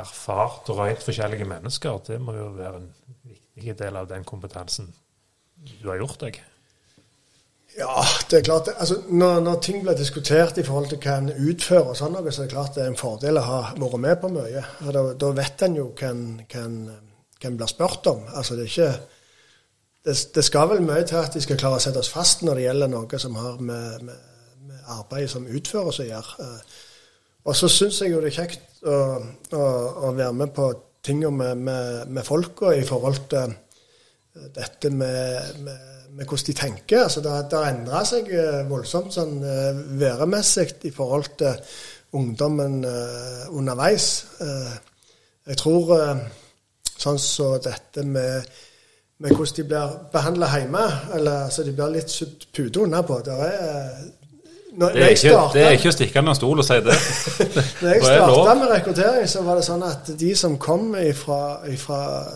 erfart 0.02 0.68
og 0.72 0.80
røynt 0.80 1.04
forskjellige 1.06 1.46
mennesker, 1.48 2.00
det 2.08 2.18
må 2.20 2.34
jo 2.36 2.48
være 2.56 2.82
en 2.82 2.90
viktig 3.30 3.76
del 3.78 4.00
av 4.00 4.10
den 4.10 4.26
kompetansen 4.26 4.90
du 5.54 5.86
har 5.88 6.00
gjort 6.02 6.20
deg. 6.26 6.40
Ja, 7.74 8.04
det 8.30 8.38
er 8.38 8.44
klart. 8.46 8.68
Altså, 8.78 9.00
når, 9.10 9.40
når 9.42 9.60
ting 9.64 9.80
blir 9.82 9.96
diskutert 9.98 10.58
i 10.58 10.64
forhold 10.66 10.92
til 10.92 11.00
hva 11.02 11.16
en 11.18 11.32
utfører, 11.32 11.90
og 11.90 11.98
sånn 11.98 12.14
noe, 12.14 12.30
så 12.30 12.44
er 12.44 12.46
det 12.46 12.54
klart 12.54 12.76
det 12.76 12.84
er 12.84 12.92
en 12.92 13.00
fordel 13.00 13.40
å 13.40 13.48
ha 13.48 13.58
vært 13.74 14.00
med 14.04 14.20
på 14.22 14.30
mye. 14.36 14.62
Da, 14.94 15.02
da 15.18 15.32
vet 15.34 15.64
en 15.66 15.80
jo 15.80 15.88
hva 15.98 16.12
en 16.12 17.58
blir 17.58 17.72
spurt 17.72 18.06
om. 18.12 18.22
Altså, 18.30 18.54
det, 18.54 18.68
er 18.68 18.70
ikke, 18.70 19.18
det, 20.06 20.14
det 20.36 20.44
skal 20.46 20.70
vel 20.70 20.86
mye 20.86 21.02
til 21.08 21.18
at 21.18 21.34
de 21.34 21.42
skal 21.42 21.58
klare 21.58 21.80
å 21.80 21.82
sette 21.82 22.02
oss 22.04 22.12
fast 22.14 22.46
når 22.46 22.60
det 22.60 22.66
gjelder 22.68 22.92
noe 22.94 23.20
som 23.26 23.40
har 23.42 23.58
med, 23.58 24.06
med, 24.06 24.22
med 24.70 24.90
arbeid 24.94 25.32
som 25.34 25.50
utføres 25.50 25.98
å 26.04 26.08
gjøre. 26.12 26.46
Eh, 26.46 26.82
Og 27.44 27.56
så 27.58 27.68
syns 27.68 27.98
jeg 28.00 28.14
jo 28.14 28.22
det 28.22 28.30
er 28.30 28.38
kjekt 28.38 28.84
å, 28.88 28.98
å, 29.52 29.64
å 30.08 30.12
være 30.16 30.32
med 30.32 30.54
på 30.56 30.70
tinga 31.04 31.28
med, 31.28 31.58
med, 31.66 32.06
med 32.08 32.24
folka 32.24 32.70
i 32.72 32.86
forhold 32.88 33.18
til 33.28 33.52
dette 34.54 34.90
med, 34.90 35.58
med, 35.66 35.90
med 36.14 36.26
hvordan 36.26 36.46
de 36.46 36.52
tenker. 36.52 37.02
altså 37.02 37.20
Det, 37.20 37.58
har 37.58 37.72
endra 37.72 38.04
seg 38.06 38.30
eh, 38.30 38.62
voldsomt 38.70 39.14
sånn 39.14 39.40
eh, 39.42 39.82
væremessig 40.00 40.68
i 40.86 40.92
forhold 40.94 41.34
til 41.40 41.58
ungdommen 42.14 42.84
uh, 42.86 43.50
underveis. 43.50 44.26
Uh, 44.38 44.74
jeg 45.50 45.58
tror 45.58 45.88
uh, 45.98 46.20
sånn 46.94 47.18
som 47.18 47.18
så 47.18 47.48
dette 47.58 48.04
med, 48.06 48.46
med 49.18 49.34
hvordan 49.34 49.56
de 49.56 49.64
blir 49.72 49.96
behandla 50.12 50.50
hjemme, 50.52 50.84
eller 51.16 51.48
altså 51.48 51.64
de 51.66 51.74
blir 51.74 51.96
litt 51.96 52.14
pute 52.54 52.84
unna 52.84 53.02
på. 53.02 53.18
Det 53.26 53.34
er, 53.48 53.98
når, 54.74 54.94
Det 54.94 55.02
er, 55.04 55.08
ikke, 55.14 55.40
det 55.54 55.64
er 55.64 55.76
ikke 55.78 55.90
å 55.90 55.94
stikke 55.94 56.18
under 56.22 56.34
en 56.34 56.38
stol 56.38 56.62
å 56.62 56.66
si 56.66 56.78
det. 56.82 56.94
når 57.82 57.90
jeg 57.90 58.00
Og 58.00 58.06
starta 58.06 58.54
med 58.58 58.72
rekruttering, 58.72 59.26
så 59.30 59.42
var 59.46 59.60
det 59.60 59.66
sånn 59.66 59.84
at 59.86 60.12
de 60.18 60.30
som 60.38 60.56
kom 60.58 60.94
fra 61.18 61.42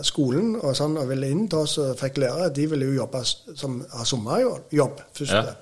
skolen 0.07 0.53
og 0.59 0.75
sånn 0.77 0.95
og 1.01 1.09
ville 1.11 1.31
inn 1.31 1.47
til 1.51 1.65
oss 1.65 1.77
og 1.83 1.97
fikk 1.99 2.21
lære, 2.23 2.51
de 2.55 2.67
ville 2.71 2.91
jo 2.91 3.01
jobbe 3.01 3.23
som 3.27 3.81
ha 3.95 4.07
sommerjobb 4.07 5.01
først. 5.17 5.35
Ja. 5.35 5.57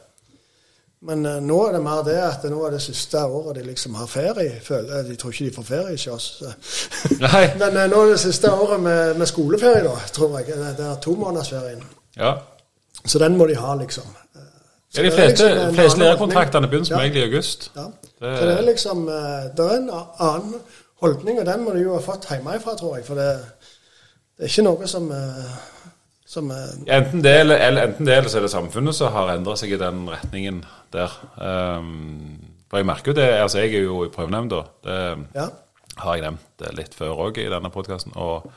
Men 1.08 1.26
uh, 1.26 1.38
nå 1.44 1.58
er 1.68 1.76
det 1.76 1.82
mer 1.86 2.02
det 2.06 2.18
at 2.26 2.46
nå 2.50 2.64
er 2.66 2.74
det 2.74 2.82
siste 2.82 3.22
året 3.22 3.60
de 3.60 3.66
liksom 3.68 3.96
har 4.00 4.10
ferie. 4.10 4.58
Føler, 4.66 5.06
de 5.06 5.16
tror 5.16 5.34
ikke 5.34 5.46
de 5.46 5.56
får 5.56 5.68
ferie 5.68 5.94
hos 5.94 6.08
oss. 6.10 6.30
Men 7.62 7.78
uh, 7.78 7.84
nå 7.86 8.02
er 8.04 8.14
det 8.16 8.22
siste 8.24 8.52
året 8.52 8.82
med, 8.82 9.18
med 9.20 9.30
skoleferie, 9.30 9.86
da, 9.86 9.98
tror 10.14 10.40
jeg. 10.40 10.58
Det 10.78 10.86
er 10.88 11.02
tomånedersferien. 11.04 11.84
Ja. 12.18 12.34
Så 13.06 13.22
den 13.22 13.38
må 13.38 13.46
de 13.48 13.56
ha, 13.56 13.76
liksom. 13.78 14.10
Ja, 14.98 15.04
de 15.04 15.12
fleste, 15.12 15.48
liksom 15.54 15.76
fleste 15.76 16.00
lærekontraktene 16.00 16.68
begynner 16.68 16.86
som 16.90 16.98
Ja. 17.00 17.04
egentlig 17.06 17.22
i 17.24 17.30
august. 17.32 17.72
Ja. 17.76 17.82
Det- 18.20 18.38
Så 18.40 18.46
det 18.46 18.58
er 18.58 18.62
liksom 18.72 19.08
eh, 19.10 19.44
Det 19.58 19.60
er 19.66 19.78
en 19.78 19.90
annen 20.20 20.56
holdning, 21.02 21.40
og 21.40 21.46
den 21.46 21.64
må 21.66 21.74
du 21.74 21.80
jo 21.84 21.94
ha 21.94 22.00
fått 22.02 22.26
hjemmefra, 22.30 22.76
tror 22.78 22.96
jeg. 22.98 23.06
For 23.06 23.16
det, 23.16 23.40
det 24.38 24.44
er 24.46 24.50
ikke 24.50 24.64
noe 24.64 24.88
som, 24.88 25.12
eh, 25.12 25.52
som 26.26 26.52
eh, 26.52 26.96
Enten 26.98 27.22
det, 27.24 27.40
eller, 27.40 27.56
eller, 27.58 27.82
enten 27.88 28.06
det, 28.06 28.18
eller 28.18 28.30
så 28.30 28.38
er 28.38 28.42
det 28.42 28.52
samfunnet 28.52 28.96
som 28.96 29.12
har 29.14 29.36
endret 29.36 29.60
seg 29.60 29.72
i 29.72 29.78
den 29.78 30.08
retningen 30.10 30.64
der. 30.94 31.12
Um, 31.38 32.40
for 32.70 32.78
jeg 32.78 32.86
merker 32.86 33.12
jo 33.12 33.14
det, 33.22 33.28
altså 33.42 33.60
jeg 33.60 33.74
er 33.76 33.84
jo 33.86 34.04
i 34.06 34.10
prøvenemnda. 34.10 34.64
Det 34.84 35.18
Ja. 35.36 35.48
har 35.98 36.16
jeg 36.16 36.24
nevnt 36.24 36.76
litt 36.78 36.94
før 36.96 37.16
òg 37.30 37.38
i 37.38 37.50
denne 37.50 37.70
podkasten. 37.70 38.12
Og, 38.16 38.52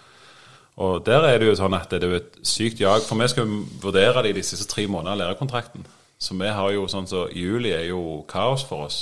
og 0.77 1.05
der 1.07 1.21
er 1.29 1.39
det 1.39 1.49
jo 1.49 1.55
sånn 1.55 1.75
at 1.75 1.91
det 1.91 2.03
er 2.03 2.09
jo 2.09 2.17
et 2.17 2.33
sykt 2.43 2.81
jag. 2.81 3.03
For 3.03 3.15
vi 3.17 3.29
skal 3.29 3.47
vurdere 3.83 4.23
det 4.23 4.31
i 4.31 4.39
de 4.41 4.43
siste 4.43 4.67
tre 4.67 4.87
månedene 4.87 5.13
av 5.13 5.19
lærekontrakten. 5.37 5.85
Så 6.21 6.37
vi 6.37 6.49
har 6.53 6.71
jo 6.75 6.85
sånn 6.91 7.09
så 7.09 7.27
Juli 7.33 7.71
er 7.73 7.87
jo 7.89 8.23
kaos 8.29 8.65
for 8.69 8.87
oss. 8.87 8.99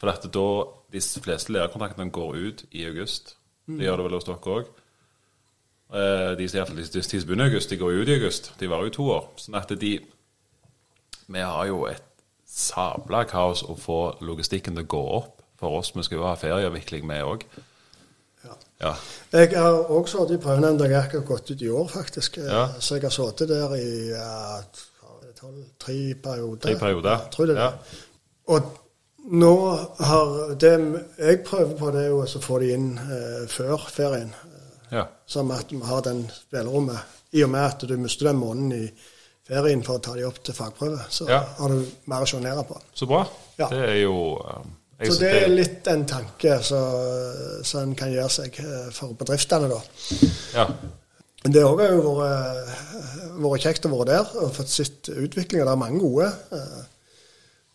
For 0.00 0.10
dette 0.10 0.28
da 0.34 0.46
de 0.92 1.00
fleste 1.00 1.52
lærerkontraktene 1.54 2.12
går 2.12 2.36
ut 2.36 2.64
i 2.76 2.84
august. 2.90 3.36
Det 3.66 3.86
gjør 3.86 4.02
det 4.02 4.04
vel 4.08 4.16
hos 4.18 4.26
dere 4.28 4.56
òg. 4.56 4.70
Eh, 5.92 6.34
De 6.36 6.48
som 6.48 6.56
i 6.56 6.60
hvert 6.60 6.68
fall 6.72 6.80
de, 6.82 6.86
de 6.92 7.02
som 7.04 7.28
begynner 7.28 7.48
i 7.48 7.52
august, 7.52 7.70
de 7.70 7.78
går 7.80 8.00
ut 8.02 8.08
i 8.08 8.16
august. 8.18 8.52
De 8.60 8.68
varer 8.68 8.90
jo 8.90 8.96
to 8.98 9.08
år. 9.14 9.28
Sånn 9.40 9.56
at 9.60 9.72
de 9.80 9.92
Vi 11.32 11.40
har 11.40 11.66
jo 11.70 11.86
et 11.88 12.02
sabla 12.46 13.24
kaos 13.24 13.62
å 13.64 13.76
få 13.78 14.00
logistikken 14.20 14.74
til 14.76 14.84
å 14.84 14.90
gå 14.92 15.02
opp 15.22 15.42
for 15.56 15.78
oss. 15.78 15.94
Vi 15.96 16.02
skal 16.04 16.18
jo 16.18 16.26
ha 16.26 16.34
ferieavvikling 16.36 17.06
med 17.08 17.22
òg. 17.24 17.44
Ja. 18.44 18.56
Ja. 18.82 18.94
Jeg 19.32 19.54
har 19.56 19.86
også 19.88 20.26
sittet 20.26 20.40
i 20.40 20.42
prøvenemnda. 20.42 20.90
Jeg 20.90 21.00
har 21.14 21.24
gått 21.24 21.50
ut 21.50 21.62
i 21.62 21.70
år, 21.70 21.88
faktisk. 21.88 22.36
Ja. 22.42 22.66
Så 22.80 22.98
jeg 22.98 23.06
har 23.06 23.14
sittet 23.14 23.48
der 23.48 23.76
i 23.78 24.10
ja, 24.10 24.58
tolv, 25.42 25.64
tre 25.82 25.96
perioder. 26.22 26.62
Tre 26.68 26.76
perioder. 26.80 27.10
Ja, 27.18 27.30
tror 27.34 27.46
det 27.50 27.56
Ja. 27.58 27.70
det. 27.70 27.98
Og 28.46 28.62
nå 29.42 29.52
har 30.00 30.54
Det 30.58 30.72
jeg 31.18 31.42
prøver 31.46 31.76
på, 31.78 31.90
det 31.94 32.04
er 32.04 32.08
jo 32.08 32.22
å 32.24 32.40
få 32.42 32.58
de 32.62 32.72
inn 32.74 32.88
eh, 32.98 33.46
før 33.48 33.76
ferien. 33.90 34.32
ja. 34.92 35.04
Som 35.26 35.50
at 35.50 35.70
vi 35.72 35.78
har 35.84 36.00
den 36.02 36.26
spillerommet. 36.30 36.98
I 37.32 37.42
og 37.44 37.50
med 37.50 37.60
at 37.64 37.80
du 37.88 37.96
mister 37.96 38.26
den 38.28 38.36
måneden 38.36 38.72
i 38.72 38.90
ferien 39.48 39.82
for 39.82 39.96
å 39.98 40.02
ta 40.04 40.14
de 40.14 40.24
opp 40.28 40.42
til 40.44 40.54
fagprøve, 40.54 41.00
så 41.10 41.28
Ja. 41.28 41.40
har 41.58 41.68
du 41.68 41.84
mer 42.06 42.22
å 42.22 42.26
sjonere 42.26 42.64
på. 42.68 42.76
Så 42.94 43.06
bra. 43.06 43.26
Ja. 43.58 43.68
Det 43.68 43.78
er 43.88 44.02
jo 44.02 44.38
jeg 45.00 45.12
Så 45.12 45.18
det 45.20 45.42
er 45.42 45.48
litt 45.48 45.86
en 45.88 46.04
tanke 46.06 46.62
som 47.64 47.80
en 47.80 47.94
kan 47.94 48.08
gjøre 48.12 48.30
seg 48.30 48.58
eh, 48.60 48.90
for 48.92 49.14
bedriftene, 49.14 49.68
da. 49.68 49.80
Ja. 50.54 50.66
Men 51.42 51.54
det 51.56 51.62
òg 51.66 51.80
har 51.82 51.92
jo 51.96 52.14
vært, 52.20 52.72
vært 53.42 53.64
kjekt 53.66 53.86
å 53.88 53.92
være 53.96 54.08
der 54.12 54.34
og 54.44 54.52
fått 54.54 54.70
sett 54.70 55.08
utviklinga. 55.10 55.64
Det 55.66 55.72
er 55.72 55.80
mange 55.80 55.98
gode. 56.02 56.28
eh, 56.54 56.82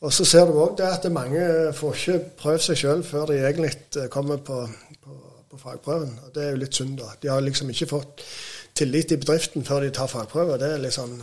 Og 0.06 0.14
så 0.14 0.26
ser 0.30 0.46
du 0.46 0.54
òg 0.62 0.76
det 0.78 0.86
at 0.88 1.08
mange 1.12 1.42
får 1.76 1.96
ikke 1.98 2.20
prøvd 2.44 2.64
seg 2.68 2.78
sjøl 2.84 3.02
før 3.04 3.26
de 3.32 3.40
egentlig 3.42 3.74
eh, 3.98 4.08
kommer 4.14 4.38
på, 4.38 4.62
på, 5.04 5.18
på 5.52 5.60
fagprøven. 5.64 6.14
Og 6.28 6.32
det 6.36 6.46
er 6.46 6.54
jo 6.56 6.62
litt 6.64 6.78
synd, 6.80 6.96
da. 7.02 7.10
De 7.22 7.32
har 7.34 7.42
liksom 7.44 7.70
ikke 7.74 7.90
fått 7.92 8.24
tillit 8.78 9.12
i 9.12 9.18
bedriften 9.20 9.66
før 9.68 9.84
de 9.84 9.92
tar 9.98 10.08
fagprøve. 10.12 10.60
Det 10.62 10.70
er 10.76 10.84
liksom 10.86 11.18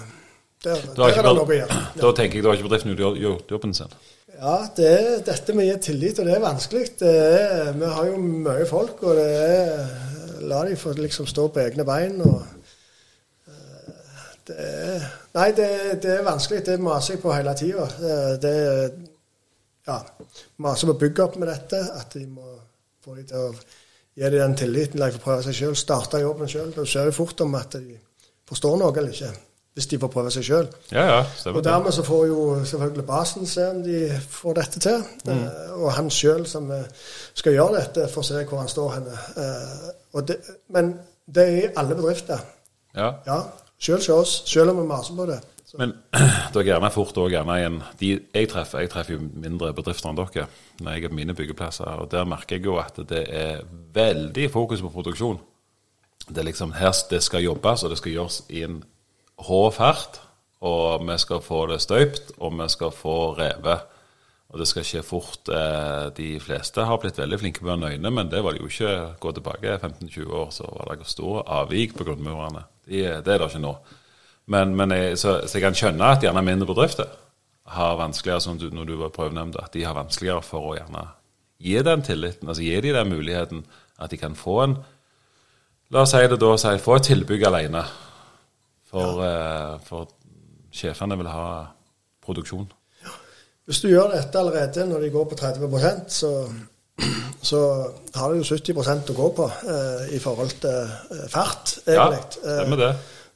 Der, 0.65 0.81
der 0.97 1.13
er 1.13 1.23
det 1.23 1.33
noe 1.37 1.45
å 1.49 1.57
gjøre. 1.61 1.79
Ja. 1.79 1.87
da 2.03 2.11
tenker 2.17 2.39
jeg 2.39 2.45
da 2.45 2.51
har 2.53 2.59
ikke 2.61 2.69
bedriften 2.71 2.97
gjort 2.99 3.51
jobben 3.53 3.75
sin. 3.77 3.91
Ja, 4.35 4.55
det 4.77 4.87
er 4.91 5.19
dette 5.29 5.55
med 5.55 5.65
å 5.65 5.69
gi 5.71 5.81
tillit, 5.87 6.19
og 6.19 6.27
det 6.27 6.35
er 6.35 6.43
vanskelig. 6.43 6.85
Det 6.99 7.11
er, 7.15 7.73
vi 7.79 7.91
har 7.97 8.09
jo 8.09 8.17
mye 8.25 8.65
folk, 8.67 9.03
og 9.07 9.15
det 9.21 9.29
er 9.45 10.24
La 10.51 10.63
de 10.69 10.77
få 10.77 10.93
liksom 10.99 11.27
stå 11.31 11.49
på 11.55 11.63
egne 11.65 11.85
bein. 11.89 12.21
og 12.21 12.43
uh, 13.49 14.29
det 14.47 14.59
er, 14.59 15.09
Nei, 15.35 15.49
det, 15.57 15.69
det 16.03 16.13
er 16.19 16.27
vanskelig. 16.27 16.63
Det 16.67 16.81
maser 16.81 17.15
jeg 17.17 17.23
på 17.23 17.33
hele 17.35 17.55
tida. 17.59 17.89
Det, 18.01 18.43
det 18.43 18.57
Ja. 19.87 19.99
Maser 20.65 20.89
på 20.93 20.99
bygge 21.01 21.25
opp 21.25 21.35
med 21.37 21.49
dette. 21.53 21.81
At 21.99 22.15
de 22.15 22.27
må 22.27 22.55
få 23.05 23.17
de 23.19 23.27
til 23.29 23.37
å 23.37 23.49
gi 24.15 24.23
dem 24.31 24.39
den 24.39 24.55
tilliten. 24.57 25.01
De 25.03 25.11
få 25.17 25.25
prøve 25.25 25.43
seg 25.49 25.59
sjøl. 25.59 25.75
Starte 25.77 26.23
jobben 26.23 26.49
sjøl. 26.49 26.71
Du 26.77 26.85
ser 26.87 27.11
jo 27.11 27.17
fort 27.17 27.41
om 27.45 27.55
at 27.59 27.75
de 27.81 27.99
forstår 28.49 28.79
noe 28.81 28.95
eller 28.97 29.13
ikke. 29.13 29.33
hvis 29.75 29.87
de 29.91 29.99
får 29.99 30.11
prøve 30.15 30.31
seg 30.31 30.45
sjøl. 30.47 30.69
Ja, 30.95 31.03
ja, 31.09 31.23
Og 31.51 31.65
dermed 31.67 31.93
så 31.93 32.05
får 32.07 32.27
jo 32.29 32.43
selvfølgelig 32.65 33.07
basen 33.09 33.47
se 33.51 33.65
om 33.73 33.81
de 33.83 34.05
får 34.31 34.55
dette 34.61 34.81
til. 34.81 35.01
Eh, 35.29 35.73
og 35.75 35.89
han 35.97 36.11
sjøl 36.15 36.45
som 36.47 36.71
eh, 36.71 36.85
skal 37.35 37.57
gjøre 37.57 37.81
dette, 37.81 38.05
får 38.13 38.23
se 38.29 38.45
hvor 38.45 38.63
han 38.63 38.71
står 38.71 38.93
henne. 38.95 39.17
Eh, 39.43 39.89
det, 40.23 40.37
men 40.69 40.95
det 41.27 41.43
er 41.43 41.57
i 41.57 41.73
alle 41.77 41.95
bedrifter. 41.95 42.39
Ja. 42.95 43.13
Ja, 43.27 43.41
Selv 43.79 43.99
hos 43.99 44.09
oss, 44.09 44.43
selv 44.47 44.71
om 44.71 44.79
vi 44.81 44.87
maser 44.89 45.17
på 45.17 45.27
det. 45.27 45.41
Så, 45.67 45.77
Men 45.79 45.93
det 46.53 46.61
er 46.61 46.69
gjerne 46.69 46.91
fort 46.95 47.17
òg 47.19 47.33
gjerne 47.35 47.57
en 47.67 47.81
de 48.01 48.13
jeg 48.35 48.49
treffer, 48.49 48.85
jeg 48.85 48.93
treffer 48.93 49.17
jo 49.17 49.25
mindre 49.33 49.73
bedrifter 49.75 50.09
enn 50.09 50.21
dere 50.21 50.47
når 50.81 50.93
jeg 50.93 51.05
er 51.05 51.13
på 51.13 51.19
mine 51.19 51.35
byggeplasser, 51.35 51.91
og 52.01 52.11
der 52.11 52.25
merker 52.29 52.57
jeg 52.57 52.65
jo 52.67 52.79
at 52.81 52.97
det 53.11 53.25
er 53.29 53.65
veldig 53.95 54.51
fokus 54.51 54.83
på 54.83 54.93
produksjon. 54.95 55.41
Det 56.29 56.39
er 56.39 56.49
liksom 56.49 56.73
her 56.79 56.95
det 57.11 57.23
skal 57.23 57.45
jobbes, 57.45 57.85
og 57.85 57.91
det 57.91 57.99
skal 57.99 58.13
gjøres 58.13 58.43
i 58.49 58.63
en 58.65 58.83
rå 59.39 59.71
fart. 59.71 60.21
Og 60.65 61.03
vi 61.05 61.19
skal 61.21 61.43
få 61.45 61.67
det 61.69 61.83
støypt, 61.83 62.33
og 62.39 62.55
vi 62.57 62.69
skal 62.73 62.93
få 62.95 63.35
revet. 63.37 63.85
Og 64.53 64.61
det 64.61 64.69
skal 64.71 64.87
skje 64.87 65.03
fort. 65.03 65.49
Eh, 65.49 66.11
De 66.17 66.29
fleste 66.41 66.85
har 66.87 67.01
blitt 67.03 67.19
veldig 67.19 67.41
flinke 67.41 67.65
på 67.65 67.77
nøyne, 67.81 68.11
men 68.11 68.31
det 68.31 68.43
var 68.45 68.55
det 68.55 68.63
jo 68.63 68.71
ikke. 68.71 69.17
Gå 69.21 69.33
tilbake 69.33 69.79
15-20 69.81 70.31
år, 70.31 70.49
så 70.55 70.69
var 70.69 70.95
det 70.95 71.11
store 71.11 71.43
avvik 71.61 71.97
på 71.99 72.07
grunnmurene. 72.07 72.65
Det 72.87 73.07
er 73.09 73.23
det 73.25 73.41
ikke 73.41 73.65
nå. 73.65 73.75
Men, 74.47 74.77
men 74.77 74.93
jeg, 74.93 75.19
så, 75.19 75.41
så 75.49 75.59
jeg 75.59 75.65
kan 75.65 75.77
skjønne 75.79 76.13
at 76.15 76.23
gjerne 76.23 76.45
mindre 76.45 76.69
bedrifter 76.69 77.09
har 77.75 77.97
vanskeligere, 77.97 78.41
som 78.45 78.59
du, 78.61 78.69
når 78.71 78.85
du 78.85 78.97
var 79.01 79.13
prøvenemnd, 79.15 79.57
at 79.57 79.73
de 79.73 79.85
har 79.87 79.97
vanskeligere 79.97 80.45
for 80.45 80.69
å 80.69 80.75
gjerne 80.77 81.07
gi 81.65 81.79
den 81.87 82.03
tilliten, 82.05 82.49
altså 82.49 82.63
gi 82.63 82.77
de 82.85 82.93
den 82.93 83.09
muligheten 83.09 83.63
at 83.99 84.13
de 84.13 84.19
kan 84.21 84.37
få 84.37 84.59
en 84.65 84.77
La 85.93 86.01
oss 86.03 86.15
si 86.15 86.21
det 86.27 86.39
da, 86.41 86.49
si, 86.59 86.71
få 86.81 86.97
et 86.97 87.07
tilbygg 87.07 87.43
alene. 87.47 87.83
For, 88.91 89.21
eh, 89.23 89.75
for 89.85 90.09
sjefene 90.75 91.19
vil 91.21 91.29
ha 91.31 91.45
produksjon. 92.25 92.65
Hvis 93.65 93.81
du 93.81 93.89
gjør 93.89 94.13
dette 94.13 94.39
allerede 94.39 94.87
når 94.91 95.07
de 95.07 95.13
går 95.15 95.27
på 95.31 95.39
30 95.41 96.09
så, 96.13 96.33
så 97.43 97.61
har 98.15 98.33
du 98.33 98.43
jo 98.43 98.45
70% 98.45 99.13
å 99.13 99.17
gå 99.17 99.31
på 99.39 99.49
eh, 99.73 100.15
i 100.17 100.21
forhold 100.23 100.53
til 100.61 100.95
eh, 101.17 101.27
fart, 101.33 101.79
Ja, 101.87 102.11
det 102.13 102.69
med 102.69 102.83
det. 102.83 102.93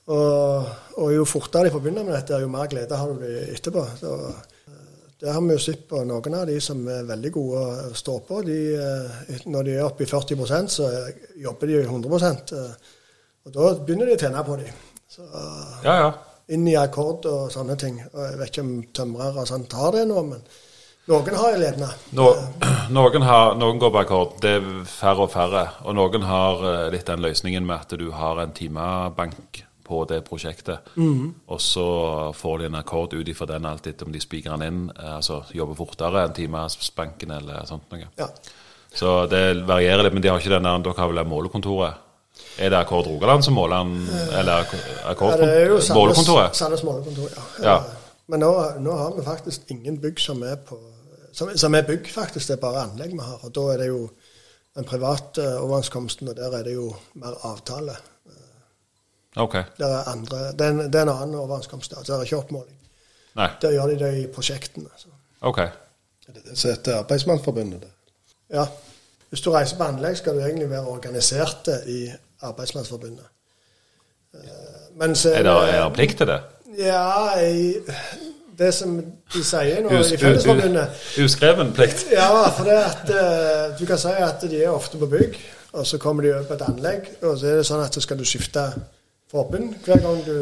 Og, 0.09 0.69
og 1.03 1.11
jo 1.13 1.25
fortere 1.29 1.69
de 1.69 1.73
får 1.75 1.83
begynne 1.85 2.05
med 2.07 2.15
dette, 2.17 2.41
jo 2.41 2.49
mer 2.49 2.69
glede 2.71 2.97
har 2.97 3.11
du 3.13 3.27
etterpå. 3.53 3.83
Så, 4.01 4.15
eh, 4.69 4.79
det 5.21 5.33
har 5.35 5.43
vi 5.43 5.57
jo 5.57 5.61
sett 5.61 5.83
på 5.91 6.01
noen 6.07 6.37
av 6.39 6.47
de 6.49 6.57
som 6.63 6.81
er 6.89 7.09
veldig 7.09 7.33
gode 7.35 7.65
å 7.89 7.97
stå 7.97 8.15
på. 8.29 8.41
De, 8.47 8.59
eh, 8.79 9.43
når 9.51 9.69
de 9.69 9.75
er 9.77 9.85
oppe 9.85 10.07
i 10.07 10.09
40% 10.09 10.73
så 10.79 10.89
jobber 11.43 11.69
de 11.69 11.81
jo 11.81 11.85
100 11.89 12.31
eh, 12.57 12.95
Og 13.49 13.53
da 13.57 13.75
begynner 13.83 14.09
de 14.09 14.17
å 14.17 14.23
tjene 14.23 14.45
på 14.47 14.57
dem. 14.63 14.85
Ja, 15.85 15.95
ja. 16.05 16.11
Inn 16.49 16.67
i 16.69 16.77
akkord 16.81 17.27
og 17.29 17.51
sånne 17.53 17.77
ting. 17.81 18.01
Og 18.15 18.23
jeg 18.25 18.39
vet 18.41 18.51
ikke 18.53 18.65
om 18.65 18.73
tømrere 18.97 19.43
og 19.45 19.49
sånn 19.51 19.67
tar 19.71 19.93
det 19.99 20.07
nå, 20.09 20.23
men 20.31 20.43
noen 21.09 21.37
har 21.41 21.55
jeg 21.55 21.61
ledende. 21.63 21.89
No, 22.17 22.27
noen, 22.97 23.23
har, 23.29 23.55
noen 23.61 23.79
går 23.81 23.93
på 23.95 24.03
akkord. 24.03 24.35
Det 24.45 24.55
er 24.59 24.69
færre 24.89 25.25
og 25.27 25.33
færre. 25.33 25.65
Og 25.89 25.97
noen 25.97 26.27
har 26.29 26.65
eh, 26.73 26.85
litt 26.95 27.09
den 27.09 27.25
løsningen 27.25 27.65
med 27.69 27.77
at 27.87 27.97
du 28.01 28.11
har 28.17 28.41
en 28.43 28.53
timebank 28.57 29.63
på 29.89 30.03
det 30.05 30.19
prosjektet. 30.27 30.91
Og 31.01 31.61
så 31.65 31.85
får 32.37 32.59
de 32.61 32.67
en 32.69 32.77
akkord 32.77 33.15
ut 33.17 33.29
ifra 33.33 33.47
den 33.49 33.65
alltid 33.65 34.03
om 34.05 34.13
de 34.13 34.21
spiker 34.21 34.53
den 34.57 34.67
inn. 34.67 34.83
eh, 34.99 35.15
Altså 35.17 35.43
jobber 35.57 35.79
fortere 35.79 36.27
enn 36.27 36.35
timesbanken 36.37 37.33
eller 37.39 37.65
sånt 37.69 37.89
noe. 37.93 38.11
Ja. 38.21 38.29
Så 38.93 39.15
det 39.33 39.65
varierer 39.69 40.05
litt, 40.05 40.13
men 40.17 40.25
de 40.25 40.29
har 40.33 40.41
ikke 40.41 40.53
den 40.59 40.65
der, 40.69 40.85
dere 40.85 41.01
har 41.01 41.09
vel 41.09 41.21
det 41.23 41.27
målekontoret? 41.29 42.05
Er 42.59 42.73
det 42.73 42.79
Akkord 42.79 43.07
Rogaland 43.07 43.45
som 43.47 43.55
måler 43.55 43.85
den, 43.85 44.09
eller 44.39 44.67
Akkord 45.07 45.31
Ja, 45.31 45.37
det 45.37 45.49
er 45.55 45.67
jo 45.69 45.81
Sandnes, 45.81 45.95
målekontoret? 45.95 46.57
Sandnes 46.57 46.83
målekontor, 46.83 47.29
ja. 47.37 47.45
Ja. 47.63 47.77
Eh, 47.77 47.95
Men 48.29 48.41
nå, 48.41 48.51
nå 48.85 48.97
har 48.99 49.15
vi 49.17 49.23
faktisk 49.25 49.71
ingen 49.73 50.01
bygg 50.03 50.21
som 50.21 50.43
er 50.43 50.57
på 50.67 50.79
som, 51.33 51.53
som 51.57 51.75
er 51.75 51.83
bygg, 51.87 52.09
faktisk. 52.11 52.49
Det 52.49 52.57
er 52.57 52.61
bare 52.61 52.83
anlegg 52.89 53.13
vi 53.15 53.23
har. 53.23 53.39
Og 53.47 53.53
da 53.55 53.61
er 53.73 53.79
det 53.83 53.87
jo 53.89 54.09
den 54.77 54.85
private 54.89 55.45
overenskomsten, 55.61 56.29
og 56.29 56.37
der 56.37 56.57
er 56.59 56.65
det 56.67 56.75
jo 56.75 56.89
mer 57.15 57.37
avtale. 57.47 57.95
Ok. 59.37 59.55
Det 59.79 59.87
er 59.87 60.09
andre, 60.11 60.39
det, 60.53 60.67
er 60.67 60.71
en, 60.71 60.79
det 60.93 60.99
er 60.99 61.03
en 61.07 61.13
annen 61.15 61.39
overenskomst 61.39 61.95
der. 61.95 62.03
Det 62.03 62.15
er 62.17 62.25
ikke 62.27 62.41
oppmåling. 62.41 62.75
Nei. 63.39 63.49
Der 63.63 63.77
gjør 63.77 63.93
de 63.93 63.99
det 64.01 64.13
i 64.19 64.27
prosjektene. 64.35 64.91
Så. 64.99 65.13
Ok. 65.47 65.61
Det 66.27 66.33
er 66.35 66.41
det 66.41 66.59
som 66.59 66.71
heter 66.73 66.99
Arbeidsmannsforbundet. 67.05 67.81
det. 67.87 67.93
Ja. 68.57 68.65
Hvis 69.29 69.45
du 69.45 69.51
reiser 69.53 69.77
på 69.77 69.85
anlegg, 69.85 70.17
skal 70.17 70.35
du 70.35 70.41
egentlig 70.43 70.71
være 70.71 70.89
organisert 70.89 71.69
i 71.87 72.09
Arbeidsmannsforbundet. 72.43 73.27
Mens, 74.99 75.25
Er 75.27 75.43
det, 75.43 75.53
er 75.53 75.85
det 75.85 75.93
plikt 75.95 76.19
til 76.19 76.27
det? 76.27 76.41
Ja, 76.79 77.29
jeg, 77.39 77.75
det 78.59 78.73
som 78.75 78.97
de 79.33 79.43
sier 79.45 79.81
nå 79.85 79.93
Us- 80.01 80.11
i 80.13 80.19
Fellesforbundet 80.21 80.89
Uskreven 81.25 81.73
plikt? 81.77 82.05
Ja, 82.13 82.29
for 82.51 82.65
det 82.69 82.77
at 82.77 83.13
eh, 83.15 83.79
du 83.79 83.85
kan 83.87 83.99
si 83.99 84.13
at 84.13 84.43
de 84.51 84.61
er 84.65 84.75
ofte 84.75 84.99
på 85.01 85.07
bygg, 85.11 85.39
og 85.73 85.87
så 85.87 85.99
kommer 86.03 86.23
de 86.27 86.35
over 86.35 86.45
på 86.51 86.55
et 86.59 86.65
anlegg, 86.69 87.09
og 87.23 87.39
så 87.39 87.47
er 87.53 87.57
det 87.61 87.67
sånn 87.69 87.83
at 87.85 87.95
så 87.95 88.03
skal 88.05 88.19
du 88.21 88.25
skifte 88.29 88.67
forbund 89.31 89.75
hver 89.87 90.03
gang 90.05 90.21
du 90.27 90.35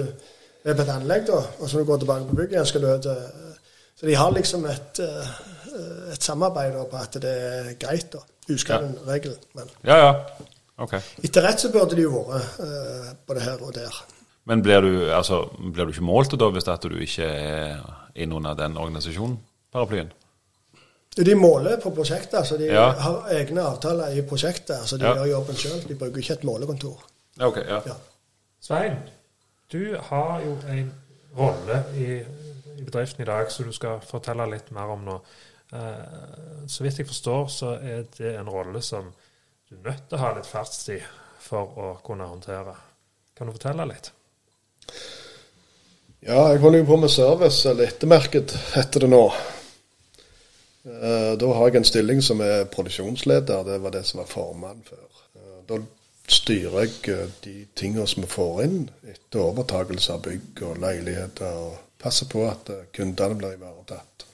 er 0.65 0.75
på 0.75 0.83
et 0.83 0.93
anlegg, 0.97 1.27
da, 1.29 1.41
og 1.61 1.69
så 1.69 1.77
når 1.77 1.85
du 1.85 1.91
går 1.93 2.03
tilbake 2.05 2.29
på 2.33 2.37
bygg 2.41 2.57
igjen, 2.57 2.67
skal 2.73 2.87
du 2.87 2.91
til 3.07 3.23
Så 3.97 4.07
de 4.07 4.15
har 4.17 4.31
liksom 4.37 4.67
et, 4.69 4.99
eh, 5.01 5.31
et 6.13 6.23
samarbeid 6.23 6.73
da, 6.75 6.83
på 6.91 6.97
at 7.01 7.15
det 7.23 7.31
er 7.33 7.71
greit, 7.81 8.11
da. 8.13 8.19
Uskreven 8.53 8.99
regel. 9.09 9.37
Men 9.55 9.71
Ja, 9.87 9.97
ja. 10.07 10.13
Ok. 10.79 10.93
etter 11.25 11.43
rett 11.43 11.61
så 11.61 11.71
burde 11.73 11.97
de 11.97 12.03
jo 12.03 12.23
vært 12.29 12.59
eh, 12.61 13.15
både 13.27 13.41
her 13.41 13.63
og 13.65 13.73
der. 13.75 13.97
Men 14.45 14.63
blir 14.63 14.81
du, 14.85 14.91
altså, 15.11 15.43
blir 15.59 15.87
du 15.89 15.93
ikke 15.95 16.05
målt 16.07 16.37
da 16.39 16.51
hvis 16.55 16.69
at 16.69 16.83
du 16.85 16.97
ikke 17.03 17.25
er 17.27 17.81
innunder 18.15 18.55
den 18.55 18.77
organisasjonen, 18.77 19.39
paraplyen? 19.73 20.13
De 21.17 21.35
måler 21.35 21.79
på 21.81 21.91
prosjektet, 21.97 22.45
så 22.47 22.59
de 22.61 22.67
Ja. 22.69 22.91
har 22.93 23.29
egne 23.33 23.63
avtaler 23.65 24.13
i 24.13 24.21
prosjektet. 24.23 24.85
Så 24.85 24.99
de 24.99 25.05
Ja. 25.07 25.15
gjør 25.15 25.31
jobben 25.31 25.57
sjøl. 25.57 25.89
De 25.89 25.95
bruker 25.95 26.19
ikke 26.21 26.33
et 26.33 26.45
målekontor. 26.45 27.03
Ok, 27.41 27.57
ja. 27.57 27.81
Ja. 27.87 27.95
Svein, 28.61 28.99
du 29.73 29.97
har 29.97 30.41
jo 30.45 30.59
en 30.69 30.93
rolle 31.39 31.85
i, 31.97 32.21
i 32.79 32.85
bedriften 32.85 33.23
i 33.23 33.25
dag 33.25 33.51
som 33.51 33.65
du 33.65 33.73
skal 33.73 34.01
fortelle 34.05 34.47
litt 34.51 34.71
mer 34.71 34.93
om 34.93 35.05
nå. 35.05 35.21
Uh, 35.73 36.67
så 36.69 36.83
vidt 36.85 36.99
jeg 36.99 37.07
forstår, 37.09 37.49
så 37.49 37.67
er 37.83 38.05
det 38.19 38.37
en 38.39 38.49
rolle 38.49 38.83
som 38.83 39.09
du 39.69 39.77
er 39.77 39.91
nødt 39.91 40.05
til 40.09 40.19
å 40.19 40.23
ha 40.23 40.33
litt 40.37 40.47
fartstid 40.47 41.03
for 41.43 41.79
å 41.79 41.89
kunne 42.07 42.29
håndtere. 42.29 42.75
Kan 43.37 43.49
du 43.49 43.53
fortelle 43.57 43.87
litt? 43.91 44.13
Ja, 46.27 46.49
jeg 46.51 46.63
holder 46.63 46.79
jo 46.81 46.89
på 46.89 46.97
med 47.03 47.13
service, 47.13 47.67
eller 47.71 47.91
ettermerket 47.91 48.55
heter 48.75 49.05
det 49.05 49.11
nå. 49.13 49.25
Eh, 50.87 51.33
Da 51.39 51.53
har 51.53 51.69
jeg 51.69 51.77
en 51.77 51.85
stilling 51.85 52.23
som 52.23 52.41
er 52.41 52.65
produksjonsleder. 52.73 53.65
Det 53.65 53.79
var 53.83 53.91
det 53.95 54.05
som 54.07 54.23
var 54.23 54.31
formann 54.31 54.83
før. 54.87 55.07
Eh, 55.37 55.61
Da 55.69 55.81
styrer 56.29 56.81
jeg 56.87 57.11
eh, 57.15 57.29
de 57.45 57.67
tingene 57.75 58.07
som 58.07 58.23
vi 58.23 58.31
får 58.31 58.63
inn 58.65 58.91
etter 59.07 59.43
overtakelse 59.43 60.13
av 60.15 60.23
bygg 60.23 60.63
og 60.63 60.79
leiligheter, 60.83 61.61
og 61.67 61.77
passer 61.99 62.27
på 62.31 62.47
at 62.49 62.71
kundene 62.93 63.39
blir 63.39 63.59
ivaretatt 63.59 64.27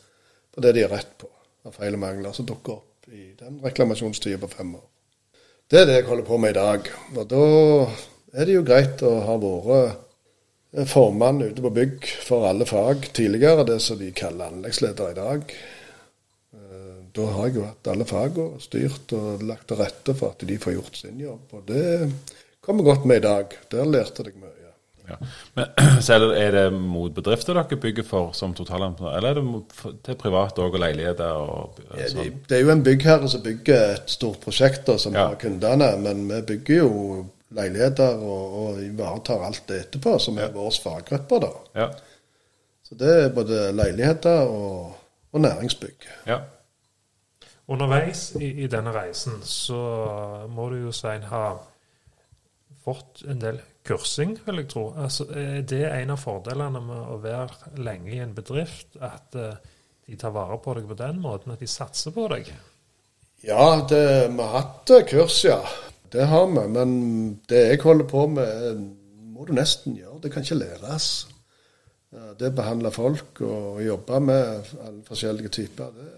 på 0.53 0.61
det 0.61 0.75
de 0.77 0.83
har 0.85 0.91
rett 0.93 1.13
på 1.19 1.29
av 1.65 1.73
feil 1.73 1.95
og 1.97 2.01
mangler 2.03 2.33
som 2.37 2.47
dukker 2.47 2.73
opp 2.73 3.09
i 3.09 3.33
den 3.39 3.61
reklamasjonstida 3.65 4.39
på 4.43 4.49
fem 4.53 4.75
år. 4.77 4.92
Det 5.73 5.81
er 5.81 5.87
det 5.89 5.95
jeg 6.03 6.05
holder 6.05 6.25
på 6.29 6.37
med 6.37 6.51
i 6.53 6.59
dag. 6.59 6.89
Og 7.17 7.29
da 7.31 7.45
er 8.37 8.49
det 8.49 8.57
jo 8.59 8.65
greit 8.67 9.01
å 9.09 9.13
ha 9.25 9.37
vært 9.41 10.83
formann 10.89 11.41
ute 11.41 11.65
på 11.65 11.71
bygg 11.73 12.09
for 12.27 12.45
alle 12.49 12.67
fag 12.69 13.07
tidligere, 13.17 13.65
det 13.69 13.79
som 13.81 13.97
de 14.01 14.11
kaller 14.17 14.53
anleggsleder 14.53 15.15
i 15.15 15.17
dag. 15.17 15.55
Eh, 16.57 16.99
Da 17.17 17.27
har 17.37 17.49
jeg 17.49 17.57
jo 17.57 17.65
hatt 17.67 17.89
alle 17.93 18.05
fagene, 18.09 18.61
styrt 18.61 19.13
og 19.17 19.43
lagt 19.49 19.67
til 19.69 19.81
rette 19.81 20.15
for 20.17 20.33
at 20.33 20.45
de 20.49 20.57
får 20.61 20.77
gjort 20.77 20.97
sin 20.97 21.19
jobb. 21.21 21.57
Og 21.57 21.65
det 21.69 22.09
kommer 22.61 22.85
godt 22.85 23.05
med 23.09 23.21
i 23.21 23.27
dag. 23.27 23.57
Der 23.73 23.85
lærte 23.85 24.25
jeg 24.29 24.37
mye. 24.41 24.62
Ja. 25.13 25.17
Men 25.55 25.67
så 26.05 26.15
er 26.17 26.23
det, 26.25 26.29
er 26.43 26.55
det 26.57 26.65
mot 26.73 27.15
bedrifter 27.15 27.55
dere 27.59 27.79
bygger 27.83 28.07
for 28.09 28.33
som 28.37 28.55
totalentreprenør, 28.59 29.17
eller 29.19 29.31
er 29.31 29.35
det 29.41 29.45
mot, 29.45 29.75
til 30.05 30.17
private 30.21 30.65
og 30.65 30.79
leiligheter? 30.81 31.33
Og, 31.43 31.79
Ja, 31.99 32.09
sånn? 32.09 32.23
de- 32.25 32.43
Det 32.49 32.59
er 32.59 32.65
jo 32.65 32.71
en 32.75 32.83
byggherre 32.87 33.29
som 33.29 33.43
bygger 33.45 33.85
et 33.99 34.11
stort 34.11 34.41
prosjekt 34.41 34.87
da, 34.87 34.97
som 34.99 35.15
Ja. 35.15 35.27
har 35.29 35.35
kundene, 35.43 35.91
men 36.03 36.25
vi 36.29 36.41
bygger 36.55 36.77
jo 36.83 37.27
leiligheter 37.53 38.17
og, 38.17 38.57
og 38.63 38.81
ivaretar 38.83 39.45
alt 39.45 39.63
det 39.69 39.81
etterpå, 39.87 40.19
som 40.21 40.39
er 40.39 40.49
våre 40.55 40.73
faggrupper. 40.83 41.41
da. 41.41 41.53
Ja. 41.77 41.89
Så 42.83 42.95
det 42.99 43.09
er 43.25 43.29
både 43.35 43.73
leiligheter 43.77 44.49
og, 44.49 44.95
og 45.33 45.41
næringsbygg. 45.41 46.09
ja. 46.27 46.39
Underveis 47.69 48.33
i, 48.41 48.49
i 48.65 48.67
denne 48.67 48.91
reisen 48.93 49.37
så 49.47 49.77
må 50.51 50.69
du 50.73 50.81
jo, 50.83 50.91
Svein, 50.93 51.23
ha 51.31 51.55
fått 52.85 53.23
en 53.31 53.39
del 53.41 53.61
kursing, 53.87 54.37
vil 54.47 54.61
jeg 54.63 54.69
tro. 54.73 54.89
Altså, 54.97 55.27
er 55.35 55.63
det 55.69 55.85
en 55.91 56.13
av 56.15 56.21
fordelene 56.23 56.83
med 56.85 57.09
å 57.15 57.19
være 57.23 57.73
lenge 57.83 58.13
i 58.15 58.21
en 58.23 58.35
bedrift? 58.37 58.97
At 59.03 59.35
eh, 59.39 59.57
de 60.07 60.19
tar 60.19 60.35
vare 60.35 60.59
på 60.63 60.75
deg 60.79 60.87
på 60.91 60.99
den 60.99 61.21
måten, 61.23 61.55
at 61.55 61.63
de 61.63 61.71
satser 61.71 62.15
på 62.15 62.29
deg? 62.33 62.51
Ja, 63.43 63.83
det, 63.91 64.05
vi 64.31 64.39
har 64.43 64.57
hatt 64.59 64.95
eh, 64.95 65.07
kurs, 65.11 65.41
ja. 65.49 65.61
Det 66.13 66.27
har 66.29 66.47
vi. 66.51 66.65
Men 66.77 66.97
det 67.49 67.63
jeg 67.71 67.83
holder 67.83 68.09
på 68.11 68.27
med, 68.37 68.83
må 69.33 69.47
du 69.49 69.55
nesten 69.57 69.97
gjøre. 69.99 70.21
Det 70.23 70.33
kan 70.35 70.45
ikke 70.47 70.61
læres. 70.63 71.11
Eh, 72.15 72.33
Det 72.39 72.53
å 72.53 72.59
behandle 72.63 72.93
folk 72.95 73.41
og 73.49 73.81
jobbe 73.83 74.21
med 74.21 74.75
alle 74.85 75.01
forskjellige 75.09 75.55
typer, 75.59 75.95
det, 75.97 76.11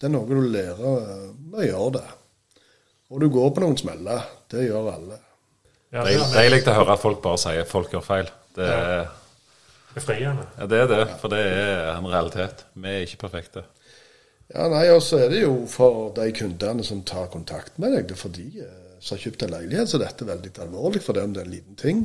det 0.00 0.08
er 0.08 0.14
noe 0.14 0.26
du 0.26 0.40
lærer 0.40 1.02
eh, 1.04 1.26
med 1.38 1.60
å 1.62 1.68
gjøre 1.68 1.92
det. 2.00 2.06
Og 3.10 3.20
du 3.20 3.26
går 3.34 3.50
på 3.54 3.62
noen 3.62 3.78
smeller. 3.78 4.26
Det 4.50 4.64
gjør 4.66 4.90
alle. 4.94 5.18
Ja, 5.92 6.04
Det 6.04 6.12
det 6.14 6.20
er 6.22 6.36
deilig 6.36 6.60
å 6.70 6.74
høre 6.76 6.94
at 6.94 7.02
folk 7.02 7.22
bare 7.24 7.38
sier 7.42 7.64
folk 7.66 7.90
gjør 7.92 8.04
feil. 8.06 8.28
Det 8.54 8.66
er, 8.66 8.90
er 9.00 9.08
befriende. 9.94 10.46
ja, 10.58 10.66
det 10.70 10.78
er 10.84 10.88
det, 10.92 11.00
for 11.20 11.32
det 11.32 11.40
er 11.42 11.88
en 11.96 12.06
realitet. 12.06 12.64
Vi 12.74 12.88
er 12.88 13.06
ikke 13.06 13.24
perfekte. 13.26 13.64
Ja, 14.54 14.68
nei, 14.70 14.84
og 14.90 15.02
så 15.02 15.18
er 15.24 15.28
det 15.30 15.42
jo 15.44 15.52
for 15.70 16.12
de 16.14 16.28
kundene 16.34 16.82
som 16.86 17.02
tar 17.06 17.28
kontakt 17.30 17.76
med 17.78 17.92
deg, 17.94 18.08
det 18.10 18.16
er 18.16 18.22
for 18.22 18.34
de 18.34 18.46
eh, 18.62 18.78
som 19.00 19.16
har 19.16 19.22
kjøpt 19.24 19.44
en 19.46 19.52
leilighet, 19.54 19.88
så 19.92 19.98
dette 20.02 20.24
er 20.26 20.30
veldig 20.32 20.50
alvorlig 20.64 21.02
for 21.02 21.18
dem. 21.18 21.32
Det 21.34 21.42
er 21.42 21.46
en 21.48 21.54
liten 21.54 21.76
ting. 21.78 22.00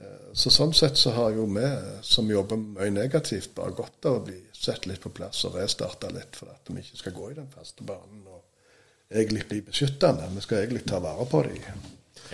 Eh, 0.00 0.30
Så 0.34 0.50
sånn 0.50 0.72
sett 0.74 0.96
så 1.00 1.12
har 1.16 1.30
jo 1.36 1.44
vi 1.46 1.68
som 2.02 2.28
jobber 2.32 2.56
mye 2.60 2.90
negativt, 2.90 3.52
bare 3.54 3.76
godt 3.76 4.08
av 4.08 4.16
å 4.20 4.24
bli 4.28 4.40
sett 4.52 4.86
litt 4.88 5.00
på 5.04 5.12
plass 5.14 5.44
og 5.48 5.56
restarte 5.60 6.08
litt, 6.12 6.36
for 6.36 6.48
at 6.52 6.72
vi 6.72 6.80
ikke 6.80 7.00
skal 7.02 7.12
gå 7.16 7.30
i 7.30 7.36
den 7.40 7.48
faste 7.52 7.84
banen 7.86 8.24
og 8.26 8.42
egentlig 9.12 9.44
bli 9.48 9.60
beskyttende. 9.68 10.28
Vi 10.34 10.40
skal 10.44 10.64
egentlig 10.64 10.84
ta 10.88 10.98
vare 11.04 11.28
på 11.28 11.42
dem. 11.48 11.84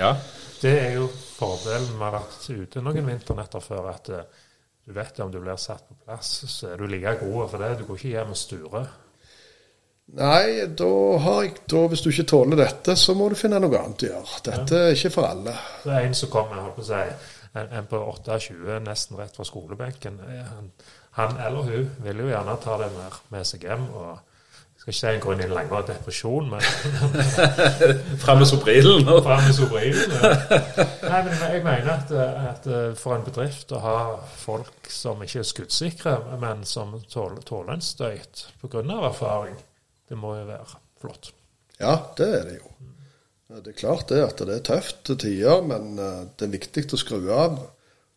Ja, 0.01 0.14
Det 0.61 0.70
er 0.76 0.94
jo 0.98 1.07
fordelen 1.12 1.92
med 1.96 2.03
å 2.05 2.11
ha 2.11 2.18
vært 2.18 2.48
ute 2.53 2.82
noen 2.84 3.07
vinternetter 3.09 3.62
før, 3.64 3.86
at 3.94 4.09
eh, 4.12 4.40
du 4.86 4.92
vet 4.96 5.20
om 5.24 5.30
du 5.32 5.38
blir 5.40 5.57
satt 5.61 5.86
på 5.88 5.96
plass, 6.05 6.32
så 6.51 6.72
er 6.72 6.80
du 6.80 6.86
like 6.90 7.14
god 7.20 7.51
for 7.53 7.62
det. 7.62 7.70
Du 7.78 7.86
går 7.88 8.01
ikke 8.01 8.12
hjem 8.14 8.32
og 8.34 8.38
sturer. 8.40 8.90
Nei, 10.18 10.66
da 10.74 10.90
har 11.22 11.42
jeg 11.44 11.53
da, 11.70 11.82
hvis 11.92 12.01
du 12.03 12.09
ikke 12.11 12.26
tåler 12.32 12.59
dette, 12.59 12.96
så 12.98 13.14
må 13.14 13.28
du 13.30 13.36
finne 13.38 13.61
noe 13.62 13.78
annet 13.78 14.03
å 14.05 14.09
gjøre. 14.11 14.40
Dette 14.48 14.80
er 14.88 14.96
ikke 14.96 15.12
for 15.14 15.28
alle. 15.28 15.55
Det 15.84 15.92
er 15.94 16.09
en 16.09 16.16
som 16.18 16.32
kommer, 16.32 16.59
holdt 16.64 16.80
på 16.80 16.82
å 16.82 16.88
si, 16.88 17.03
en, 17.61 17.68
en 17.78 17.86
på 17.92 18.01
28, 18.09 18.80
nesten 18.88 19.20
rett 19.20 19.36
fra 19.38 19.46
skolebenken. 19.46 20.18
Eh, 20.26 20.48
Han, 20.57 20.72
han 21.20 21.38
eller 21.46 21.68
hun 21.70 21.86
vil 22.05 22.24
jo 22.24 22.28
gjerne 22.32 22.57
ta 22.64 22.76
det 22.82 22.90
med, 22.96 23.20
med 23.36 23.46
seg 23.46 23.68
hjem. 23.68 23.86
og 23.94 24.18
skal 24.93 25.14
ikke 25.14 25.14
si 25.14 25.16
en 25.16 25.24
går 25.24 25.34
inn 25.34 25.43
i 25.43 25.47
en 25.47 25.55
langvarig 25.55 25.88
depresjon, 25.91 26.51
men 26.51 26.61
Fram 28.24 28.41
med 28.43 28.49
sobrilen? 28.49 29.05
fram 29.07 29.45
med 29.45 29.55
sobriden. 29.55 30.14
ja. 30.16 30.32
Nei, 31.11 31.22
men 31.26 31.34
jeg 31.45 31.64
mener 31.64 31.91
at, 31.95 32.12
at 32.51 32.68
for 32.99 33.16
en 33.16 33.26
bedrift 33.26 33.72
å 33.74 33.82
ha 33.84 33.97
folk 34.43 34.91
som 34.91 35.22
ikke 35.24 35.43
er 35.43 35.49
skuddsikre, 35.49 36.16
men 36.43 36.64
som 36.68 36.95
tåler, 37.11 37.43
tåler 37.47 37.76
en 37.76 37.84
støyt 37.84 38.47
pga. 38.62 38.84
erfaring, 39.11 39.57
det 40.09 40.18
må 40.18 40.36
jo 40.38 40.47
være 40.49 40.80
flott. 41.01 41.32
Ja, 41.80 41.97
det 42.18 42.28
er 42.41 42.49
det 42.49 42.59
jo. 42.61 42.70
Det 43.51 43.72
er 43.72 43.78
klart 43.80 44.09
det 44.12 44.22
at 44.22 44.38
det 44.47 44.61
er 44.61 44.66
tøft 44.66 45.05
til 45.09 45.18
tider, 45.18 45.62
men 45.66 45.99
eh, 45.99 46.26
det 46.38 46.47
er 46.47 46.53
viktig 46.55 46.86
å 46.95 47.01
skru 47.01 47.30
av. 47.34 47.59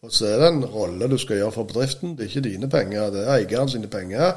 Og 0.03 0.11
så 0.13 0.28
er 0.30 0.41
det 0.41 0.49
en 0.51 0.65
rolle 0.67 1.07
du 1.09 1.15
skal 1.17 1.39
gjøre 1.39 1.55
for 1.55 1.69
bedriften. 1.69 2.13
Det 2.17 2.26
er 2.26 2.30
ikke 2.30 2.49
dine 2.49 2.69
penger, 2.69 3.07
det 3.13 3.24
er 3.24 3.38
eieren 3.39 3.71
sine 3.71 3.89
penger. 3.89 4.36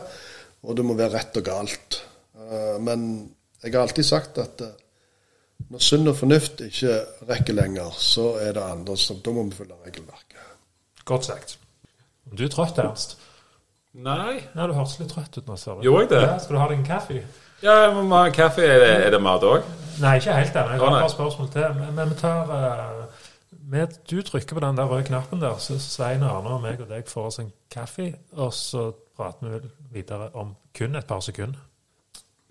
Og 0.64 0.78
det 0.78 0.86
må 0.86 0.96
være 0.96 1.18
rett 1.18 1.36
og 1.36 1.44
galt. 1.46 1.98
Eh, 2.46 2.80
Men 2.80 3.30
jeg 3.62 3.72
har 3.74 3.80
alltid 3.86 4.04
sagt 4.04 4.38
at 4.38 4.60
eh, 4.60 4.74
når 5.70 5.82
sunn 5.82 6.08
og 6.08 6.16
fornuft 6.16 6.60
ikke 6.60 6.98
rekker 7.28 7.56
lenger, 7.56 7.94
så 7.98 8.34
er 8.40 8.52
det 8.52 8.62
andre 8.62 8.96
som 8.96 9.22
Da 9.24 9.32
må 9.32 9.46
vi 9.48 9.56
følge 9.56 9.78
regelverket. 9.86 10.42
Godt 11.04 11.24
sagt. 11.24 11.58
Du 12.38 12.44
er 12.44 12.52
trøtt, 12.52 12.78
Ernst? 12.82 13.16
Nei. 13.94 14.42
Nei, 14.54 14.66
du 14.66 14.74
hørtes 14.76 14.98
litt 15.00 15.12
trøtt 15.14 15.38
ut 15.38 15.46
nå, 15.48 15.56
ser 15.56 15.78
du. 15.78 15.86
Gjorde 15.86 16.02
jeg 16.04 16.10
det? 16.12 16.22
Ja, 16.26 16.38
skal 16.42 16.56
du 16.56 16.60
ha 16.60 16.68
deg 16.70 16.80
en 16.80 16.88
kaffe? 16.88 17.20
Ja, 17.62 17.76
jeg 17.86 17.94
må 17.96 18.18
ha 18.18 18.26
kaffe. 18.34 18.64
Er 18.66 18.82
det, 18.82 18.90
er 19.06 19.14
det 19.14 19.20
mat 19.24 19.46
òg? 19.46 19.64
Nei, 20.02 20.18
ikke 20.20 20.34
helt 20.36 20.58
ennå. 20.60 20.74
Jeg 20.74 20.82
har 20.82 20.96
et 20.98 21.06
par 21.06 21.14
spørsmål 21.14 21.48
til. 21.54 21.68
Men, 21.78 21.94
men 21.96 22.10
vi 22.12 22.18
tar 22.20 22.50
uh, 22.52 23.30
med, 23.72 23.96
Du 24.10 24.20
trykker 24.22 24.58
på 24.58 24.64
den 24.66 24.76
der 24.76 24.90
røde 24.90 25.06
knappen 25.08 25.40
der, 25.40 25.56
så 25.62 25.78
Svein 25.80 26.26
Arne 26.26 26.58
og 26.58 26.60
meg 26.66 26.82
og 26.84 26.90
deg 26.92 27.08
får 27.08 27.30
oss 27.30 27.40
en 27.40 27.48
kaffe, 27.72 28.10
og 28.36 28.52
så 28.54 28.90
prater 29.16 29.48
vi 29.48 29.72
videre 29.96 30.28
om 30.34 30.52
kun 30.76 31.00
et 31.00 31.08
par 31.08 31.24
sekunder. 31.24 31.62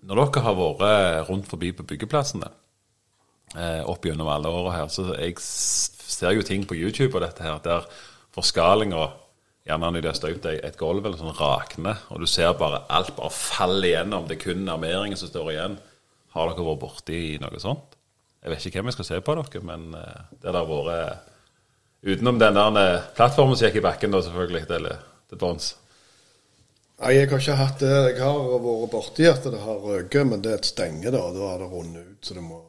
Når 0.06 0.20
dere 0.20 0.44
har 0.44 0.56
vært 0.58 1.28
rundt 1.30 1.48
forbi 1.48 1.72
på 1.76 1.86
byggeplassene 1.88 2.50
eh, 3.56 3.82
opp 3.88 4.04
gjennom 4.04 4.28
alle 4.30 4.52
åra 4.52 4.74
her, 4.76 4.90
så 4.92 5.08
jeg 5.14 5.38
ser 5.40 6.36
jo 6.36 6.44
ting 6.46 6.66
på 6.68 6.76
YouTube 6.76 7.14
og 7.14 7.24
dette 7.24 7.46
her 7.46 7.62
der 7.64 7.88
forskalinga 8.36 9.08
Gjerne 9.66 9.88
når 9.90 10.04
de 10.04 10.06
har 10.06 10.14
støpt 10.14 10.44
et 10.46 10.76
gulv 10.78 11.02
eller 11.02 11.18
sånn 11.18 11.34
rakner, 11.34 12.04
og 12.14 12.20
du 12.22 12.28
ser 12.30 12.52
bare 12.54 12.84
alt 12.86 13.16
bare 13.16 13.32
falle 13.34 13.88
igjennom. 13.88 14.28
Det 14.28 14.36
er 14.36 14.44
kun 14.44 14.68
armeringen 14.70 15.18
som 15.18 15.26
står 15.26 15.48
igjen. 15.56 15.74
Har 16.36 16.52
dere 16.52 16.66
vært 16.68 16.82
borti 16.84 17.22
noe 17.42 17.58
sånt? 17.58 17.96
Jeg 18.44 18.52
vet 18.52 18.66
ikke 18.68 18.78
hvem 18.78 18.92
jeg 18.92 18.96
skal 19.00 19.08
se 19.08 19.18
på 19.26 19.34
dere, 19.34 19.62
men 19.66 19.88
eh, 19.98 20.20
det 20.38 20.54
har 20.54 20.68
vært 20.70 21.32
Utenom 22.06 22.38
den 22.38 22.54
der 22.54 22.76
eh, 22.78 23.06
plattformen 23.16 23.56
som 23.58 23.66
gikk 23.66 23.80
i 23.80 23.86
bakken, 23.88 24.12
da, 24.14 24.20
selvfølgelig, 24.22 24.62
til, 24.70 24.88
til 25.26 25.40
bånns. 25.40 25.72
Nei, 26.96 27.12
jeg 27.12 27.28
har 27.28 27.42
ikke 27.42 27.56
hatt 27.60 27.82
det. 27.84 27.92
Jeg 28.16 28.22
har 28.24 28.38
vært 28.64 28.90
borti 28.94 29.26
at 29.28 29.44
det 29.52 29.58
har 29.60 29.82
røket, 29.84 30.26
men 30.30 30.40
det 30.44 30.52
er 30.54 30.60
et 30.62 30.68
stenge, 30.70 31.10
da. 31.12 31.20
Da 31.34 31.50
er 31.52 31.58
det 31.60 31.70
rundet 31.72 32.06
ut, 32.08 32.20
så 32.24 32.36
du 32.38 32.40
må 32.44 32.62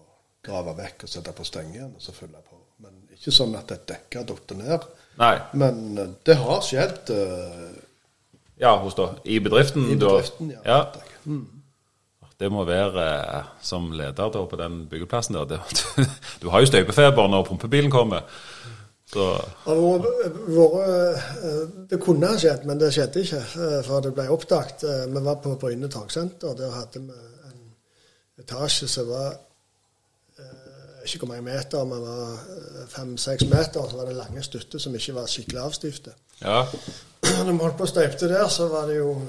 grave 0.47 0.73
vekk 0.77 1.05
og 1.07 1.11
sette 1.11 1.31
på 1.35 1.45
stenge 1.47 1.77
igjen 1.77 1.93
og 1.95 2.03
så 2.03 2.15
fylle 2.15 2.41
på. 2.43 2.59
Men 2.83 2.97
ikke 3.15 3.33
sånn 3.33 3.55
at 3.59 3.71
et 3.75 3.85
dekke 3.89 4.19
har 4.21 4.27
falt 4.29 4.55
ned. 4.59 4.87
Nei. 5.21 5.35
Men 5.57 5.79
eh, 5.97 6.11
det 6.27 6.35
har 6.43 6.59
skjedd. 6.65 7.11
Uh, 7.11 7.83
Ja, 8.57 8.71
hos 8.81 8.95
da. 8.97 9.11
I 9.29 9.39
bedriften? 9.43 9.87
I 9.93 9.95
da- 10.01 10.11
bedriften, 10.15 10.51
ja. 10.55 10.61
ja. 10.65 11.37
Det 12.37 12.51
må 12.53 12.63
være 12.67 13.03
eh, 13.39 13.47
som 13.65 13.87
leder 13.97 14.29
da, 14.33 14.43
på 14.45 14.59
den 14.59 14.83
byggeplassen 14.91 15.37
der. 15.39 15.47
Det, 15.55 15.59
du, 15.71 16.03
du 16.43 16.49
har 16.53 16.61
jo 16.61 16.69
støpefeber 16.69 17.31
når 17.31 17.47
pumpebilen 17.49 17.91
kommer. 17.93 18.27
Så 19.13 19.25
Det 19.65 19.73
eh, 20.83 21.69
Det 21.89 21.99
kunne 22.03 22.27
ha 22.27 22.37
skjedd, 22.39 22.65
men 22.67 22.79
det 22.79 22.91
skjedde 22.93 23.23
ikke. 23.23 23.37
eh, 23.39 23.79
For 23.87 24.03
det 24.03 24.13
ble 24.13 24.29
oppdaget. 24.29 24.83
Eh, 24.83 25.05
Vi 25.13 25.23
var 25.25 25.35
på 25.43 25.55
Bryne 25.55 25.87
taksenter. 25.89 26.53
Der 26.59 26.71
hadde 26.71 26.99
vi 26.99 27.11
en 27.51 27.61
etasje 28.39 28.87
som 28.87 29.07
var 29.09 29.37
ikke 31.07 31.19
hvor 31.23 31.27
mange 31.27 31.43
meter, 31.43 31.83
men 31.87 32.01
var 32.01 32.39
fem-seks 32.91 33.45
meter. 33.47 33.85
Så 33.89 33.95
var 33.95 34.05
det 34.05 34.15
lange 34.15 34.43
støtter 34.43 34.79
som 34.79 34.95
ikke 34.95 35.13
var 35.15 35.25
skikkelig 35.27 35.61
avstifte. 35.61 36.11
ja. 36.41 36.65
Når 37.45 37.51
vi 37.51 37.57
holdt 37.57 37.77
på 37.77 37.83
å 37.83 37.89
støypte 37.89 38.27
der, 38.29 38.47
så 38.47 38.67
var 38.71 38.85
det 38.87 38.97
jo 38.97 39.21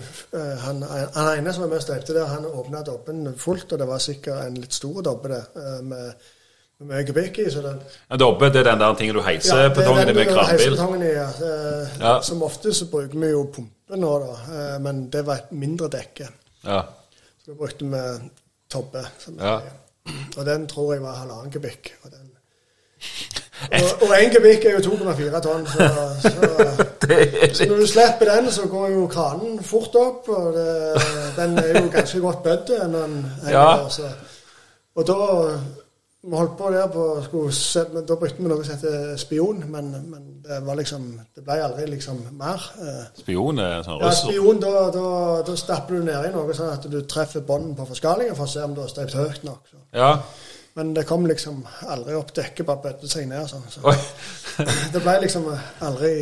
han, 0.60 0.82
han 1.14 1.38
ene 1.38 1.52
som 1.52 1.62
var 1.64 1.70
med 1.70 1.78
og 1.80 1.82
støypte 1.82 2.14
der, 2.14 2.26
han 2.30 2.44
åpna 2.46 2.82
dobben 2.86 3.34
fullt, 3.38 3.72
og 3.72 3.78
det 3.78 3.86
var 3.88 3.98
sikkert 3.98 4.44
en 4.44 4.58
litt 4.60 4.74
stor 4.76 5.00
dobbe 5.02 5.28
der, 5.32 5.80
med 5.82 6.12
mye 6.86 7.04
kubikk 7.06 7.38
i. 7.38 7.50
så 7.50 7.62
den 7.62 7.80
En 8.10 8.18
dobbe 8.20 8.52
det 8.52 8.60
er 8.60 8.70
den 8.70 8.80
der 8.80 8.94
tingen 8.94 9.16
du 9.16 9.22
heiser 9.22 9.56
Ja, 9.56 9.68
det 9.68 9.76
betongen 9.76 10.14
med 10.14 10.26
kranbil. 10.26 11.02
i, 11.02 11.12
ja. 11.12 11.28
Eh, 11.28 11.88
Ja. 12.00 12.20
Som 12.22 12.42
ofte 12.42 12.74
så 12.74 12.86
bruker 12.86 13.18
vi 13.18 13.30
jo 13.30 13.48
pumpe 13.54 13.96
nå, 13.96 14.18
da. 14.18 14.36
Eh, 14.54 14.80
Men 14.80 15.10
det 15.10 15.26
var 15.26 15.34
et 15.34 15.52
mindre 15.52 15.88
dekke. 15.88 16.28
Ja. 16.64 16.82
Så 17.38 17.50
da 17.50 17.56
brukte 17.58 17.84
vi 17.84 18.30
Tobbe. 18.70 19.06
som 19.18 19.38
Ja. 19.40 19.60
Og 20.36 20.46
den 20.46 20.66
tror 20.66 20.92
jeg 20.92 21.02
var 21.02 21.12
halvannen 21.16 21.52
kubikk. 21.52 21.94
Og, 22.04 22.10
den, 22.10 22.30
og, 24.02 24.14
én 24.16 24.34
kubikk 24.34 24.64
er 24.64 24.70
jo 24.70 24.78
2,4 24.78 25.40
tonn. 25.40 25.66
Så, 25.66 25.78
så, 26.22 26.30
så 27.54 27.66
når 27.68 27.76
du 27.76 27.86
slipper 27.86 28.34
den, 28.34 28.50
så 28.52 28.68
går 28.68 28.88
jo 28.88 29.06
kranen 29.06 29.62
fort 29.62 29.94
opp. 29.94 30.28
Og 30.28 30.54
det, 30.54 31.02
den 31.36 31.58
er 31.58 31.80
jo 31.80 31.90
ganske 31.90 32.20
godt 32.20 32.42
bødd 32.42 32.70
Ja. 33.50 33.76
Og 34.94 35.06
da 35.06 35.58
vi 36.22 36.34
holdt 36.34 36.56
på 36.58 36.70
der 36.74 36.88
på 36.90 37.02
skulle 37.22 37.52
se, 37.54 37.84
men 37.92 38.06
Da 38.08 38.16
brukte 38.18 38.42
vi 38.42 38.48
noe 38.50 38.64
som 38.66 38.74
heter 38.74 39.16
spion, 39.20 39.60
men, 39.70 39.90
men 40.10 40.24
det 40.42 40.58
var 40.66 40.74
liksom 40.80 41.04
Det 41.36 41.44
ble 41.46 41.58
aldri 41.62 41.86
liksom 41.92 42.18
mer. 42.40 42.64
eh. 42.82 43.04
Spion 43.20 43.58
er 43.62 43.84
sånn 43.86 44.02
Ja, 44.02 44.10
spion, 44.18 44.58
da, 44.60 44.72
da, 44.94 45.06
da 45.46 45.54
stapper 45.56 45.94
du 46.00 46.08
nedi 46.08 46.32
noe 46.34 46.56
sånn 46.58 46.72
at 46.74 46.88
du 46.90 46.98
treffer 47.06 47.44
bånden 47.46 47.76
på 47.78 47.86
forskalingen 47.86 48.34
for 48.34 48.48
å 48.48 48.52
se 48.54 48.64
om 48.66 48.74
du 48.74 48.82
har 48.82 48.90
støpt 48.90 49.14
høyt 49.14 49.44
nok. 49.46 49.62
Så. 49.70 49.78
Ja. 49.94 50.10
Men 50.78 50.92
det 50.94 51.06
kom 51.06 51.24
liksom 51.26 51.62
aldri 51.86 52.14
opp 52.18 52.34
dekket, 52.34 52.66
bare 52.66 52.82
bøtte 52.88 53.08
seg 53.10 53.26
ned 53.30 53.46
sånn. 53.50 53.64
Så. 53.70 53.82
Det 54.92 55.00
ble 55.04 55.14
liksom 55.22 55.46
aldri 55.86 56.12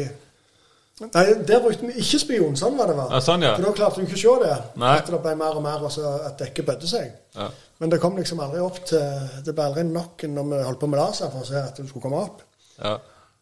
Nei, 0.96 1.24
der 1.44 1.60
brukte 1.60 1.84
vi 1.84 2.00
ikke 2.00 2.18
spion. 2.22 2.54
Sånn 2.56 2.76
var 2.78 2.88
det. 2.88 2.96
var. 2.96 3.10
Ja, 3.12 3.18
sånn, 3.20 3.42
ja. 3.44 3.52
For 3.58 3.66
da 3.66 3.72
klarte 3.76 4.00
du 4.00 4.06
ikke 4.06 4.16
å 4.16 4.20
se 4.22 4.36
det. 4.46 4.54
Nei. 4.80 4.94
At 4.96 5.10
det 5.12 5.18
ble 5.26 5.34
mer 5.36 5.58
og 5.58 5.64
mer, 5.66 5.82
og 5.84 5.92
så 5.92 6.12
at 6.24 6.38
dekket 6.40 6.68
bødde 6.70 6.88
seg. 6.88 7.10
Ja. 7.36 7.50
Men 7.82 7.92
det 7.92 7.98
kom 8.00 8.16
liksom 8.16 8.40
aldri 8.40 8.62
opp 8.64 8.78
til 8.88 9.26
Det 9.44 9.52
ble 9.52 9.66
aldri 9.68 9.82
nok 9.84 10.22
når 10.32 10.46
vi 10.48 10.60
holdt 10.64 10.80
på 10.80 10.88
med 10.88 11.00
laser 11.02 11.28
for 11.28 11.44
å 11.44 11.48
se 11.50 11.58
at 11.60 11.76
det 11.76 11.84
skulle 11.90 12.06
komme 12.06 12.22
opp. 12.24 12.40
Ja. 12.78 12.94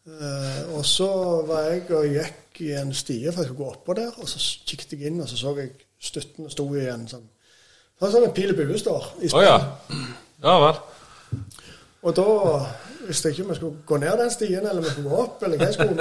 Eh, 0.05 0.59
og 0.75 0.83
så 0.85 1.07
var 1.47 1.69
jeg 1.69 1.87
og 1.95 2.11
gikk 2.11 2.59
i 2.61 2.73
en 2.77 2.91
stie 2.93 3.31
for 3.31 3.41
jeg 3.41 3.49
skulle 3.49 3.63
gå 3.63 3.69
oppå 3.71 3.95
der, 3.97 4.11
og 4.19 4.27
så 4.29 4.41
kikket 4.67 4.97
jeg 4.97 5.09
inn, 5.09 5.23
og 5.23 5.31
så 5.31 5.39
så 5.39 5.55
jeg 5.57 5.71
støtten 6.03 6.51
sto 6.51 6.67
i 6.75 6.83
en 6.91 7.07
sånn 7.09 7.25
Sånn 7.95 8.11
som 8.11 8.25
en 8.27 8.33
pil 8.35 8.51
og 8.51 8.57
bue 8.59 8.75
står 8.75 9.05
i 9.23 9.29
oh, 9.31 9.39
ja. 9.39 9.53
Ja 10.43 10.55
vel. 10.59 10.79
Og 12.03 12.15
da 12.17 12.25
visste 13.07 13.29
ikke 13.31 13.43
om 13.45 13.51
jeg 13.53 13.59
skulle 13.61 13.79
gå 13.85 13.95
ned 14.01 14.15
den 14.21 14.31
stien, 14.33 14.61
eller 14.61 14.79
om 14.81 14.87
jeg 14.87 14.95
skulle 14.95 15.09
gå 15.09 15.15
opp, 15.23 15.37
eller 15.43 15.57
hva 15.57 15.65
jeg 15.65 15.77
skulle. 15.79 15.95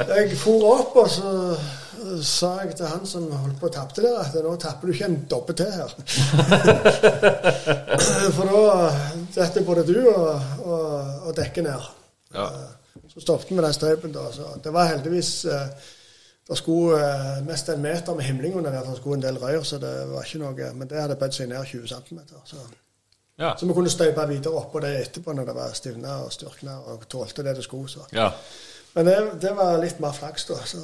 Men 0.00 0.16
jeg 0.16 0.26
for 0.40 0.58
opp, 0.70 0.92
og 1.04 1.08
så 1.10 1.28
eh, 1.52 1.58
sa 2.26 2.50
jeg 2.64 2.74
til 2.78 2.90
han 2.90 3.06
som 3.06 3.32
holdt 3.32 3.60
på 3.60 3.66
å 3.70 3.72
tappe 3.74 4.02
der, 4.02 4.18
at 4.22 4.34
nå 4.44 4.52
tapper 4.60 4.84
du 4.88 4.92
ikke 4.94 5.08
en 5.10 5.20
dobbe 5.30 5.52
til 5.58 5.70
her. 5.74 5.90
For 8.36 8.44
da 8.50 8.60
detter 9.34 9.66
både 9.66 9.82
du 9.88 9.98
og, 10.08 10.30
og, 10.64 10.84
og 11.28 11.32
dekket 11.36 11.64
ned. 11.66 11.82
Ja. 12.34 12.46
Så 13.10 13.20
stoppet 13.20 13.50
vi 13.50 13.62
den 13.62 13.72
støypen 13.74 14.12
da. 14.14 14.32
Så 14.32 14.42
det 14.64 14.72
var 14.72 14.92
heldigvis 14.92 15.44
eh, 15.44 15.66
Det 16.48 16.58
skulle 16.58 16.98
eh, 16.98 17.46
mest 17.46 17.68
en 17.68 17.82
meter 17.82 18.14
med 18.14 18.24
himling 18.24 18.56
under 18.56 18.70
der. 18.70 18.90
Det 18.90 18.96
skulle 18.96 19.16
en 19.16 19.22
del 19.22 19.38
rør, 19.38 19.62
så 19.62 19.78
det 19.78 20.10
var 20.10 20.24
ikke 20.24 20.38
noe 20.44 20.72
Men 20.74 20.88
det 20.88 21.00
hadde 21.00 21.16
bødd 21.16 21.32
seg 21.36 21.48
ned 21.50 21.66
20 21.66 21.88
cm. 21.88 22.20
Så, 22.44 22.56
Ja. 23.40 23.54
så 23.56 23.66
vi 23.66 23.72
kunne 23.72 23.90
støype 23.90 24.26
videre 24.28 24.58
oppå 24.60 24.82
det 24.84 24.90
etterpå 25.00 25.32
når 25.32 25.46
det 25.48 25.54
var 25.56 25.72
stivna 25.72 26.18
og 26.26 26.32
styrkna 26.34 26.74
og 26.92 27.06
tålte 27.08 27.44
det 27.46 27.56
det 27.56 27.64
skulle. 27.64 27.88
Så. 27.88 28.04
ja. 28.12 28.28
Men 28.92 29.06
det, 29.06 29.16
det 29.42 29.54
var 29.54 29.78
litt 29.78 30.00
mer 30.02 30.12
flaks, 30.12 30.44
da. 30.48 30.58
Så 30.66 30.80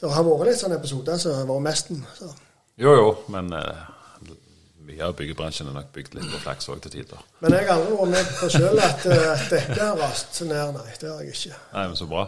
det 0.00 0.10
har 0.14 0.24
vært 0.24 0.46
litt 0.48 0.60
sånne 0.60 0.78
episoder 0.78 1.18
som 1.20 1.34
har 1.34 1.48
vært 1.48 1.64
mesten. 1.66 2.04
Så. 2.16 2.30
Jo, 2.78 2.94
jo, 2.94 3.08
men 3.34 3.50
uh, 3.50 4.30
mye 4.88 5.04
av 5.04 5.16
byggebransjen 5.18 5.68
er 5.68 5.74
nok 5.76 5.90
bygd 5.94 6.14
litt 6.16 6.28
på 6.30 6.40
flaks 6.44 6.70
òg 6.70 6.80
til 6.86 6.94
tider. 7.00 7.24
Men 7.42 7.58
jeg 7.58 7.66
har 7.66 7.74
aldri 7.80 7.98
vært 7.98 8.12
med 8.14 8.30
på 8.38 8.50
sjøl 8.54 8.82
at 8.86 9.08
uh, 9.10 9.44
dekket 9.50 9.82
har 9.82 9.98
rast 9.98 10.40
ned. 10.46 10.78
Nei, 10.78 10.94
det 11.02 11.10
har 11.10 11.26
jeg 11.26 11.34
ikke. 11.34 11.60
Nei, 11.74 11.84
men 11.90 11.98
så 11.98 12.08
bra. 12.10 12.24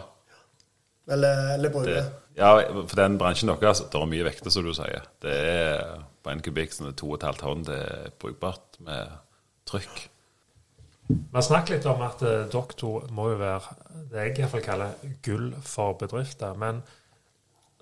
Eller, 1.11 1.41
eller 1.55 1.73
brune. 1.73 2.03
ja, 2.37 2.51
for 2.75 2.99
den 2.99 3.17
bransjen 3.19 3.49
deres, 3.49 3.81
det 3.81 3.99
er 3.99 4.11
mye 4.11 4.27
vekter, 4.27 4.53
som 4.53 4.67
du 4.67 4.75
sier. 4.75 5.07
Det 5.23 5.33
er 5.55 6.03
på 6.21 6.31
en 6.31 6.43
kubikk 6.43 6.75
som 6.75 6.91
er 6.91 6.95
to 6.99 7.09
og 7.09 7.17
et 7.17 7.25
halvt 7.25 7.41
tonn. 7.47 7.65
Det 7.71 7.79
er 7.87 8.13
brukbart 8.21 8.77
med 8.83 9.15
trykk. 9.69 10.07
Vi 11.11 11.35
har 11.35 11.43
snakket 11.43 11.75
litt 11.75 11.87
om 11.91 12.01
at 12.05 12.21
eh, 12.23 12.45
dere 12.51 12.77
to 12.79 12.91
må 13.15 13.31
jo 13.33 13.39
være 13.41 13.75
det 14.11 14.25
jeg 14.25 14.37
iallfall 14.39 14.63
kaller 14.65 15.13
gull 15.25 15.49
for 15.65 15.97
bedrifter. 15.99 16.55
Men 16.59 16.81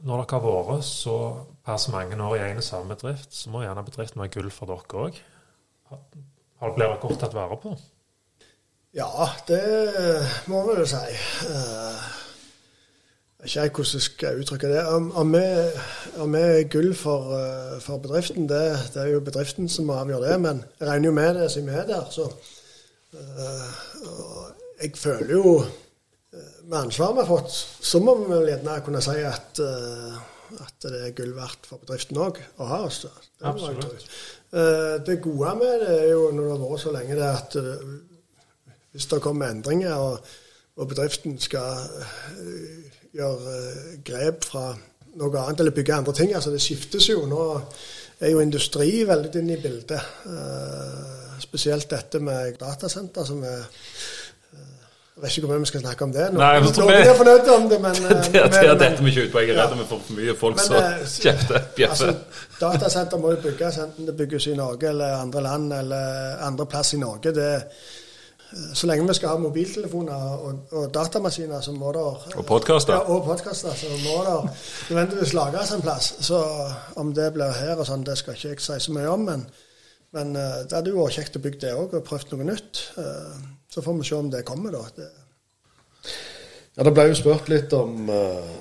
når 0.05 0.23
dere 0.23 0.39
har 0.39 0.45
vært 0.45 0.87
såpass 0.87 1.89
mange 1.93 2.17
år 2.23 2.37
i 2.37 2.43
en 2.47 2.61
og 2.61 2.65
samme 2.65 2.95
bedrift, 2.95 3.33
så 3.35 3.51
må 3.53 3.63
gjerne 3.65 3.85
bedriften 3.85 4.23
være 4.23 4.33
gull 4.37 4.51
for 4.53 4.71
dere 4.71 5.05
òg. 5.05 5.21
Har 6.59 6.75
dere 6.77 6.99
godt 7.01 7.19
tatt 7.21 7.37
vare 7.37 7.59
på? 7.61 7.75
Ja, 8.97 9.29
det 9.47 9.61
må 10.49 10.63
vi 10.65 10.79
jo 10.79 10.87
si. 10.89 11.03
Eh, 13.43 13.55
Jeg 13.55 13.69
hvordan 13.69 13.85
skal 13.85 13.99
jeg 13.99 14.01
skal 14.01 14.39
uttrykke 14.39 14.67
det. 14.67 14.85
Om, 14.85 15.33
vi, 16.33 16.39
er 16.39 16.69
gull 16.71 16.95
for, 16.95 17.35
eh, 17.39 17.81
for 17.81 17.97
bedriften, 17.97 18.49
det, 18.49 18.79
det 18.93 19.01
er 19.01 19.05
jo 19.13 19.19
bedriften 19.19 19.69
som 19.69 19.85
må 19.85 19.93
avgjøre 19.93 20.31
det. 20.31 20.39
Men 20.41 20.63
jeg 20.79 20.87
regner 20.87 21.05
jo 21.09 21.13
med 21.13 21.33
det 21.35 21.51
siden 21.51 21.69
vi 21.69 21.77
er 21.77 21.85
der. 21.87 22.09
Så 22.11 22.25
uh, 23.13 24.49
jeg 24.81 24.91
føler 24.95 25.31
jo 25.33 25.59
eh, 25.59 26.59
med 26.63 26.77
ansvaret 26.77 27.15
vi 27.15 27.23
har 27.23 27.29
fått, 27.29 27.55
så 27.81 27.99
må 28.03 28.17
vi 28.19 28.27
vel 28.33 28.51
gjerne 28.51 28.81
kunne 28.85 29.01
si 29.01 29.15
at, 29.23 29.63
uh, 29.63 30.19
at 30.59 30.85
det 30.85 31.01
er 31.07 31.15
gull 31.15 31.33
verdt 31.37 31.69
for 31.69 31.81
bedriften 31.81 32.19
òg 32.19 32.37
å 32.59 32.67
ha 32.69 32.83
oss. 32.89 33.01
Det 33.05 33.47
Absolutt. 33.47 34.05
Eh, 34.51 34.99
Det 35.05 35.21
gode 35.21 35.55
med 35.55 35.81
det 35.85 35.95
er 35.95 36.07
jo 36.11 36.29
når 36.33 36.43
det 36.43 36.51
har 36.51 36.63
vært 36.67 36.83
så 36.83 36.91
lenge, 36.91 37.15
det 37.15 37.27
at 37.29 37.57
hvis 38.91 39.05
det 39.05 39.21
kommer 39.21 39.51
endringer, 39.53 39.93
og, 39.95 40.31
og 40.75 40.87
bedriften 40.89 41.37
skal 41.39 41.85
gjøre 43.15 43.55
eh, 43.57 43.97
grep 44.05 44.43
fra 44.45 44.67
noe 45.19 45.39
annet, 45.41 45.59
eller 45.59 45.71
bygge 45.75 45.93
andre 45.95 46.13
ting. 46.13 46.35
altså 46.35 46.51
Det 46.53 46.61
skiftes 46.61 47.09
jo. 47.09 47.25
Nå 47.25 47.41
er 48.21 48.31
jo 48.33 48.39
industri 48.43 49.03
veldig 49.07 49.31
inne 49.41 49.55
i 49.57 49.61
bildet. 49.63 50.01
Eh, 50.29 51.37
spesielt 51.41 51.89
dette 51.89 52.19
med 52.19 52.57
datasenter, 52.59 53.23
som 53.25 53.43
er 53.43 53.59
eh, 53.59 54.65
Jeg 55.19 55.23
vet 55.23 55.37
ikke 55.37 55.47
hvor 55.47 55.55
mye 55.57 55.63
vi 55.65 55.71
skal 55.71 55.81
snakke 55.83 56.03
om 56.05 56.11
det. 56.15 56.25
nå. 56.33 56.39
Nei, 56.39 56.49
jeg 56.53 56.63
vi- 56.63 57.09
er 57.09 57.15
fornøyd 57.17 57.49
om 57.55 57.69
det, 57.69 57.79
men 57.81 57.95
Det, 58.31 58.43
er 58.63 58.75
dette 58.79 59.03
vi 59.03 59.09
ikke 59.11 59.25
ut 59.27 59.31
på. 59.33 59.39
Jeg 59.43 59.49
er 59.55 59.61
redd 59.63 59.77
vi 59.79 59.87
får 59.89 59.99
for 60.07 60.13
mye 60.19 60.35
folk 60.39 60.59
som 60.63 60.75
kjefter. 61.25 61.65
Altså, 61.89 62.13
datasenter 62.61 63.17
må 63.19 63.31
jo 63.33 63.41
bygges, 63.43 63.77
enten 63.83 64.07
det 64.07 64.15
bygges 64.19 64.47
i 64.47 64.55
Norge 64.55 64.87
eller 64.93 65.17
andre 65.23 65.41
land 65.43 65.73
eller 65.73 66.37
andre 66.47 66.65
plass 66.71 66.93
i 66.93 67.01
Norge. 67.01 67.33
Det, 67.35 67.49
eh, 67.55 67.97
så 68.73 68.87
lenge 68.89 69.05
vi 69.07 69.13
skal 69.13 69.29
ha 69.29 69.37
mobiltelefoner 69.37 70.39
og, 70.41 70.61
og 70.73 70.93
datamaskiner, 70.93 71.61
så 71.61 71.71
må 71.75 71.91
der 71.93 72.37
Og 72.39 72.45
podcaster. 72.49 72.93
Ja, 72.93 73.03
og 73.05 73.23
podkaster, 73.27 73.75
så 73.77 73.89
må 74.03 74.15
det 74.25 74.37
nødvendigvis 74.89 75.33
lages 75.37 75.71
en 75.75 75.83
plass. 75.85 76.15
Så 76.25 76.39
om 76.95 77.13
det 77.13 77.27
blir 77.35 77.53
her 77.59 77.75
og 77.77 77.85
sånn, 77.85 78.05
det 78.07 78.17
skal 78.17 78.33
ikke 78.37 78.49
jeg 78.55 78.61
si 78.65 78.79
så 78.87 78.95
mye 78.95 79.11
om. 79.13 79.27
Men, 79.27 79.45
men 80.17 80.35
eh, 80.35 80.63
det 80.65 80.77
hadde 80.79 80.93
jo 80.93 81.03
vært 81.03 81.19
kjekt 81.19 81.37
å 81.37 81.43
bygge 81.43 81.61
det 81.67 81.73
òg, 81.77 81.93
og 81.99 82.07
prøvd 82.07 82.33
noe 82.33 82.49
nytt. 82.49 82.83
Eh, 82.97 83.39
Så 83.69 83.83
får 83.85 83.99
vi 83.99 84.07
se 84.09 84.15
om 84.17 84.29
det 84.33 84.45
kommer, 84.47 84.73
da. 84.73 84.81
Det, 84.97 85.09
Ja, 86.77 86.83
Det 86.87 86.93
ble 86.95 87.09
jo 87.09 87.17
spurt 87.19 87.49
litt 87.51 87.73
om, 87.73 88.09
eh, 88.09 88.55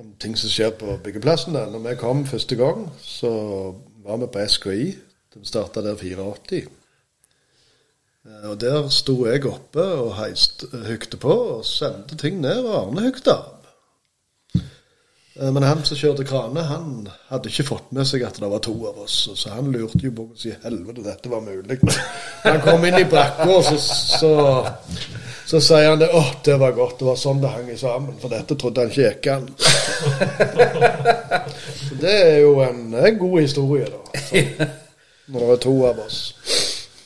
om 0.00 0.14
ting 0.18 0.34
som 0.36 0.50
skjer 0.50 0.72
på 0.80 0.96
byggeplassene. 1.04 1.62
Når 1.70 1.84
vi 1.84 1.94
kom 2.00 2.24
første 2.26 2.56
gang, 2.58 2.88
så 3.02 3.30
var 4.02 4.18
vi 4.18 4.26
på 4.26 4.48
SKI. 4.48 4.96
De 5.34 5.44
starta 5.46 5.82
der 5.84 5.94
84. 5.94 6.66
Eh, 8.26 8.48
Og 8.50 8.60
Der 8.60 8.88
sto 8.88 9.26
jeg 9.26 9.46
oppe 9.46 9.82
og 9.82 10.14
heiste, 10.20 10.66
hugde 10.86 11.16
på 11.20 11.32
og 11.58 11.64
sendte 11.64 12.16
ting 12.16 12.40
ned, 12.40 12.64
og 12.64 12.74
Arne 12.88 13.00
hugde 13.06 13.32
av. 13.34 13.52
Eh, 15.36 15.52
Men 15.52 15.62
han 15.62 15.84
som 15.84 15.96
kjørte 16.00 16.24
krane, 16.24 16.62
han 16.64 17.08
hadde 17.28 17.48
ikke 17.52 17.66
fått 17.68 17.92
med 17.92 18.06
seg 18.08 18.22
at 18.24 18.38
det 18.40 18.48
var 18.50 18.58
to 18.64 18.74
av 18.88 18.98
oss. 19.04 19.28
Så 19.36 19.50
han 19.52 19.72
lurte 19.72 20.00
jo 20.02 20.10
på 20.16 20.24
hvordan 20.30 20.52
i 20.52 20.56
helvete 20.64 21.04
dette 21.04 21.28
var 21.32 21.40
mulig. 21.44 21.78
Han 22.44 22.60
kom 22.64 22.84
inn 22.88 22.98
i 23.00 23.04
brakka, 23.04 23.48
og 23.52 23.64
så, 23.64 23.76
så, 23.82 24.32
så 25.46 25.60
sier 25.60 25.90
han 25.90 26.00
det. 26.00 26.08
Å, 26.14 26.22
det 26.46 26.56
var 26.62 26.72
godt. 26.78 26.98
Det 27.02 27.06
var 27.10 27.20
sånn 27.20 27.42
det 27.44 27.52
hang 27.52 27.68
sammen. 27.78 28.16
For 28.22 28.32
dette 28.32 28.56
trodde 28.56 28.80
han 28.86 28.90
ikke 28.90 29.10
gikk 29.10 29.26
an. 29.34 29.46
Så 31.86 31.94
det 32.00 32.12
er 32.12 32.38
jo 32.42 32.56
en, 32.64 32.80
en 32.94 33.18
god 33.18 33.40
historie, 33.40 33.86
da. 33.86 34.20
Så, 34.26 34.42
når 35.32 35.40
det 35.40 35.52
er 35.56 35.60
to 35.66 35.74
av 35.88 36.00
oss. 36.06 36.18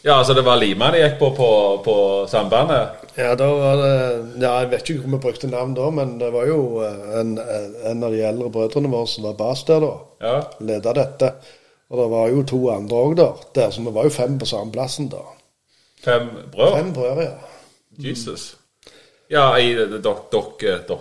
Ja, 0.03 0.14
altså 0.18 0.34
det 0.34 0.44
var 0.46 0.57
Lima 0.57 0.88
de 0.94 1.03
gikk 1.03 1.18
på 1.20 1.30
på, 1.36 1.48
på 1.84 1.94
Sambandet. 2.28 3.01
Ja, 3.18 3.34
da 3.36 3.48
var 3.53 3.80
det 3.80 3.96
Ja, 4.40 4.53
jeg 4.62 4.70
vet 4.70 4.90
ikke 4.90 5.03
hvor 5.03 5.16
vi 5.16 5.22
brukte 5.26 5.51
navn 5.51 5.74
da, 5.76 5.90
men 5.92 6.14
det 6.20 6.30
var 6.32 6.46
jo 6.48 6.61
eh, 6.86 7.03
en, 7.20 7.34
en 7.90 8.05
av 8.07 8.14
de 8.14 8.22
eldre 8.24 8.48
brødrene 8.55 8.92
våre 8.92 9.11
som 9.11 9.26
var 9.28 9.36
bas 9.40 9.64
der, 9.68 9.84
da. 9.84 9.92
Ja. 10.24 10.38
Leda 10.64 10.94
dette. 10.96 11.34
Og 11.90 11.98
det 11.98 12.07
var 12.12 12.30
jo 12.30 12.46
to 12.46 12.61
andre 12.72 13.03
òg 13.03 13.18
der. 13.18 13.44
der. 13.55 13.74
Så 13.74 13.84
vi 13.84 13.92
var 13.92 14.09
jo 14.09 14.14
fem 14.14 14.38
på 14.38 14.48
samme 14.48 14.72
plassen 14.72 15.11
da. 15.12 15.20
Fem 16.01 16.30
brød. 16.53 16.76
Fem 16.78 16.94
brødre, 16.96 17.26
ja. 17.26 17.36
Jesus. 18.01 18.55
Ja, 19.30 19.53
i 19.59 19.74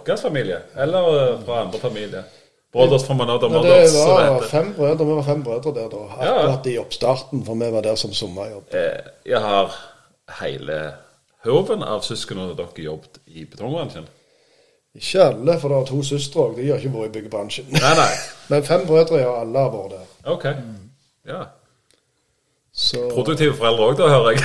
deres 0.06 0.22
familie? 0.22 0.60
Eller 0.76 1.14
eh, 1.22 1.40
fra 1.46 1.64
andre 1.64 1.80
familier? 1.80 2.28
Brothers 2.72 3.04
from 3.06 3.22
another 3.22 3.50
Men 3.50 3.58
mothers, 3.64 3.92
det 3.94 4.00
var 4.06 4.42
fem 4.52 4.74
brødre, 4.78 5.06
vi 5.06 5.16
var 5.16 5.24
fem 5.24 5.44
brødre 5.44 5.72
der 5.74 5.88
da. 5.90 5.98
Ja. 6.22 6.34
Akkurat 6.40 6.68
i 6.70 6.78
oppstarten, 6.78 7.46
for 7.46 7.56
vi 7.58 7.72
var 7.74 7.82
der 7.82 7.96
som 7.96 8.14
sommerjobb. 8.14 8.64
Eh, 8.74 9.00
Jeg 9.26 9.42
har 9.42 9.74
hele 10.42 10.78
høven 11.46 11.84
av 11.84 12.02
søsknene 12.06 12.54
dere 12.58 12.84
jobbet 12.86 13.18
i 13.28 13.46
betongbransjen. 13.46 14.06
Ikke 14.96 15.24
alle, 15.24 15.60
for 15.60 15.70
det 15.70 15.78
er 15.80 15.86
to 15.90 16.04
søstre 16.04 16.40
òg. 16.44 16.56
De 16.58 16.68
har 16.70 16.78
ikke 16.78 16.94
vært 16.94 17.10
i 17.10 17.16
byggebransjen. 17.18 17.66
Nei, 17.74 17.94
nei. 17.98 18.12
Men 18.54 18.64
fem 18.64 18.86
brødre, 18.88 19.18
ja. 19.24 19.34
Alle 19.42 19.60
har 19.66 19.74
vært 19.74 19.92
der. 19.98 20.08
Ok. 20.34 20.46
Ja. 21.30 21.42
Så 22.74 23.02
Produktive 23.14 23.56
foreldre 23.58 23.90
òg, 23.90 23.98
da, 23.98 24.08
hører 24.14 24.30
jeg. 24.32 24.42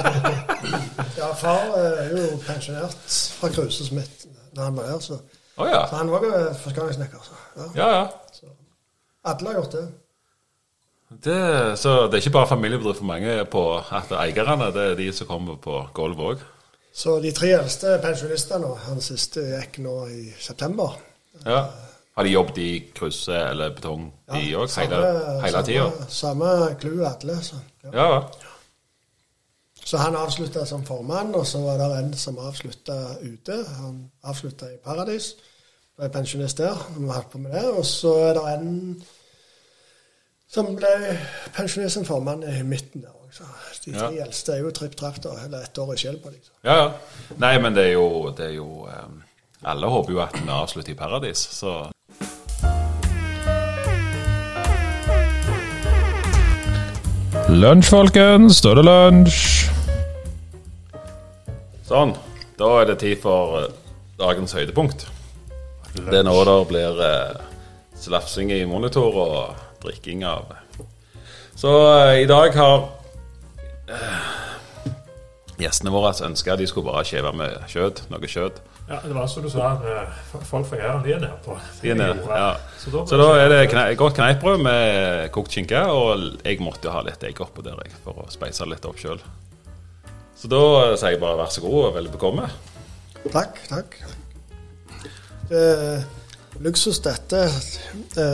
ja, 1.20 1.30
far 1.38 1.62
eh, 1.78 2.00
er 2.04 2.10
jo 2.16 2.24
pensjonert 2.46 3.18
fra 3.38 3.48
Kruse 3.54 3.86
Smith 3.86 4.26
da 4.56 4.66
han 4.66 4.76
var 4.76 4.90
her, 4.90 4.98
så, 5.04 5.18
Å 5.60 5.66
ja. 5.68 5.82
så 5.90 6.00
han 6.00 6.12
var 6.12 6.24
jo 6.24 6.44
forskanningssnekker. 6.62 7.26
Så, 7.26 7.40
ja. 7.56 7.68
Ja, 7.76 7.90
ja. 7.98 8.54
Alle 9.30 9.50
har 9.50 9.60
gjort 9.60 9.76
det. 9.76 9.88
Det, 11.10 11.78
så 11.78 12.06
det 12.06 12.14
er 12.14 12.22
ikke 12.22 12.36
bare 12.38 12.46
familiebedrift 12.46 13.00
for 13.02 13.08
mange 13.10 13.32
på 13.50 13.64
at 13.82 14.12
eierne 14.14 14.70
det 14.74 14.84
er 14.92 14.98
de 14.98 15.08
som 15.12 15.26
kommer 15.26 15.58
på 15.60 15.82
gulvet 15.94 16.26
òg. 16.34 16.44
Så 16.94 17.16
de 17.22 17.32
tre 17.34 17.50
eldste 17.58 17.96
pensjonistene, 18.02 18.70
han 18.86 19.02
siste 19.02 19.42
gikk 19.48 19.80
nå 19.82 19.94
i 20.10 20.28
september. 20.38 20.94
Ja. 21.44 21.64
Har 22.14 22.26
de 22.26 22.32
jobbet 22.34 22.58
i 22.62 22.70
krysset 22.94 23.50
eller 23.50 23.74
betong 23.74 24.08
de 24.30 24.54
òg, 24.58 24.70
hele, 24.78 25.02
hele 25.44 25.64
tida? 25.66 25.90
Samme, 25.90 26.08
samme 26.20 26.78
clou 26.82 27.04
alle. 27.08 27.36
Så, 27.42 27.58
ja. 27.84 27.90
Ja, 27.94 28.08
ja. 28.14 28.22
så 29.84 30.02
han 30.02 30.18
avslutta 30.18 30.64
som 30.66 30.86
formann, 30.86 31.34
og 31.34 31.46
så 31.46 31.62
var 31.64 31.78
det 31.82 31.90
en 31.98 32.12
som 32.14 32.38
avslutta 32.38 32.98
ute. 33.22 33.64
Han 33.80 34.04
avslutta 34.22 34.70
i 34.70 34.78
Paradis. 34.84 35.34
Ble 36.00 36.08
pensjonist 36.08 36.58
der. 36.62 36.74
holdt 36.96 37.30
på 37.32 37.38
med 37.38 37.52
det. 37.52 37.64
Og 37.76 37.84
så 37.84 38.14
er 38.30 38.36
det 38.38 38.44
en 38.54 38.70
som 40.50 40.72
ble 40.74 40.88
pensjonist 41.54 41.98
som 41.98 42.06
formann 42.08 42.40
i 42.42 42.62
midten 42.66 43.04
der 43.04 43.12
òg. 43.12 43.28
Så 43.36 43.44
de 43.84 43.92
tre 43.92 44.08
Ja. 44.16 44.24
eldste 44.24 44.52
er 44.56 44.64
jo 44.64 44.70
tripp 44.74 44.96
trapp, 44.96 45.20
da. 45.22 45.36
Eller 45.44 45.62
ett 45.68 45.78
år 45.78 45.92
i 45.94 45.96
skjell 46.00 46.16
på 46.18 46.30
dem. 46.32 46.40
så. 46.42 46.50
ja, 46.64 46.76
ja. 46.82 46.90
Nei, 47.38 47.58
men 47.58 47.74
det 47.76 47.84
er 47.90 47.92
jo, 47.92 48.30
det 48.36 48.46
er 48.46 48.54
jo 48.56 48.86
um, 48.88 49.22
Alle 49.62 49.86
håper 49.86 50.12
jo 50.12 50.20
at 50.24 50.34
vi 50.40 50.48
avslutter 50.48 50.92
i 50.92 50.94
paradis, 50.96 51.38
så 51.38 51.90
Lunsj, 57.50 57.88
folkens. 57.90 58.60
Da 58.62 58.72
er 58.72 58.78
det 58.80 58.84
lunsj. 58.86 59.38
Sånn. 61.88 62.12
Da 62.60 62.68
er 62.82 62.90
det 62.92 62.98
tid 63.02 63.18
for 63.22 63.56
eh, 63.62 63.70
dagens 64.20 64.52
høydepunkt. 64.54 65.06
Det 65.94 66.20
er 66.20 66.26
nå 66.26 66.34
det 66.46 66.56
blir 66.70 67.00
eh, 67.02 67.40
slafsing 67.98 68.52
i 68.54 68.62
monitor 68.68 69.16
og 69.18 69.62
drikking 69.82 70.24
av 70.28 70.52
Så 71.58 71.72
eh, 71.90 72.22
i 72.22 72.28
dag 72.30 72.54
har 72.56 72.84
eh, 73.90 74.28
gjestene 75.60 75.92
våre 75.92 76.12
ønska 76.26 76.56
de 76.56 76.68
skulle 76.70 76.88
bare 76.90 77.04
skjeve 77.08 77.32
med 77.36 77.56
kjøtt, 77.70 78.04
noe 78.12 78.30
kjøtt. 78.30 78.60
Ja, 78.90 78.98
det 79.04 79.12
var 79.14 79.28
som 79.30 79.44
du 79.44 79.50
sa, 79.52 79.74
at 79.76 79.84
eh, 79.86 80.22
folk 80.46 80.66
fra 80.66 80.78
Jæren 80.80 81.04
de 81.04 81.12
er 81.14 81.20
nede 81.22 81.36
på. 81.44 81.58
De 81.82 81.92
er 81.92 81.98
ned, 81.98 82.22
ja. 82.26 82.48
Så 82.80 82.94
da, 82.94 83.04
Så 83.06 83.18
da 83.20 83.28
er 83.38 83.52
det 83.52 83.60
kne 83.70 83.84
godt 83.98 84.16
kneippbrød 84.18 84.64
med 84.66 85.28
kokt 85.34 85.54
skinke, 85.54 85.82
og 85.90 86.40
jeg 86.46 86.58
måtte 86.64 86.88
jo 86.88 86.94
ha 86.96 87.04
litt 87.06 87.22
egg 87.26 87.42
oppå 87.44 87.62
der 87.66 87.78
jeg, 87.84 87.94
for 88.06 88.24
å 88.24 88.30
speise 88.32 88.66
litt 88.66 88.86
opp 88.88 88.98
sjøl. 88.98 89.22
Så 90.40 90.48
da 90.50 90.62
sier 90.96 91.14
jeg 91.14 91.22
bare 91.22 91.38
vær 91.42 91.52
så 91.52 91.62
god 91.62 91.78
og 91.84 91.94
vel 91.98 92.10
bekomme. 92.10 92.48
Takk, 93.30 93.60
takk. 93.68 94.00
Er 95.50 96.02
luksus, 96.62 97.00
dette. 97.02 97.46
Det, 98.14 98.28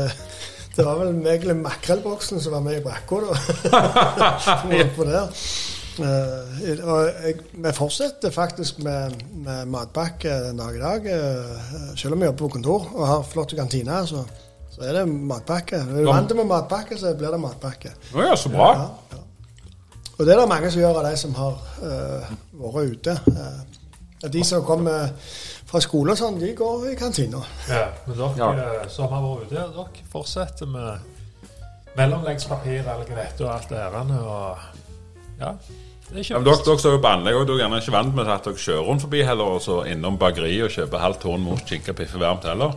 det 0.76 0.84
var 0.84 0.98
vel 1.00 1.14
egentlig 1.24 1.56
makrellboksen 1.62 2.40
som 2.42 2.52
var 2.56 2.64
med 2.64 2.80
i 2.80 2.84
brakka, 2.84 3.22
da. 3.24 3.34
På 4.96 5.06
der. 5.08 5.30
Eh, 5.96 6.80
og 6.84 7.06
jeg, 7.24 7.38
vi 7.56 7.70
fortsetter 7.72 8.30
faktisk 8.34 8.82
med, 8.84 9.14
med 9.46 9.70
matpakke 9.72 10.28
den 10.44 10.58
dag 10.60 10.74
i 10.76 10.82
dag. 10.82 11.06
eh, 11.08 11.94
selv 11.96 12.12
om 12.12 12.20
vi 12.20 12.28
jobber 12.28 12.42
på 12.42 12.50
kontor 12.58 12.90
og 12.92 13.06
har 13.08 13.22
flott 13.24 13.54
kantiner, 13.56 14.04
så, 14.04 14.26
så 14.74 14.84
er 14.84 14.98
det 14.98 15.06
matpakke. 15.08 15.80
Er 15.80 16.02
du 16.02 16.10
vant 16.10 16.34
med 16.36 16.50
matpakke, 16.50 16.98
så 17.00 17.14
blir 17.16 17.32
det 17.32 17.40
matpakke. 17.40 17.94
Å 18.12 18.26
ja, 18.28 18.36
så 18.36 18.52
bra. 18.52 18.68
Ja, 18.76 19.16
ja. 19.16 19.22
Og 20.18 20.24
det 20.24 20.32
er 20.34 20.40
det 20.42 20.48
mange 20.48 20.68
som 20.72 20.80
gjør 20.80 21.00
av 21.00 21.08
de 21.08 21.16
som 21.20 21.34
har 21.36 21.56
eh, 21.84 22.28
vært 22.60 22.92
ute. 22.92 23.16
Eh, 23.32 24.28
de 24.32 24.44
som 24.48 24.64
kommer 24.64 25.12
fra 25.66 25.80
skole 25.82 26.12
og 26.14 26.18
sånn, 26.20 26.36
de 26.40 26.52
går 26.54 26.84
i 26.92 26.96
kantina. 26.98 27.40
Ja, 27.68 27.88
men 28.06 28.16
dere 28.18 28.36
Ja. 28.38 28.50
eh, 28.82 28.88
som 28.88 29.08
har 29.10 29.22
vært 29.24 29.46
ute, 29.50 29.54
dere 29.54 30.06
fortsetter 30.12 30.66
med 30.66 30.98
mellomleggspapir 31.96 32.84
eller 32.86 33.04
greit 33.08 33.40
og 33.40 33.50
alt 33.54 33.68
det 33.72 33.78
her. 33.78 33.96
Og 33.96 34.58
ja, 35.40 35.52
det 36.10 36.22
Ja, 36.30 36.38
men 36.38 36.44
dere, 36.46 36.62
dere 36.64 36.78
står 36.78 36.92
jo 36.96 37.00
på 37.02 37.10
anlegg, 37.12 37.34
og 37.40 37.46
dere 37.48 37.56
er 37.56 37.62
gjerne 37.64 37.80
ikke 37.82 37.92
vant 37.96 38.14
med 38.14 38.28
at 38.28 38.44
dere 38.46 38.54
kjører 38.62 38.86
rundt 38.86 39.02
forbi 39.02 39.22
heller, 39.26 39.44
og 39.56 39.60
så 39.64 39.80
innom 39.90 40.18
bakeriet 40.18 40.64
og 40.68 40.70
kjøper 40.76 40.98
halvt 41.02 41.20
tårn 41.26 41.40
mot 41.42 41.58
skinke 41.66 41.92
piffe 41.98 42.20
varmt 42.20 42.44
heller. 42.44 42.76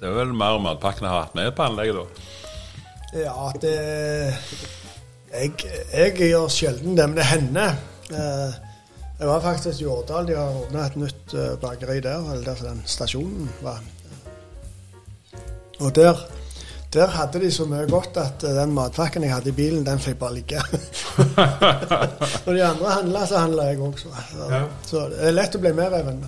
Det 0.00 0.10
er 0.10 0.14
vel 0.18 0.32
mer 0.36 0.58
matpakkene 0.60 1.08
har 1.08 1.24
hatt 1.24 1.34
med 1.34 1.50
på 1.56 1.64
anlegget, 1.64 1.96
da. 1.96 2.04
Ja, 3.14 3.52
det 3.62 4.34
Jeg, 5.34 5.50
jeg 5.92 6.14
gjør 6.30 6.48
sjelden 6.50 6.94
det, 6.96 7.08
men 7.08 7.16
det 7.16 7.24
hender. 7.26 7.74
Eh, 8.14 8.54
jeg 9.24 9.30
var 9.32 9.40
faktisk 9.40 9.80
i 9.80 9.86
Årdal. 9.88 10.26
De 10.28 10.34
har 10.36 10.56
ordna 10.60 10.84
et 10.86 10.96
nytt 11.00 11.32
eh, 11.34 11.54
bakeri 11.62 12.00
der, 12.04 12.24
eller 12.34 12.44
der 12.44 12.60
den 12.68 12.82
stasjonen 12.84 13.48
var. 13.64 13.78
Og 15.80 15.94
der, 15.96 16.20
der 16.94 17.10
hadde 17.16 17.40
de 17.42 17.48
så 17.52 17.64
mye 17.68 17.86
godt 17.90 18.18
at 18.20 18.44
eh, 18.44 18.52
den 18.58 18.74
matpakken 18.76 19.24
jeg 19.24 19.32
hadde 19.32 19.48
i 19.48 19.56
bilen, 19.56 19.86
den 19.86 20.02
fikk 20.02 20.18
bare 20.20 20.36
ligge. 20.36 20.60
Når 22.44 22.52
de 22.52 22.64
andre 22.66 22.92
handla, 22.98 23.24
så 23.26 23.40
handla 23.46 23.68
jeg 23.70 23.80
også. 23.80 24.12
Så, 24.30 24.50
Ja. 24.52 24.60
så 24.86 25.06
det 25.14 25.22
er 25.30 25.36
lett 25.38 25.56
å 25.56 25.62
bli 25.64 25.72
medreven. 25.80 26.20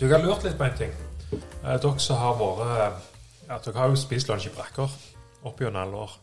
Du 0.00 0.08
har 0.10 0.18
lurt 0.24 0.42
litt 0.44 0.58
på 0.58 0.66
en 0.66 0.76
ting. 0.82 0.92
Eh, 1.32 1.78
dere 1.78 1.94
som 2.02 2.18
har 2.20 2.34
vært 2.40 3.08
ja, 3.48 3.58
Dere 3.62 3.78
har 3.78 3.92
jo 3.94 3.96
spist 4.00 4.28
lunsj 4.30 4.48
i 4.50 4.54
brakker 4.56 4.90
opp 5.46 5.60
gjennom 5.62 5.82
alle 5.86 6.02
år. 6.08 6.18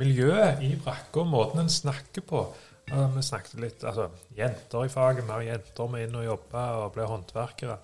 Miljøet 0.00 0.60
i 0.66 0.74
brakka, 0.78 1.22
måten 1.26 1.62
en 1.64 1.70
snakker 1.72 2.22
på 2.26 2.44
eh, 2.90 3.08
Vi 3.16 3.22
snakket 3.22 3.60
litt 3.62 3.84
altså, 3.84 4.10
Jenter 4.36 4.86
i 4.86 4.92
faget, 4.92 5.26
mer 5.28 5.44
jenter 5.46 5.90
må 5.90 6.02
inn 6.02 6.16
og 6.20 6.26
jobbe 6.26 6.66
og 6.80 6.92
bli 6.96 7.08
håndverkere. 7.12 7.78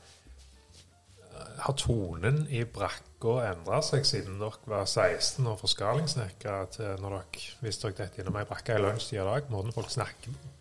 Eh, 1.26 1.52
Har 1.66 1.78
tonen 1.80 2.42
i 2.50 2.64
brakka 2.64 3.38
endra 3.50 3.80
seg 3.82 4.04
siden 4.08 4.40
dere 4.42 4.70
var 4.70 4.84
16 4.86 5.46
og 5.46 5.60
forskalingssnekkere 5.62 6.66
til 6.76 7.00
når 7.02 7.16
dere, 7.20 7.46
visste 7.64 7.88
dere 7.88 8.04
dette 8.04 8.22
innom 8.22 8.36
ei 8.40 8.44
brakke 8.48 8.76
i 8.76 8.84
lunsjtid 8.84 9.22
i 9.22 9.30
dag? 9.30 9.48
Måten 9.52 9.74
folk 9.76 9.90
snakker 9.94 10.34
på? 10.34 10.52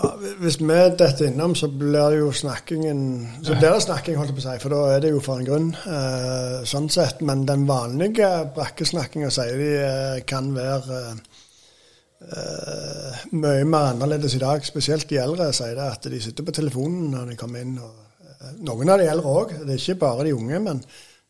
Ja, 0.00 0.08
hvis 0.40 0.56
vi 0.56 0.76
detter 0.96 1.26
innom, 1.28 1.52
så 1.54 1.68
blir 1.68 2.14
det 2.14 2.20
jo 2.22 2.30
snakkingen 2.32 3.00
Så 3.44 3.52
blir 3.58 3.74
det 3.74 3.82
snakking, 3.84 4.16
holdt 4.16 4.30
jeg 4.32 4.38
på 4.38 4.40
å 4.40 4.46
si, 4.46 4.60
for 4.62 4.72
da 4.72 4.78
er 4.94 5.02
det 5.04 5.10
jo 5.12 5.20
for 5.20 5.36
en 5.40 5.48
grunn. 5.48 5.66
Eh, 5.76 6.62
sånn 6.68 6.88
sett. 6.92 7.20
Men 7.20 7.44
den 7.48 7.66
vanlige 7.68 8.30
brakkesnakkinga 8.56 9.28
sier 9.34 9.60
de 9.60 9.68
eh, 9.82 10.22
kan 10.24 10.48
være 10.56 11.02
eh, 12.36 13.22
mye 13.32 13.64
mer 13.68 13.92
annerledes 13.92 14.36
i 14.36 14.42
dag. 14.42 14.64
Spesielt 14.66 15.08
de 15.10 15.20
eldre 15.22 15.50
sier 15.56 15.76
det 15.78 15.88
at 15.88 16.10
de 16.10 16.20
sitter 16.22 16.46
på 16.46 16.54
telefonen 16.56 17.10
når 17.14 17.32
de 17.32 17.38
kommer 17.40 17.64
inn. 17.64 17.78
Og, 17.82 18.20
eh, 18.26 18.52
noen 18.68 18.92
av 18.92 19.00
de 19.02 19.08
eldre 19.12 19.34
òg. 19.40 19.56
Det 19.62 19.74
er 19.74 19.80
ikke 19.80 20.02
bare 20.04 20.28
de 20.28 20.36
unge. 20.36 20.60
Men, 20.68 20.82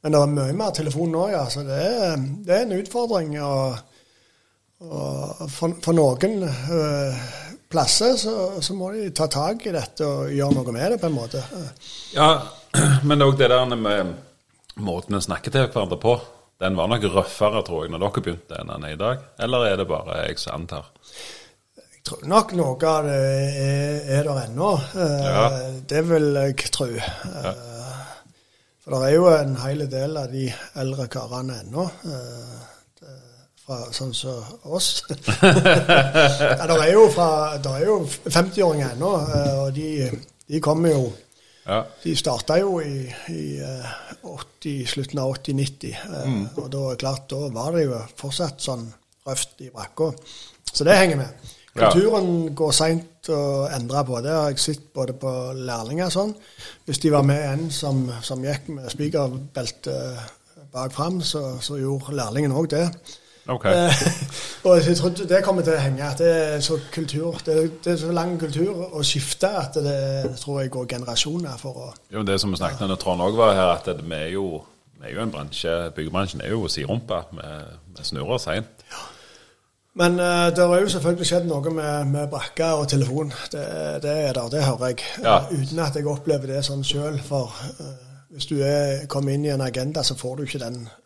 men 0.02 0.16
det 0.16 0.20
er 0.20 0.34
mye 0.36 0.58
mer 0.58 0.74
telefon 0.76 1.14
nå, 1.14 1.28
ja. 1.34 1.46
Så 1.52 1.64
det 1.68 1.78
er, 1.78 2.26
det 2.46 2.56
er 2.56 2.66
en 2.66 2.76
utfordring. 2.80 3.38
og, 3.42 3.78
og 4.82 5.46
for, 5.52 5.78
for 5.84 5.94
noen 5.94 6.42
eh, 6.48 7.24
plasser 7.72 8.16
så, 8.20 8.34
så 8.60 8.74
må 8.76 8.90
de 8.92 9.08
ta 9.16 9.28
tak 9.32 9.64
i 9.66 9.72
dette 9.74 10.06
og 10.06 10.32
gjøre 10.34 10.58
noe 10.58 10.74
med 10.74 10.94
det, 10.94 11.00
på 11.00 11.08
en 11.08 11.16
måte. 11.16 11.42
Ja, 12.16 12.34
men 13.08 13.24
òg 13.24 13.38
det 13.40 13.48
der 13.52 13.74
med 13.76 14.14
måten 14.82 15.16
en 15.16 15.24
snakker 15.24 15.52
til 15.52 15.68
hverandre 15.68 16.00
på. 16.00 16.16
Den 16.62 16.76
var 16.78 16.88
nok 16.92 17.04
røffere, 17.10 17.62
tror 17.66 17.84
jeg, 17.84 17.90
når 17.92 18.04
dere 18.06 18.22
begynte 18.22 18.58
enn 18.60 18.70
den 18.70 18.84
er 18.86 18.94
i 18.94 19.00
dag. 19.00 19.22
Eller 19.42 19.64
er 19.72 19.80
det 19.80 19.88
bare 19.90 20.20
jeg 20.28 20.38
som 20.38 20.60
antar? 20.62 20.86
Jeg 21.76 22.02
tror 22.06 22.22
nok 22.30 22.52
noe 22.58 22.88
av 22.92 23.06
det 23.06 23.16
er, 23.18 23.98
er 24.18 24.28
der 24.28 24.40
ennå. 24.46 24.70
Eh, 24.94 25.24
Ja. 25.26 25.44
Det 25.90 26.02
vil 26.08 26.28
jeg 26.38 26.70
tro. 26.74 26.86
Ja. 26.94 27.54
For 28.82 28.94
det 28.96 29.00
er 29.08 29.14
jo 29.14 29.26
en 29.30 29.56
hel 29.62 29.84
del 29.90 30.16
av 30.18 30.30
de 30.32 30.48
eldre 30.82 31.06
karene 31.10 31.60
ennå. 31.64 31.84
eh, 32.10 32.60
Fra 33.62 33.76
sånn 33.94 34.10
som 34.14 34.42
oss. 34.74 35.04
ja, 35.08 36.66
det 36.66 36.78
er 36.82 36.92
jo, 36.96 37.04
jo 37.86 37.98
50-åringer 38.26 38.96
ennå, 38.96 39.10
eh, 39.22 39.52
og 39.62 39.68
de, 39.76 39.90
de 40.50 40.60
kommer 40.64 40.90
jo 40.96 41.04
Ja. 41.62 41.82
De 42.02 42.14
starta 42.18 42.56
jo 42.58 42.80
i, 42.82 43.06
i 43.30 43.42
eh, 43.62 43.90
80, 44.26 44.86
slutten 44.90 45.20
av 45.22 45.36
80-90. 45.36 46.04
mm. 46.26 46.44
Og 46.58 46.68
da 46.72 46.84
klart, 46.98 47.28
da 47.30 47.48
var 47.54 47.76
det 47.76 47.86
jo 47.86 48.00
fortsatt 48.18 48.62
sånn 48.64 48.88
røft 49.28 49.62
i 49.62 49.70
brakka. 49.70 50.10
Så 50.72 50.86
det 50.88 50.98
henger 50.98 51.22
med. 51.22 51.50
Ja. 51.72 51.88
Kulturen 51.88 52.52
går 52.56 52.74
seint 52.76 53.30
å 53.32 53.40
endre 53.72 54.02
på. 54.04 54.18
Det 54.24 54.34
har 54.34 54.50
jeg 54.50 54.60
sett 54.60 54.88
både 54.94 55.14
på 55.16 55.30
lærlinger 55.56 56.10
og 56.10 56.16
sånn. 56.16 56.34
Hvis 56.88 57.00
de 57.04 57.12
var 57.14 57.24
med 57.24 57.42
en 57.46 57.66
som, 57.72 58.04
som 58.24 58.42
gikk 58.44 58.68
med 58.74 58.90
spikerbelte 58.92 59.96
bak 60.72 60.92
fram, 60.92 61.20
så, 61.24 61.60
så 61.64 61.78
gjorde 61.80 62.16
lærlingen 62.18 62.54
òg 62.56 62.72
det. 62.74 62.86
Ok. 63.50 63.64
Eh, 63.64 64.02
og 64.64 64.76
jeg 64.86 64.96
tror 64.96 65.14
det 65.28 65.40
kommer 65.44 65.64
til 65.66 65.74
å 65.74 65.82
henge. 65.82 66.02
at 66.06 66.18
Det 66.18 66.32
er 66.32 66.60
så 66.64 66.78
kultur, 66.94 67.38
det 67.46 67.56
er, 67.56 67.70
det 67.84 67.94
er 67.94 68.02
så 68.04 68.12
lang 68.14 68.36
kultur 68.40 68.84
å 68.92 69.02
skifte 69.06 69.50
at 69.62 69.78
det 69.82 70.34
tror 70.40 70.60
jeg 70.62 70.70
går 70.74 70.90
generasjoner 70.94 71.56
for 71.60 71.86
å 71.86 71.88
Jo, 72.12 72.22
det 72.26 72.38
som 72.40 72.52
vi 72.52 72.60
snakket 72.60 72.84
om 72.86 72.92
da 72.92 72.98
Trond 73.00 73.24
òg 73.24 73.38
var 73.38 73.56
her, 73.58 73.72
at 73.74 73.88
det, 73.90 74.04
vi, 74.04 74.18
er 74.18 74.30
jo, 74.36 74.62
vi 75.00 75.10
er 75.10 75.16
jo 75.16 75.24
en 75.24 75.34
bransje 75.34 75.74
Byggebransjen 75.96 76.44
er 76.44 76.54
jo 76.54 76.68
siderumpa. 76.70 77.24
Vi, 77.32 78.04
snurrer 78.06 78.38
seint. 78.42 78.86
Men 79.98 80.16
uh, 80.16 80.48
det 80.54 80.64
har 80.64 80.80
jo 80.80 80.88
selvfølgelig 80.88 81.26
skjedd 81.28 81.50
noe 81.50 81.74
med, 81.74 82.06
med 82.08 82.30
brakka 82.32 82.70
og 82.80 82.86
telefon. 82.88 83.34
Det, 83.52 83.66
det 84.02 84.14
er 84.22 84.32
det, 84.38 84.46
det 84.54 84.62
hører 84.64 84.94
jeg. 84.94 85.04
Ja. 85.20 85.42
Uh, 85.42 85.52
uten 85.58 85.82
at 85.84 85.98
jeg 85.98 86.08
opplever 86.08 86.54
det 86.54 86.62
sånn 86.64 86.86
sjøl. 86.86 87.18
For 87.26 87.52
uh, 87.52 87.90
hvis 88.32 88.48
du 88.48 88.62
er, 88.64 89.04
kommer 89.12 89.34
inn 89.34 89.44
i 89.44 89.52
en 89.52 89.60
agenda, 89.60 90.02
så 90.02 90.16
får 90.16 90.38
du 90.38 90.42
ikke 90.46 90.62
den 90.62 90.86
eh, 90.86 91.01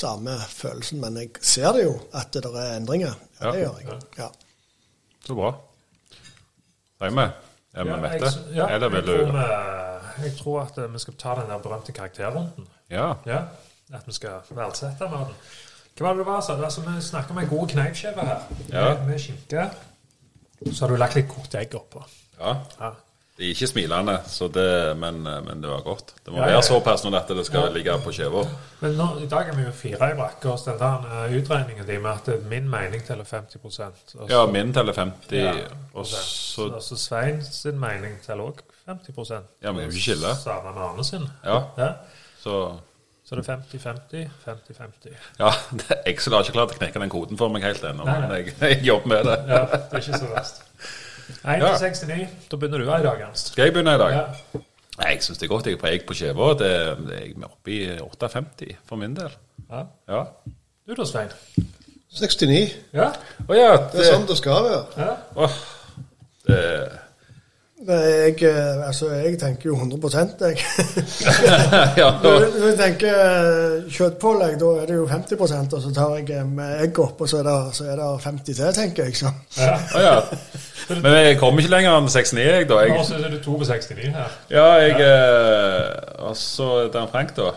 samme 0.00 0.34
følelsen. 0.48 1.00
Men 1.04 1.16
jeg 1.20 1.30
ser 1.42 1.72
det 1.76 1.84
jo, 1.84 1.94
at 2.16 2.32
det 2.34 2.44
er 2.50 2.76
endringer. 2.76 3.14
Ja, 3.40 3.46
Ja. 3.46 3.52
det 3.52 3.60
gjør 3.64 3.78
jeg. 3.84 4.00
Ja. 4.18 4.28
Så 5.26 5.34
bra. 5.38 5.52
Sier 7.00 7.10
vi? 7.16 7.28
Er 7.74 7.84
vi 7.84 7.90
Ja, 7.90 7.96
mette? 7.96 8.24
jeg, 8.26 8.54
ja, 8.56 8.66
Eller 8.74 8.88
jeg, 8.88 8.92
vil 8.92 9.02
tror 9.06 9.26
du 9.26 9.32
vi, 9.32 10.24
jeg 10.26 10.32
tror 10.38 10.60
at 10.62 10.78
eh, 10.78 10.92
vi 10.92 10.98
skal 10.98 11.14
ta 11.14 11.34
den 11.40 11.50
der 11.50 11.58
berømte 11.58 11.92
karakterrunden. 11.92 12.66
Ja. 12.90 13.12
Ja, 13.26 13.42
At 13.94 14.06
vi 14.06 14.12
skal 14.12 14.40
verdsette 14.50 15.08
maten. 15.10 15.34
Hva 16.00 16.06
var 16.06 16.12
det 16.14 16.18
det 16.24 16.26
var? 16.26 16.40
så? 16.40 16.56
Altså, 16.64 16.80
vi 16.80 17.00
snakker 17.02 17.30
om 17.30 17.38
en 17.38 17.48
god 17.48 17.68
kneippskive 17.68 18.20
her 18.20 18.40
Ja. 18.72 18.94
med, 18.94 19.06
med 19.06 19.18
skinke. 19.20 19.70
Så 20.72 20.80
har 20.84 20.88
du 20.88 20.96
lagt 20.96 21.14
litt 21.14 21.28
kokt 21.28 21.54
egg 21.54 21.74
oppå. 21.74 22.02
ja. 22.40 22.56
Ja. 22.80 22.90
Det 23.40 23.46
er 23.48 23.54
ikke 23.54 23.66
smilende, 23.70 24.18
så 24.28 24.50
det, 24.52 24.64
men, 25.00 25.22
men 25.24 25.62
det 25.62 25.68
var 25.70 25.80
godt. 25.80 26.10
Det 26.26 26.32
må 26.34 26.42
Ja, 26.42 26.50
være 26.50 26.62
såpass 26.66 27.04
når 27.06 27.14
dette 27.14 27.36
det 27.38 27.44
skal 27.48 27.62
Ja. 27.70 27.72
ligge 27.72 27.94
på 28.04 28.12
skiva. 28.12 28.42
Men 28.82 28.98
nå, 28.98 29.06
i 29.24 29.28
dag 29.32 29.48
er 29.48 29.56
vi 29.56 29.62
jo 29.64 29.70
fire 29.72 30.10
i 30.12 30.16
brakka, 30.18 30.50
og 30.52 30.60
den 30.66 30.76
der 30.82 31.06
eh, 31.24 31.36
utregningen 31.38 31.86
din 31.88 32.02
med 32.04 32.10
at 32.10 32.44
min 32.50 32.68
mening 32.68 33.00
teller 33.06 33.24
50 33.24 33.56
også, 33.64 34.26
Ja, 34.28 34.42
min 34.46 34.74
teller 34.76 34.92
50, 34.92 35.32
Ja, 35.40 35.54
og 35.94 36.04
så 36.06 36.66
Og 36.68 36.82
så 36.82 36.96
Svein 37.00 37.40
sin 37.44 37.80
mening 37.80 38.20
teller 38.26 38.44
òg 38.50 38.60
50% 38.86 39.40
Ja, 39.64 39.72
men 39.72 39.88
vi 39.88 40.00
skiller. 40.00 40.34
Samme 40.36 40.74
med 40.76 40.82
Arne 40.82 41.04
sin. 41.04 41.24
Ja, 41.44 41.62
Ja. 41.78 41.90
så 42.44 42.76
Så 43.24 43.36
det 43.36 43.48
er 43.48 43.56
50-50, 43.56 44.28
50-50. 44.44 45.14
Ja, 45.38 45.50
det, 45.72 45.88
jeg 45.88 46.16
har 46.28 46.42
ikke 46.42 46.52
klart 46.52 46.72
å 46.74 46.78
knekke 46.78 47.00
den 47.00 47.08
koden 47.10 47.38
for 47.38 47.48
meg 47.48 47.62
helt 47.62 47.84
ennå, 47.84 48.04
men 48.04 48.30
jeg, 48.36 48.52
jeg 48.60 48.82
jobber 48.84 49.06
med 49.08 49.24
det. 49.24 49.36
Ja, 49.48 49.64
det 49.64 49.92
er 49.92 49.96
ikke 49.98 50.18
så 50.18 50.26
verst. 50.34 50.62
1 51.30 51.98
til 52.00 52.08
69, 52.08 52.28
da 52.50 52.56
begynner 52.60 52.78
du 52.78 52.84
i 52.90 53.02
dag, 53.04 53.20
Ernst. 53.28 53.52
Skal 53.54 53.64
jeg 53.68 53.72
begynne 53.76 53.94
i 53.94 54.02
dag? 54.02 54.12
Ja. 54.16 54.60
Nei, 55.00 55.10
Jeg 55.14 55.22
syns 55.24 55.38
det 55.40 55.46
er 55.46 55.52
godt 55.54 55.66
jeg 55.70 55.74
er 55.78 55.80
preg 55.80 56.02
på 56.06 56.14
skiva. 56.18 56.50
Det, 56.60 56.70
det 57.06 57.14
er 57.16 57.26
jeg 57.30 57.44
oppe 57.46 57.72
i 57.72 57.80
58 58.04 58.76
for 58.88 58.96
min 59.00 59.14
del. 59.16 59.30
ja. 59.70 59.84
Ja. 60.08 60.24
Du 60.86 60.94
da, 60.98 61.04
Svein? 61.06 61.30
69. 62.10 62.74
Ja? 62.92 63.12
Å 63.46 63.54
ja, 63.54 63.76
Det 63.92 64.00
er 64.02 64.08
sånn 64.12 64.26
det 64.26 64.36
skal 64.40 64.64
være. 64.66 64.80
ja. 64.98 65.12
Åh, 65.36 65.58
Det, 66.46 66.60
Jeg, 67.88 68.42
eh, 68.42 68.86
altså, 68.86 69.06
jeg 69.10 69.38
tenker 69.40 69.70
jo 69.70 69.76
100% 69.76 70.42
jeg. 70.44 70.56
ja, 72.02 72.08
Når 72.22 72.66
jeg 72.66 72.74
tenker 72.76 73.14
eh, 73.14 73.86
kjøttpålegg, 73.88 74.58
da 74.60 74.72
er 74.82 74.90
det 74.90 74.98
jo 74.98 75.06
50% 75.08 75.76
og 75.78 75.84
så 75.86 75.92
tar 75.96 76.18
jeg 76.18 76.26
eh, 76.36 76.44
med 76.44 76.82
egg 76.84 76.98
opp, 77.00 77.22
og 77.24 77.30
så 77.30 77.38
er 77.40 77.46
det, 77.48 77.54
så 77.78 77.86
er 77.88 77.96
det 77.96 78.08
50 78.26 78.58
til, 78.58 78.74
tenker 78.76 79.08
jeg. 79.08 79.16
Så. 79.22 79.32
Ja. 79.56 79.78
Å, 79.80 80.02
ja. 80.04 80.18
Men 80.90 81.16
jeg 81.22 81.38
kommer 81.40 81.64
ikke 81.64 81.72
lenger 81.72 81.96
enn 81.96 82.10
69, 82.12 82.42
jeg, 82.44 82.68
da. 82.68 82.82
Jeg, 82.84 82.98
også 82.98 83.16
er 83.16 83.32
det 83.32 83.40
to 83.46 83.56
på 83.56 83.68
69 83.70 84.12
her. 84.18 84.36
ja, 84.52 84.66
jeg 84.84 85.00
eh, 85.06 86.26
Og 86.28 86.36
så 86.36 86.68
Dan 86.92 87.08
Frank, 87.08 87.32
da. 87.38 87.54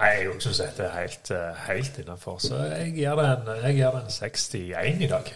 Nei, 0.00 0.10
jeg 0.16 0.34
syns 0.42 0.64
dette 0.64 0.88
er 0.88 0.96
helt, 0.96 1.30
helt 1.68 2.02
innafor, 2.02 2.42
så 2.42 2.58
jeg 2.72 2.96
gjør 3.04 3.22
det 3.22 3.56
jeg 3.68 3.78
gir 3.78 3.94
det 3.94 4.02
en 4.02 4.14
61 4.18 5.06
i 5.06 5.12
dag. 5.14 5.32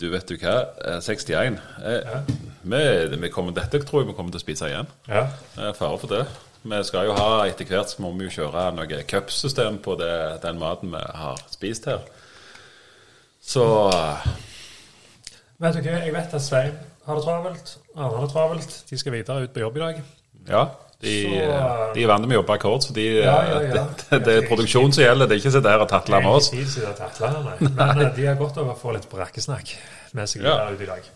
Du, 0.00 0.06
vet 0.12 0.28
du 0.30 0.36
hva? 0.40 0.54
Eh, 0.84 1.00
61. 1.04 1.58
Eh, 1.84 1.98
Ja. 2.08 2.20
vi, 2.62 3.16
vi 3.20 3.28
kommer, 3.32 3.52
dette 3.52 3.82
tror 3.84 4.02
jeg 4.02 4.08
vi 4.10 4.14
kommer 4.16 4.32
til 4.32 4.40
å 4.40 4.44
spise 4.44 4.70
igjen. 4.70 4.88
Ja. 5.08 5.26
Er 5.60 5.76
fare 5.76 5.98
for 6.00 6.08
det. 6.08 6.22
Vi 6.62 6.82
skal 6.84 7.06
jo 7.08 7.14
ha 7.16 7.46
etter 7.48 7.64
hvert 7.68 7.88
så 7.92 8.02
må 8.04 8.10
vi 8.18 8.26
jo 8.28 8.34
kjøre 8.42 8.66
noe 8.76 9.02
cupsystem 9.08 9.78
på 9.84 9.94
det, 10.00 10.12
den 10.42 10.58
maten 10.60 10.92
vi 10.92 11.00
har 11.20 11.40
spist 11.52 11.88
her. 11.88 12.02
Så 13.40 13.64
Vet 15.60 15.76
du 15.76 15.80
hva, 15.84 15.96
jeg 16.04 16.12
vet 16.16 16.34
at 16.36 16.44
Svein 16.44 16.76
har 17.06 17.16
det 17.18 17.24
travelt, 17.24 17.72
Arne 17.96 18.16
har 18.16 18.24
det 18.26 18.32
travelt. 18.32 18.76
De 18.90 18.98
skal 19.00 19.12
videre 19.12 19.44
ut 19.44 19.52
på 19.52 19.60
jobb 19.64 19.76
i 19.76 19.84
dag. 19.86 20.02
ja. 20.48 20.64
De, 21.00 21.12
Så- 21.22 21.92
de 21.94 22.02
er 22.02 22.06
vant 22.10 22.26
med 22.28 22.34
å 22.36 22.40
jobbe 22.42 22.54
akkord, 22.58 22.82
så 22.84 22.92
de, 22.92 23.04
Ja, 23.22 23.36
ja, 23.48 23.60
ja. 23.74 23.84
Det, 24.10 24.18
det 24.26 24.34
er 24.36 24.48
produksjon 24.50 24.92
som 24.92 25.04
gjelder. 25.04 25.26
Det 25.30 25.38
er 25.38 25.40
ikke 25.40 25.52
sitte 25.54 25.72
her 25.72 25.80
og 25.84 25.88
tatle 25.88 26.20
med 26.20 26.34
oss. 26.36 26.50
Tid 26.52 26.68
til 26.74 26.84
å 26.90 26.92
takle 26.98 27.30
nei. 27.38 27.54
Men 27.70 28.02
eh, 28.04 28.10
de 28.18 28.26
har 28.28 28.36
godt 28.40 28.58
av 28.60 28.68
å 28.74 28.76
få 28.76 28.92
litt 28.98 29.08
brakkesnakk 29.12 29.72
med 30.18 30.28
seg 30.28 30.44
Ja. 30.44 30.58
ute 30.68 30.76
ut 30.76 30.84
i 30.84 30.90
dag. 30.90 31.08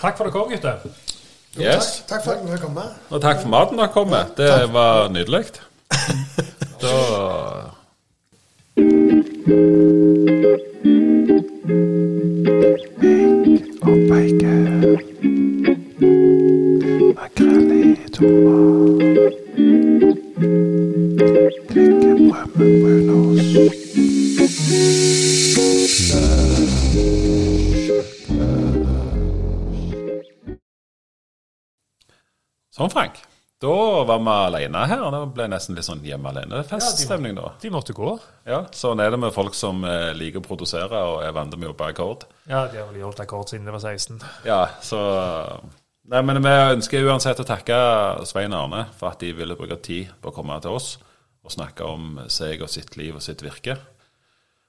Takk 0.00 0.18
for 0.18 0.26
at 0.26 0.32
dere 0.32 0.34
kom, 0.34 0.50
gutter. 0.50 0.90
Yes. 1.58 2.02
takk, 2.06 2.18
takk 2.18 2.24
for 2.26 2.34
at 2.34 2.44
dere 2.46 2.58
kom. 2.60 2.74
Med. 2.76 2.98
Og 3.10 3.22
takk 3.22 3.40
for 3.40 3.48
maten 3.54 3.78
dere 3.80 3.92
kom 3.94 4.10
med. 4.10 4.34
Det 4.36 4.52
var 4.74 5.08
nydelig. 5.14 5.44
Da 6.78 7.68
og 13.82 13.98
bacon. 14.08 15.77
Sånn, 18.18 18.30
Frank. 32.90 33.22
Da 33.62 33.68
var 34.02 34.18
vi 34.18 34.26
alene 34.26 34.82
her. 34.86 34.98
og 34.98 35.14
Det 35.14 35.22
ble 35.36 35.46
nesten 35.46 35.78
litt 35.78 35.86
sånn 35.86 36.02
hjemme 36.02 36.34
alene-feststemning 36.34 37.38
da. 37.38 37.54
Ja, 37.54 37.56
De 37.62 37.70
måtte 37.70 37.94
gå. 37.94 38.18
Ja, 38.50 38.64
Sånn 38.74 38.98
er 38.98 39.14
det 39.14 39.22
med 39.22 39.30
folk 39.30 39.54
som 39.54 39.86
eh, 39.86 40.10
liker 40.18 40.42
å 40.42 40.48
produsere 40.50 41.06
og 41.06 41.22
er 41.22 41.30
vant 41.38 41.54
med 41.54 41.68
å 41.68 41.70
jobbe 41.70 41.94
akkord. 41.94 42.26
Ja, 42.50 42.66
de 42.66 42.82
har 42.82 42.90
vel 42.90 42.98
gjort 43.06 43.22
akkord 43.22 43.46
siden 43.54 43.70
de 43.70 43.78
var 43.78 43.86
16. 43.86 44.18
Ja, 44.42 44.64
så 44.82 45.06
Nei, 46.08 46.22
men 46.24 46.40
vi 46.40 46.52
ønsker 46.72 47.04
uansett 47.04 47.40
å 47.42 47.44
takke 47.44 47.76
Svein 48.28 48.54
Arne 48.56 48.86
for 48.96 49.10
at 49.10 49.20
de 49.20 49.34
ville 49.36 49.56
bruke 49.58 49.76
tid 49.84 50.14
på 50.22 50.30
å 50.30 50.34
komme 50.34 50.56
til 50.64 50.78
oss 50.78 50.94
og 51.44 51.52
snakke 51.52 51.84
om 51.84 52.16
seg 52.32 52.62
og 52.64 52.70
sitt 52.72 52.96
liv 52.96 53.16
og 53.16 53.24
sitt 53.24 53.44
virke. 53.44 53.76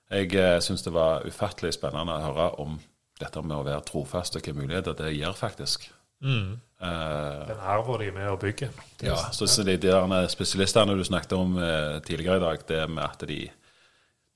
Jeg 0.10 0.34
eh, 0.36 0.58
syns 0.64 0.84
det 0.84 0.92
var 0.96 1.24
ufattelig 1.28 1.76
spennende 1.78 2.18
å 2.18 2.26
høre 2.26 2.50
om 2.64 2.76
dette 3.20 3.44
med 3.44 3.56
å 3.56 3.64
være 3.68 3.86
trofast 3.88 4.36
og 4.36 4.42
hvilke 4.42 4.58
muligheter 4.58 4.96
det 4.98 5.14
gir, 5.16 5.32
faktisk. 5.38 5.88
Eh, 6.24 7.48
Den 7.48 7.64
arven 7.64 8.02
de 8.02 8.10
er 8.10 8.16
med 8.16 8.30
å 8.32 8.38
bygge. 8.40 8.70
ja, 9.04 9.16
så 9.32 9.48
så 9.48 9.64
de 9.64 9.78
der 9.78 10.28
spesialistene 10.32 10.96
du 10.98 11.04
snakket 11.08 11.38
om 11.38 11.56
eh, 11.58 12.00
tidligere 12.04 12.40
i 12.40 12.46
dag, 12.46 12.68
det 12.68 12.84
med 12.90 13.04
at 13.06 13.28
de 13.28 13.46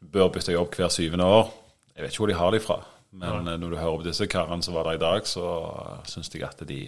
bør 0.04 0.32
bytte 0.36 0.56
jobb 0.56 0.76
hver 0.76 0.92
syvende 0.92 1.28
år 1.28 1.52
Jeg 1.96 2.04
vet 2.04 2.12
ikke 2.12 2.24
hvor 2.24 2.32
de 2.32 2.40
har 2.40 2.52
de 2.52 2.60
fra, 2.60 2.80
men 3.14 3.48
ja. 3.48 3.58
når 3.62 3.74
du 3.74 3.78
hører 3.78 4.00
på 4.02 4.08
disse 4.08 4.28
karene 4.32 4.66
som 4.66 4.76
var 4.78 4.90
der 4.90 4.98
i 4.98 5.04
dag, 5.04 5.28
så 5.30 5.48
uh, 5.70 5.98
syns 6.10 6.32
jeg 6.34 6.46
at 6.48 6.64
de 6.68 6.88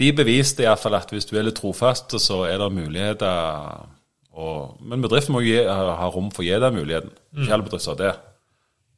De 0.00 0.12
beviste 0.16 0.62
iallfall 0.64 0.96
at 0.96 1.10
hvis 1.12 1.26
du 1.28 1.36
er 1.36 1.44
litt 1.44 1.58
trofast, 1.58 2.14
så 2.22 2.44
er 2.48 2.58
det 2.62 2.72
muligheter 2.72 3.86
og, 4.32 4.78
Men 4.80 5.02
bedriften 5.02 5.34
må 5.34 5.42
jo 5.44 5.64
ha 5.68 6.06
rom 6.08 6.30
for 6.30 6.44
å 6.44 6.46
gi 6.46 6.58
deg 6.62 6.72
muligheten. 6.72 7.10
Ikke 7.36 7.52
alle 7.52 7.66
bedrifter 7.66 7.92
har 7.92 7.98
det. 7.98 8.12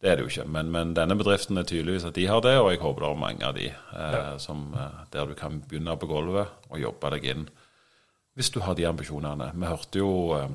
Det 0.03 0.11
er 0.11 0.19
det 0.19 0.25
jo 0.25 0.31
ikke. 0.33 0.49
Men, 0.51 0.71
men 0.75 0.95
denne 0.99 1.15
bedriften 1.15 1.59
er 1.61 1.67
tydeligvis 1.69 2.05
at 2.09 2.17
de 2.19 2.27
har 2.27 2.43
det, 2.43 2.57
og 2.59 2.73
jeg 2.73 2.81
håper 2.83 3.05
det 3.05 3.09
er 3.09 3.21
mange 3.23 3.47
av 3.47 3.55
de 3.55 3.69
eh, 3.71 4.33
som, 4.43 4.65
eh, 4.75 5.03
der 5.15 5.31
du 5.31 5.37
kan 5.39 5.61
begynne 5.63 5.95
på 5.95 6.09
gulvet 6.11 6.71
og 6.73 6.83
jobbe 6.83 7.13
deg 7.15 7.29
inn. 7.31 7.45
Hvis 8.35 8.51
du 8.51 8.59
har 8.67 8.75
de 8.75 8.89
ambisjonene. 8.89 9.53
Vi 9.55 9.71
hørte 9.71 10.03
jo 10.03 10.11
eh, 10.35 10.49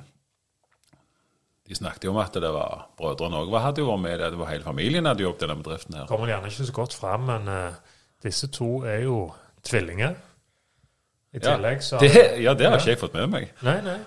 De 1.67 1.75
snakket 1.75 2.07
jo 2.07 2.13
om 2.13 2.21
at 2.21 2.35
det 2.39 2.49
var 2.53 2.85
brødrene 2.99 3.41
òg 3.43 3.55
hadde 3.59 3.83
jo 3.83 3.89
vært 3.89 4.03
med 4.05 4.19
det. 4.21 4.29
Det 4.31 4.39
var 4.39 4.51
hele 4.53 4.63
familien 4.63 5.09
hadde 5.09 5.25
jobbet 5.25 5.43
i 5.43 5.47
denne 5.49 5.63
bedriften 5.65 5.97
her. 5.97 6.05
Kommer 6.07 6.31
gjerne 6.31 6.51
ikke 6.51 6.67
så 6.69 6.75
godt 6.77 6.95
fram, 6.95 7.25
men 7.27 7.49
uh, 7.51 7.97
disse 8.23 8.47
to 8.55 8.69
er 8.87 9.01
jo 9.03 9.17
tvillinger. 9.67 10.15
I 11.35 11.41
tillegg 11.43 11.83
så 11.83 11.99
det, 11.99 12.13
ja, 12.39 12.53
det 12.55 12.69
har 12.69 12.79
ikke 12.79 12.93
jeg 12.93 13.01
fått 13.01 13.17
med 13.17 13.33
meg. 13.33 13.49
Nei, 13.67 13.75
nei. 13.83 13.97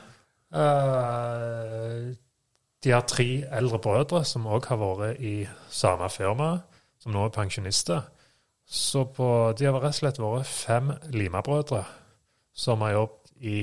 Uh, 0.50 2.14
de 2.80 2.94
har 2.94 3.04
tre 3.04 3.28
eldre 3.52 3.78
brødre 3.82 4.22
som 4.24 4.48
òg 4.48 4.70
har 4.70 4.80
vært 4.80 5.20
i 5.20 5.34
samme 5.68 6.08
firma, 6.11 6.54
som 7.02 7.12
nå 7.12 7.26
er 7.28 7.34
pensjonister. 7.34 8.08
Så 8.70 9.04
på, 9.12 9.26
de 9.58 9.66
har 9.68 9.76
rett 9.82 9.92
og 9.92 9.98
slett 9.98 10.22
vært 10.22 10.48
fem 10.48 10.92
Lima-brødre 11.12 11.82
som 12.56 12.80
har 12.86 12.96
jobbet 12.96 13.32
i 13.40 13.58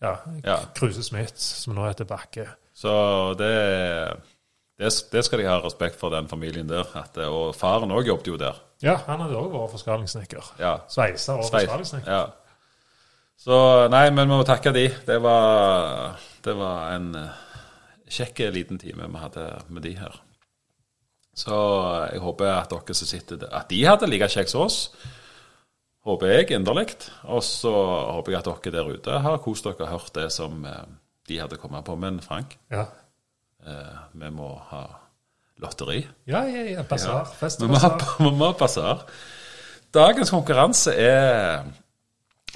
ja, 0.00 0.14
Ja. 0.44 0.56
Kruse 0.78 1.02
Smith, 1.02 1.34
som 1.36 1.74
nå 1.74 1.84
heter 1.88 2.06
Bakke. 2.08 2.46
Så 2.78 2.94
det, 3.38 3.54
det, 4.78 4.90
det 5.12 5.22
skal 5.26 5.40
de 5.42 5.48
ha 5.48 5.58
respekt 5.64 5.98
for, 5.98 6.14
den 6.14 6.28
familien 6.30 6.68
der. 6.70 6.86
At, 6.98 7.18
og 7.26 7.56
faren 7.58 7.90
òg 7.94 8.06
jobbet 8.12 8.30
jo 8.30 8.38
der. 8.38 8.60
Ja, 8.84 9.00
han 9.08 9.24
hadde 9.24 9.38
òg 9.38 9.50
vært 9.50 9.74
forskalingssnekker. 9.74 10.52
Ja. 10.62 10.76
Sveiser 10.90 11.40
og 11.40 11.48
forskalingssnekker. 11.48 12.12
Ja. 12.12 12.28
Så 13.38 13.58
nei, 13.90 14.04
men 14.10 14.26
vi 14.26 14.34
må 14.34 14.46
takke 14.46 14.70
de. 14.74 14.86
Det 15.06 15.18
var, 15.22 16.18
det 16.42 16.54
var 16.58 16.94
en 16.94 17.12
eh, 17.18 17.44
kjekk 18.10 18.48
liten 18.54 18.80
time 18.82 19.06
vi 19.10 19.22
hadde 19.22 19.46
med 19.70 19.86
de 19.86 19.94
her. 19.98 20.16
Så 21.38 21.58
jeg 22.10 22.22
håper 22.22 22.50
at 22.50 22.72
dere 22.74 22.98
som 22.98 23.10
sitter 23.10 23.38
der, 23.38 23.52
at 23.54 23.70
de 23.70 23.78
hadde 23.86 24.08
like 24.10 24.26
kjekt 24.30 24.50
som 24.50 24.64
oss. 24.66 24.78
Håper 26.06 26.32
jeg 26.32 26.50
inderlig. 26.54 26.96
Og 27.30 27.42
så 27.46 27.74
håper 27.74 28.34
jeg 28.34 28.42
at 28.42 28.50
dere 28.50 28.74
der 28.78 28.94
ute 28.94 29.20
har 29.26 29.42
kost 29.42 29.66
dere 29.66 29.86
og 29.86 29.94
hørt 29.96 30.14
det 30.18 30.30
som 30.34 30.62
eh, 30.66 30.82
de 31.28 31.38
hadde 31.42 31.58
kommet 31.60 31.84
på. 31.86 31.96
Men 32.00 32.20
Frank, 32.24 32.56
Ja. 32.72 32.86
eh, 33.66 33.98
vi 34.12 34.30
må 34.30 34.50
ha 34.70 34.82
lotteri. 35.60 36.06
Ja, 36.26 36.44
ja, 36.46 36.64
ja. 36.76 36.82
Basar. 36.88 37.24
Fest 37.38 37.60
Vi 37.62 37.66
må 37.68 37.78
vi 38.18 38.30
må 38.30 38.46
ha 38.52 38.54
basar. 38.58 39.04
Dagens 39.94 40.30
konkurranse 40.30 40.92
er 40.94 41.64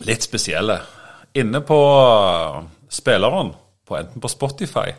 litt 0.04 0.22
spesielle. 0.22 0.80
Inne 1.34 1.60
på 1.64 1.78
spilleren, 2.92 3.54
på 3.88 3.96
enten 3.98 4.20
på 4.20 4.28
Spotify 4.30 4.92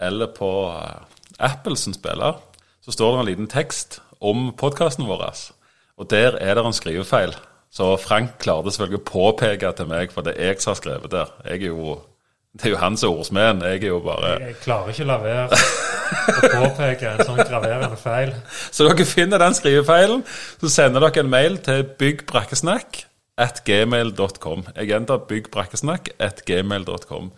eller 0.00 0.30
på 0.32 0.48
Apples 1.38 1.84
spiller, 1.94 2.38
så 2.80 2.92
står 2.94 3.12
det 3.12 3.20
en 3.20 3.26
liten 3.28 3.48
tekst 3.50 4.00
om 4.24 4.52
podkasten 4.58 5.06
vår. 5.06 5.24
Og 5.98 6.08
der 6.10 6.38
er 6.40 6.54
det 6.54 6.64
en 6.64 6.72
skrivefeil. 6.76 7.34
Så 7.70 7.96
Frank 8.00 8.38
klarte 8.40 8.70
selvfølgelig 8.72 9.00
å 9.02 9.08
påpeke 9.10 9.72
til 9.76 9.88
meg, 9.90 10.12
for 10.14 10.24
det 10.24 10.36
er 10.38 10.52
jeg 10.54 10.62
som 10.62 10.72
har 10.72 10.78
skrevet 10.80 11.10
der. 11.12 11.32
Jeg 11.44 11.62
er 11.66 11.72
jo, 11.74 11.98
det 12.56 12.64
er 12.64 12.72
jo 12.72 12.78
han 12.80 12.96
som 12.96 13.10
er 13.10 13.18
ordsmeden. 13.20 13.60
Jeg 13.62 13.82
er 13.82 13.90
jo 13.90 13.98
bare 14.02 14.30
Jeg 14.40 14.56
klarer 14.62 14.92
ikke 14.92 15.04
å 15.04 15.08
la 15.10 15.18
være 15.22 15.58
å 16.28 16.52
påpeke 16.54 17.10
en 17.10 17.20
sånn 17.26 17.42
graverende 17.44 17.98
feil. 18.00 18.32
Så 18.72 18.86
dere 18.88 19.06
finner 19.06 19.42
den 19.42 19.56
skrivefeilen, 19.56 20.24
så 20.60 20.70
sender 20.72 21.04
dere 21.04 21.24
en 21.24 21.32
mail 21.32 21.58
til 21.64 21.84
byggbrakkesnakk 22.00 23.02
at 23.38 23.60
gmail.com. 23.68 24.64
Jeg 24.74 24.90
gjentar 24.90 25.26
byggbrakkesnakk 25.28 26.14
at 26.18 26.42
gmail.com. 26.48 27.30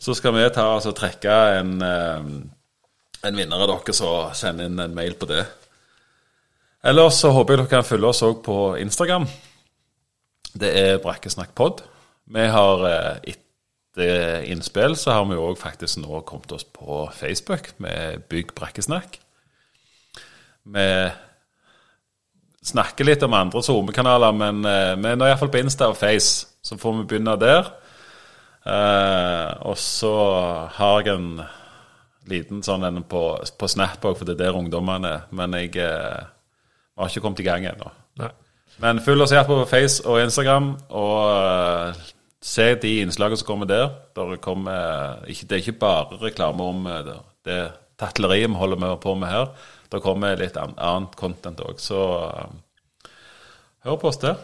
Så 0.00 0.16
skal 0.18 0.34
vi 0.36 0.48
ta 0.52 0.66
altså, 0.74 0.92
trekke 0.96 1.36
en, 1.60 1.76
eh, 1.84 2.28
en 3.28 3.38
vinner 3.38 3.62
av 3.62 3.70
dere 3.70 3.94
som 3.96 4.34
sender 4.36 4.68
inn 4.68 4.82
en 4.82 4.96
mail 4.96 5.14
på 5.14 5.28
det. 5.30 5.44
Ellers 6.84 7.20
så 7.20 7.30
håper 7.36 7.54
jeg 7.54 7.62
dere 7.62 7.72
kan 7.76 7.86
følge 7.86 8.10
oss 8.10 8.24
òg 8.24 8.42
på 8.44 8.58
Instagram. 8.80 9.28
Det 10.56 10.70
er 10.74 11.02
Brakkesnakkpod. 11.04 11.84
Vi 12.34 12.46
har 12.50 12.84
eh, 12.88 13.14
etter 13.30 13.49
innspill 13.98 14.94
så 14.96 15.16
har 15.16 15.24
vi 15.26 15.38
òg 15.40 15.58
faktisk 15.58 15.98
nå 15.98 16.20
kommet 16.28 16.52
oss 16.54 16.62
på 16.62 17.02
Facebook 17.16 17.72
med 17.82 18.22
Bygg 18.30 18.54
brakkesnakk. 18.54 19.18
Vi 20.70 20.86
snakker 22.62 23.08
litt 23.08 23.22
om 23.24 23.34
andre 23.34 23.62
SoMe-kanaler, 23.64 24.34
men 24.36 24.64
eh, 24.68 24.94
vi 25.00 25.08
er 25.10 25.24
iallfall 25.30 25.52
på 25.52 25.62
Insta 25.62 25.90
og 25.90 25.98
Face, 25.98 26.46
så 26.62 26.76
får 26.80 26.98
vi 26.98 27.06
begynne 27.12 27.36
der. 27.40 27.72
Eh, 28.68 29.52
og 29.64 29.78
så 29.80 30.12
har 30.76 31.00
jeg 31.00 31.14
en 31.14 31.30
liten 32.30 32.60
sånn 32.62 32.84
en 32.86 33.02
på, 33.08 33.24
på 33.40 33.70
Snap 33.70 34.04
òg, 34.04 34.18
for 34.18 34.28
det 34.28 34.36
er 34.36 34.44
der 34.44 34.60
ungdommene 34.60 35.14
er. 35.16 35.26
Men 35.34 35.56
jeg 35.56 35.80
eh, 35.80 36.20
har 37.00 37.10
ikke 37.10 37.24
kommet 37.24 37.42
i 37.42 37.48
gang 37.48 37.66
ennå. 37.72 37.94
Men 38.80 39.00
følg 39.04 39.24
oss 39.24 39.34
her 39.36 39.44
på 39.48 39.58
Face 39.68 40.04
og 40.08 40.22
Instagram, 40.22 40.74
og 40.96 41.16
eh, 41.32 42.04
se 42.40 42.74
de 42.80 43.00
innslagene 43.02 43.36
som 43.36 43.46
kommer 43.46 43.68
der. 43.68 43.90
Der 44.16 44.36
kommer, 44.40 45.20
ikke, 45.28 45.46
det 45.46 45.56
er 45.56 45.64
ikke 45.64 45.80
bare 45.80 46.20
reklame 46.22 46.64
om 46.64 46.86
eh, 46.86 47.02
det, 47.04 47.18
det 47.44 47.60
tatleriet 48.00 48.50
vi 48.50 48.60
holder 48.60 48.80
med 48.80 48.96
på 49.00 49.14
med 49.14 49.28
her. 49.28 49.52
Det 49.90 50.02
kommer 50.02 50.38
litt 50.38 50.56
an, 50.56 50.76
annet 50.78 51.16
content 51.18 51.60
òg, 51.60 51.80
så 51.82 52.00
eh, 52.30 53.12
hør 53.84 54.00
på 54.00 54.08
oss 54.12 54.22
der. 54.22 54.40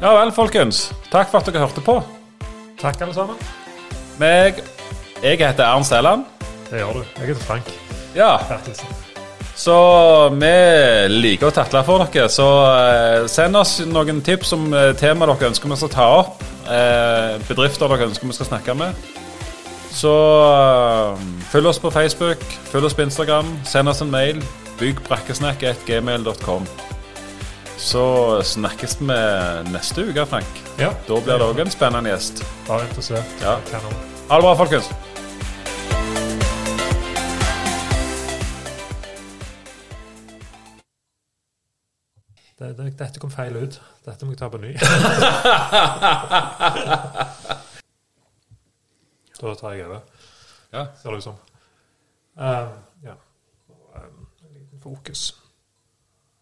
Ja 0.00 0.14
vel, 0.16 0.30
folkens. 0.32 0.86
Takk 1.12 1.28
for 1.28 1.42
at 1.42 1.48
dere 1.50 1.66
hørte 1.66 1.82
på. 1.84 1.98
Takk, 2.80 3.02
alle 3.04 3.12
sammen. 3.12 3.36
Meg, 4.16 4.62
jeg 5.22 5.38
heter 5.38 5.64
Ernst 5.64 5.90
Sæland. 5.92 6.24
Det 6.70 6.78
gjør 6.80 6.92
du. 7.00 7.04
Jeg 7.18 7.26
heter 7.32 7.42
Frank 7.44 7.70
Ja, 8.14 8.36
Bertelsen. 8.48 8.86
så 9.60 9.74
vi 10.34 10.50
liker 11.12 11.50
å 11.50 11.54
tatle 11.54 11.82
for 11.84 12.04
dere. 12.04 12.28
Så 12.32 12.46
eh, 12.70 13.26
send 13.30 13.56
oss 13.58 13.78
noen 13.86 14.22
tips 14.24 14.52
om 14.56 14.70
eh, 14.74 14.92
tema 14.98 15.26
dere 15.28 15.50
ønsker 15.50 15.68
vi 15.70 15.76
skal 15.80 15.92
ta 15.94 16.06
opp. 16.22 16.42
Eh, 16.70 17.36
bedrifter 17.48 17.90
dere 17.90 18.08
ønsker 18.10 18.26
vi 18.30 18.36
skal 18.38 18.48
snakke 18.54 18.74
med. 18.78 18.94
Så 19.90 20.10
følg 21.50 21.66
oss 21.66 21.80
på 21.82 21.90
Facebook, 21.90 22.42
følg 22.70 22.86
oss 22.86 22.94
på 22.94 23.02
Instagram, 23.02 23.48
send 23.66 23.90
oss 23.90 24.00
en 24.04 24.10
mail. 24.12 24.38
Byggbrakkesnakk.gmail.com. 24.80 26.66
Så 27.80 28.04
snakkes 28.44 28.98
vi 29.00 29.16
neste 29.72 30.04
uke, 30.10 30.24
Frank. 30.30 30.62
Ja, 30.78 30.92
Da 31.08 31.18
blir 31.20 31.38
det 31.40 31.46
òg 31.48 31.60
en 31.64 31.70
spennende 31.72 32.12
gjest. 32.14 32.42
bare 32.68 32.86
interessert. 32.88 33.24
Ja. 33.42 33.56
Ha 34.30 34.36
det 34.36 34.44
bra, 34.46 34.54
folkens. 34.54 34.90
Det, 42.60 42.74
det, 42.76 42.90
dette 42.98 43.20
kom 43.22 43.30
feil 43.32 43.56
ut. 43.56 43.78
Dette 44.04 44.26
må 44.28 44.34
jeg 44.34 44.40
ta 44.42 44.48
på 44.52 44.58
ny. 44.60 44.74
da 49.40 49.54
tar 49.56 49.72
jeg 49.72 49.86
over, 49.86 50.00
Ja. 50.72 50.86
ser 51.02 51.10
det 51.10 51.16
ut 51.16 51.22
som. 51.24 51.34
Um, 52.36 52.68
ja. 53.04 53.14
Um, 53.96 54.26
en 54.44 54.52
liten 54.54 54.80
fokus. 54.82 55.34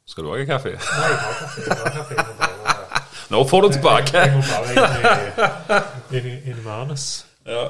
Skal 0.08 0.24
du 0.24 0.30
òg 0.32 0.38
ha 0.42 0.44
kaffe? 0.56 0.68
Nei, 0.74 0.78
jeg 0.78 1.18
har 1.22 1.32
kaffe. 1.38 1.60
Jeg 1.68 1.76
har 1.78 1.90
kaffe. 1.94 2.14
Jeg 2.14 2.24
bare, 2.38 3.04
Nå 3.30 3.44
får 3.48 3.60
du 3.62 3.68
tilbake. 3.76 4.16
jeg 4.18 4.32
må 4.34 4.42
bare 4.48 4.70
inn 4.72 6.16
i, 6.16 6.18
inn 6.18 6.26
i, 6.26 6.34
inn 6.50 6.58
i 6.58 6.64
manus. 6.64 7.04
Ja. 7.46 7.64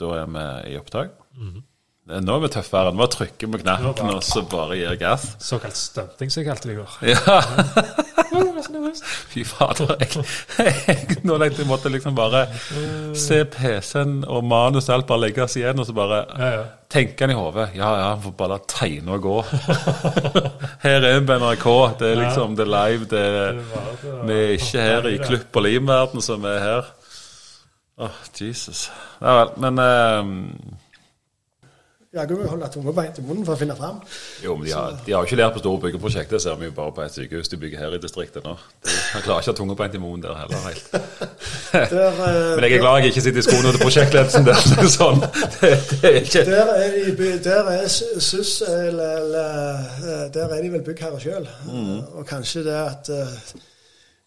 Da 0.00 0.06
er 0.22 0.26
vi 0.34 0.44
i 0.72 0.76
opptak. 0.80 1.10
Nå 2.06 2.34
er 2.36 2.42
vi 2.44 2.48
tøffere. 2.54 2.92
Nå 2.94 3.06
trykker 3.10 3.48
vi 3.50 3.58
knappen 3.64 4.12
og 4.14 4.22
så 4.22 4.44
bare 4.46 4.76
gir 4.78 4.94
gass. 5.00 5.24
Såkalt 5.42 5.74
stunting, 5.74 6.30
som 6.30 6.42
jeg 6.44 6.46
kalte 6.52 6.68
det 6.70 6.76
i 6.76 6.78
går. 6.78 6.92
Ja. 7.10 7.40
Fy 9.32 9.42
fader. 9.46 9.96
Jeg, 10.00 10.74
jeg, 10.86 11.16
nå 11.26 11.36
tenkte 11.40 11.62
jeg 11.64 11.68
måtte 11.68 11.90
liksom 11.92 12.14
bare 12.16 12.44
se 13.18 13.40
PC-en 13.50 14.20
og 14.28 14.44
manus 14.46 14.86
og 14.90 14.94
alt 15.00 15.08
bare 15.08 15.24
legges 15.26 15.56
igjen, 15.58 15.78
og 15.82 15.88
så 15.88 15.94
bare 15.96 16.20
Ja, 16.38 16.50
ja. 16.56 16.62
tenke 16.92 17.18
den 17.24 17.34
i 17.34 17.38
hodet. 17.38 17.68
Ja, 17.78 17.90
ja, 17.98 18.06
han 18.14 18.22
får 18.24 18.36
bare 18.38 18.54
la 18.54 18.60
tegne 18.70 19.16
og 19.18 19.26
gå. 19.26 19.36
Her 20.86 21.00
er 21.10 21.18
vi 21.18 21.26
på 21.26 21.38
NRK. 21.42 21.68
Det 22.00 22.12
er 22.12 22.20
liksom 22.22 22.56
det 22.58 22.66
er 22.68 22.72
live. 22.76 23.10
Det 23.10 23.24
er, 23.42 23.62
vi 24.30 24.38
er 24.44 24.54
ikke 24.60 24.86
her 24.88 25.10
i 25.10 25.18
klipp 25.26 25.58
og 25.58 25.66
lim-verden 25.66 26.24
som 26.24 26.46
er 26.48 26.62
her. 26.68 26.90
Åh, 28.06 28.18
Jesus. 28.38 28.86
Ja 29.22 29.38
vel. 29.42 29.54
Men 29.66 29.78
eh, 29.80 30.34
Jaggu 32.16 32.38
holde 32.48 32.68
tunga 32.72 32.94
beint 32.96 33.18
i 33.20 33.24
munnen 33.26 33.44
for 33.46 33.54
å 33.56 33.60
finne 33.60 33.76
fram. 33.78 33.98
Jo, 34.44 34.56
men 34.56 34.68
de 34.68 34.72
har, 34.76 34.96
de 35.06 35.14
har 35.16 35.26
ikke 35.28 35.38
lært 35.40 35.56
på 35.56 35.62
store 35.62 35.82
byggeprosjekt. 35.86 36.32
Det 36.32 36.40
ser 36.42 36.56
vi 36.60 36.70
jo 36.70 36.74
bare 36.76 36.94
på 36.96 37.04
et 37.04 37.14
sykehus 37.14 37.52
de 37.52 37.60
bygger 37.60 37.84
her 37.84 37.96
i 37.96 38.00
distriktet 38.02 38.46
nå. 38.46 38.56
Han 39.12 39.24
klarer 39.26 39.44
ikke 39.44 39.52
å 39.52 39.54
ha 39.54 39.58
tunga 39.60 39.76
beint 39.78 39.98
i 39.98 40.02
munnen 40.02 40.24
der 40.24 40.38
heller 40.40 40.66
helt. 40.70 40.88
Der, 41.76 42.08
eh, 42.28 42.56
Men 42.56 42.64
jeg 42.64 42.72
er 42.76 42.80
glad 42.80 42.98
jeg 43.02 43.12
ikke 43.12 43.20
sitter 43.26 43.42
i 43.42 43.44
skoene 43.44 43.72
til 43.74 43.82
prosjektledelsen 43.82 44.46
der. 44.46 44.60
så 44.64 44.88
Sånn. 44.96 45.22
Det, 45.60 45.70
det 45.90 46.10
er 46.10 46.18
ikke 46.22 46.44
Der 46.48 46.70
er, 46.72 46.94
de, 47.20 47.30
der 47.44 47.70
er 47.74 47.86
SUS 47.90 48.52
eller, 48.68 49.26
eh, 49.42 50.26
Der 50.34 50.54
er 50.56 50.62
de 50.62 50.72
vel 50.72 50.84
byggherre 50.86 51.20
sjøl. 51.20 51.48
Og 52.14 52.26
kanskje 52.28 52.64
det 52.66 52.76
at 52.76 53.10
eh, 53.12 53.36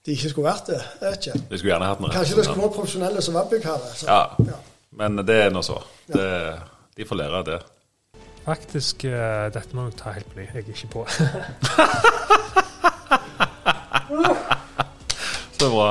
de 0.06 0.16
ikke 0.16 0.32
skulle 0.34 0.50
vært 0.50 0.72
det. 0.74 0.82
Vet 1.02 1.30
ikke. 1.32 1.42
De 1.50 1.60
skulle 1.60 1.74
gjerne 1.74 1.90
hatt 1.90 2.04
noe 2.04 2.14
Kanskje 2.14 2.38
det 2.40 2.46
skulle 2.48 2.68
vært 2.68 2.78
profesjonelle 2.78 3.26
som 3.26 3.40
var 3.40 3.50
byggherre. 3.52 3.92
Ja, 4.06 4.22
ja. 4.52 4.62
men 5.02 5.20
det 5.26 5.42
er 5.48 5.52
nå 5.54 5.64
så. 5.66 5.80
Det, 6.10 6.30
de 6.98 7.08
får 7.08 7.22
lære 7.24 7.42
av 7.42 7.50
det. 7.50 7.60
Faktisk, 8.50 9.04
uh, 9.06 9.45
dette 9.54 9.78
må 9.78 9.84
jeg 9.86 9.93
ta 10.00 10.10
helt 10.16 10.26
på 10.32 10.39
ny. 10.39 10.47
Jeg 10.47 10.56
er 10.58 10.66
ikke 10.74 10.89
på. 10.89 11.02
Så 15.60 15.70
bra. 15.70 15.89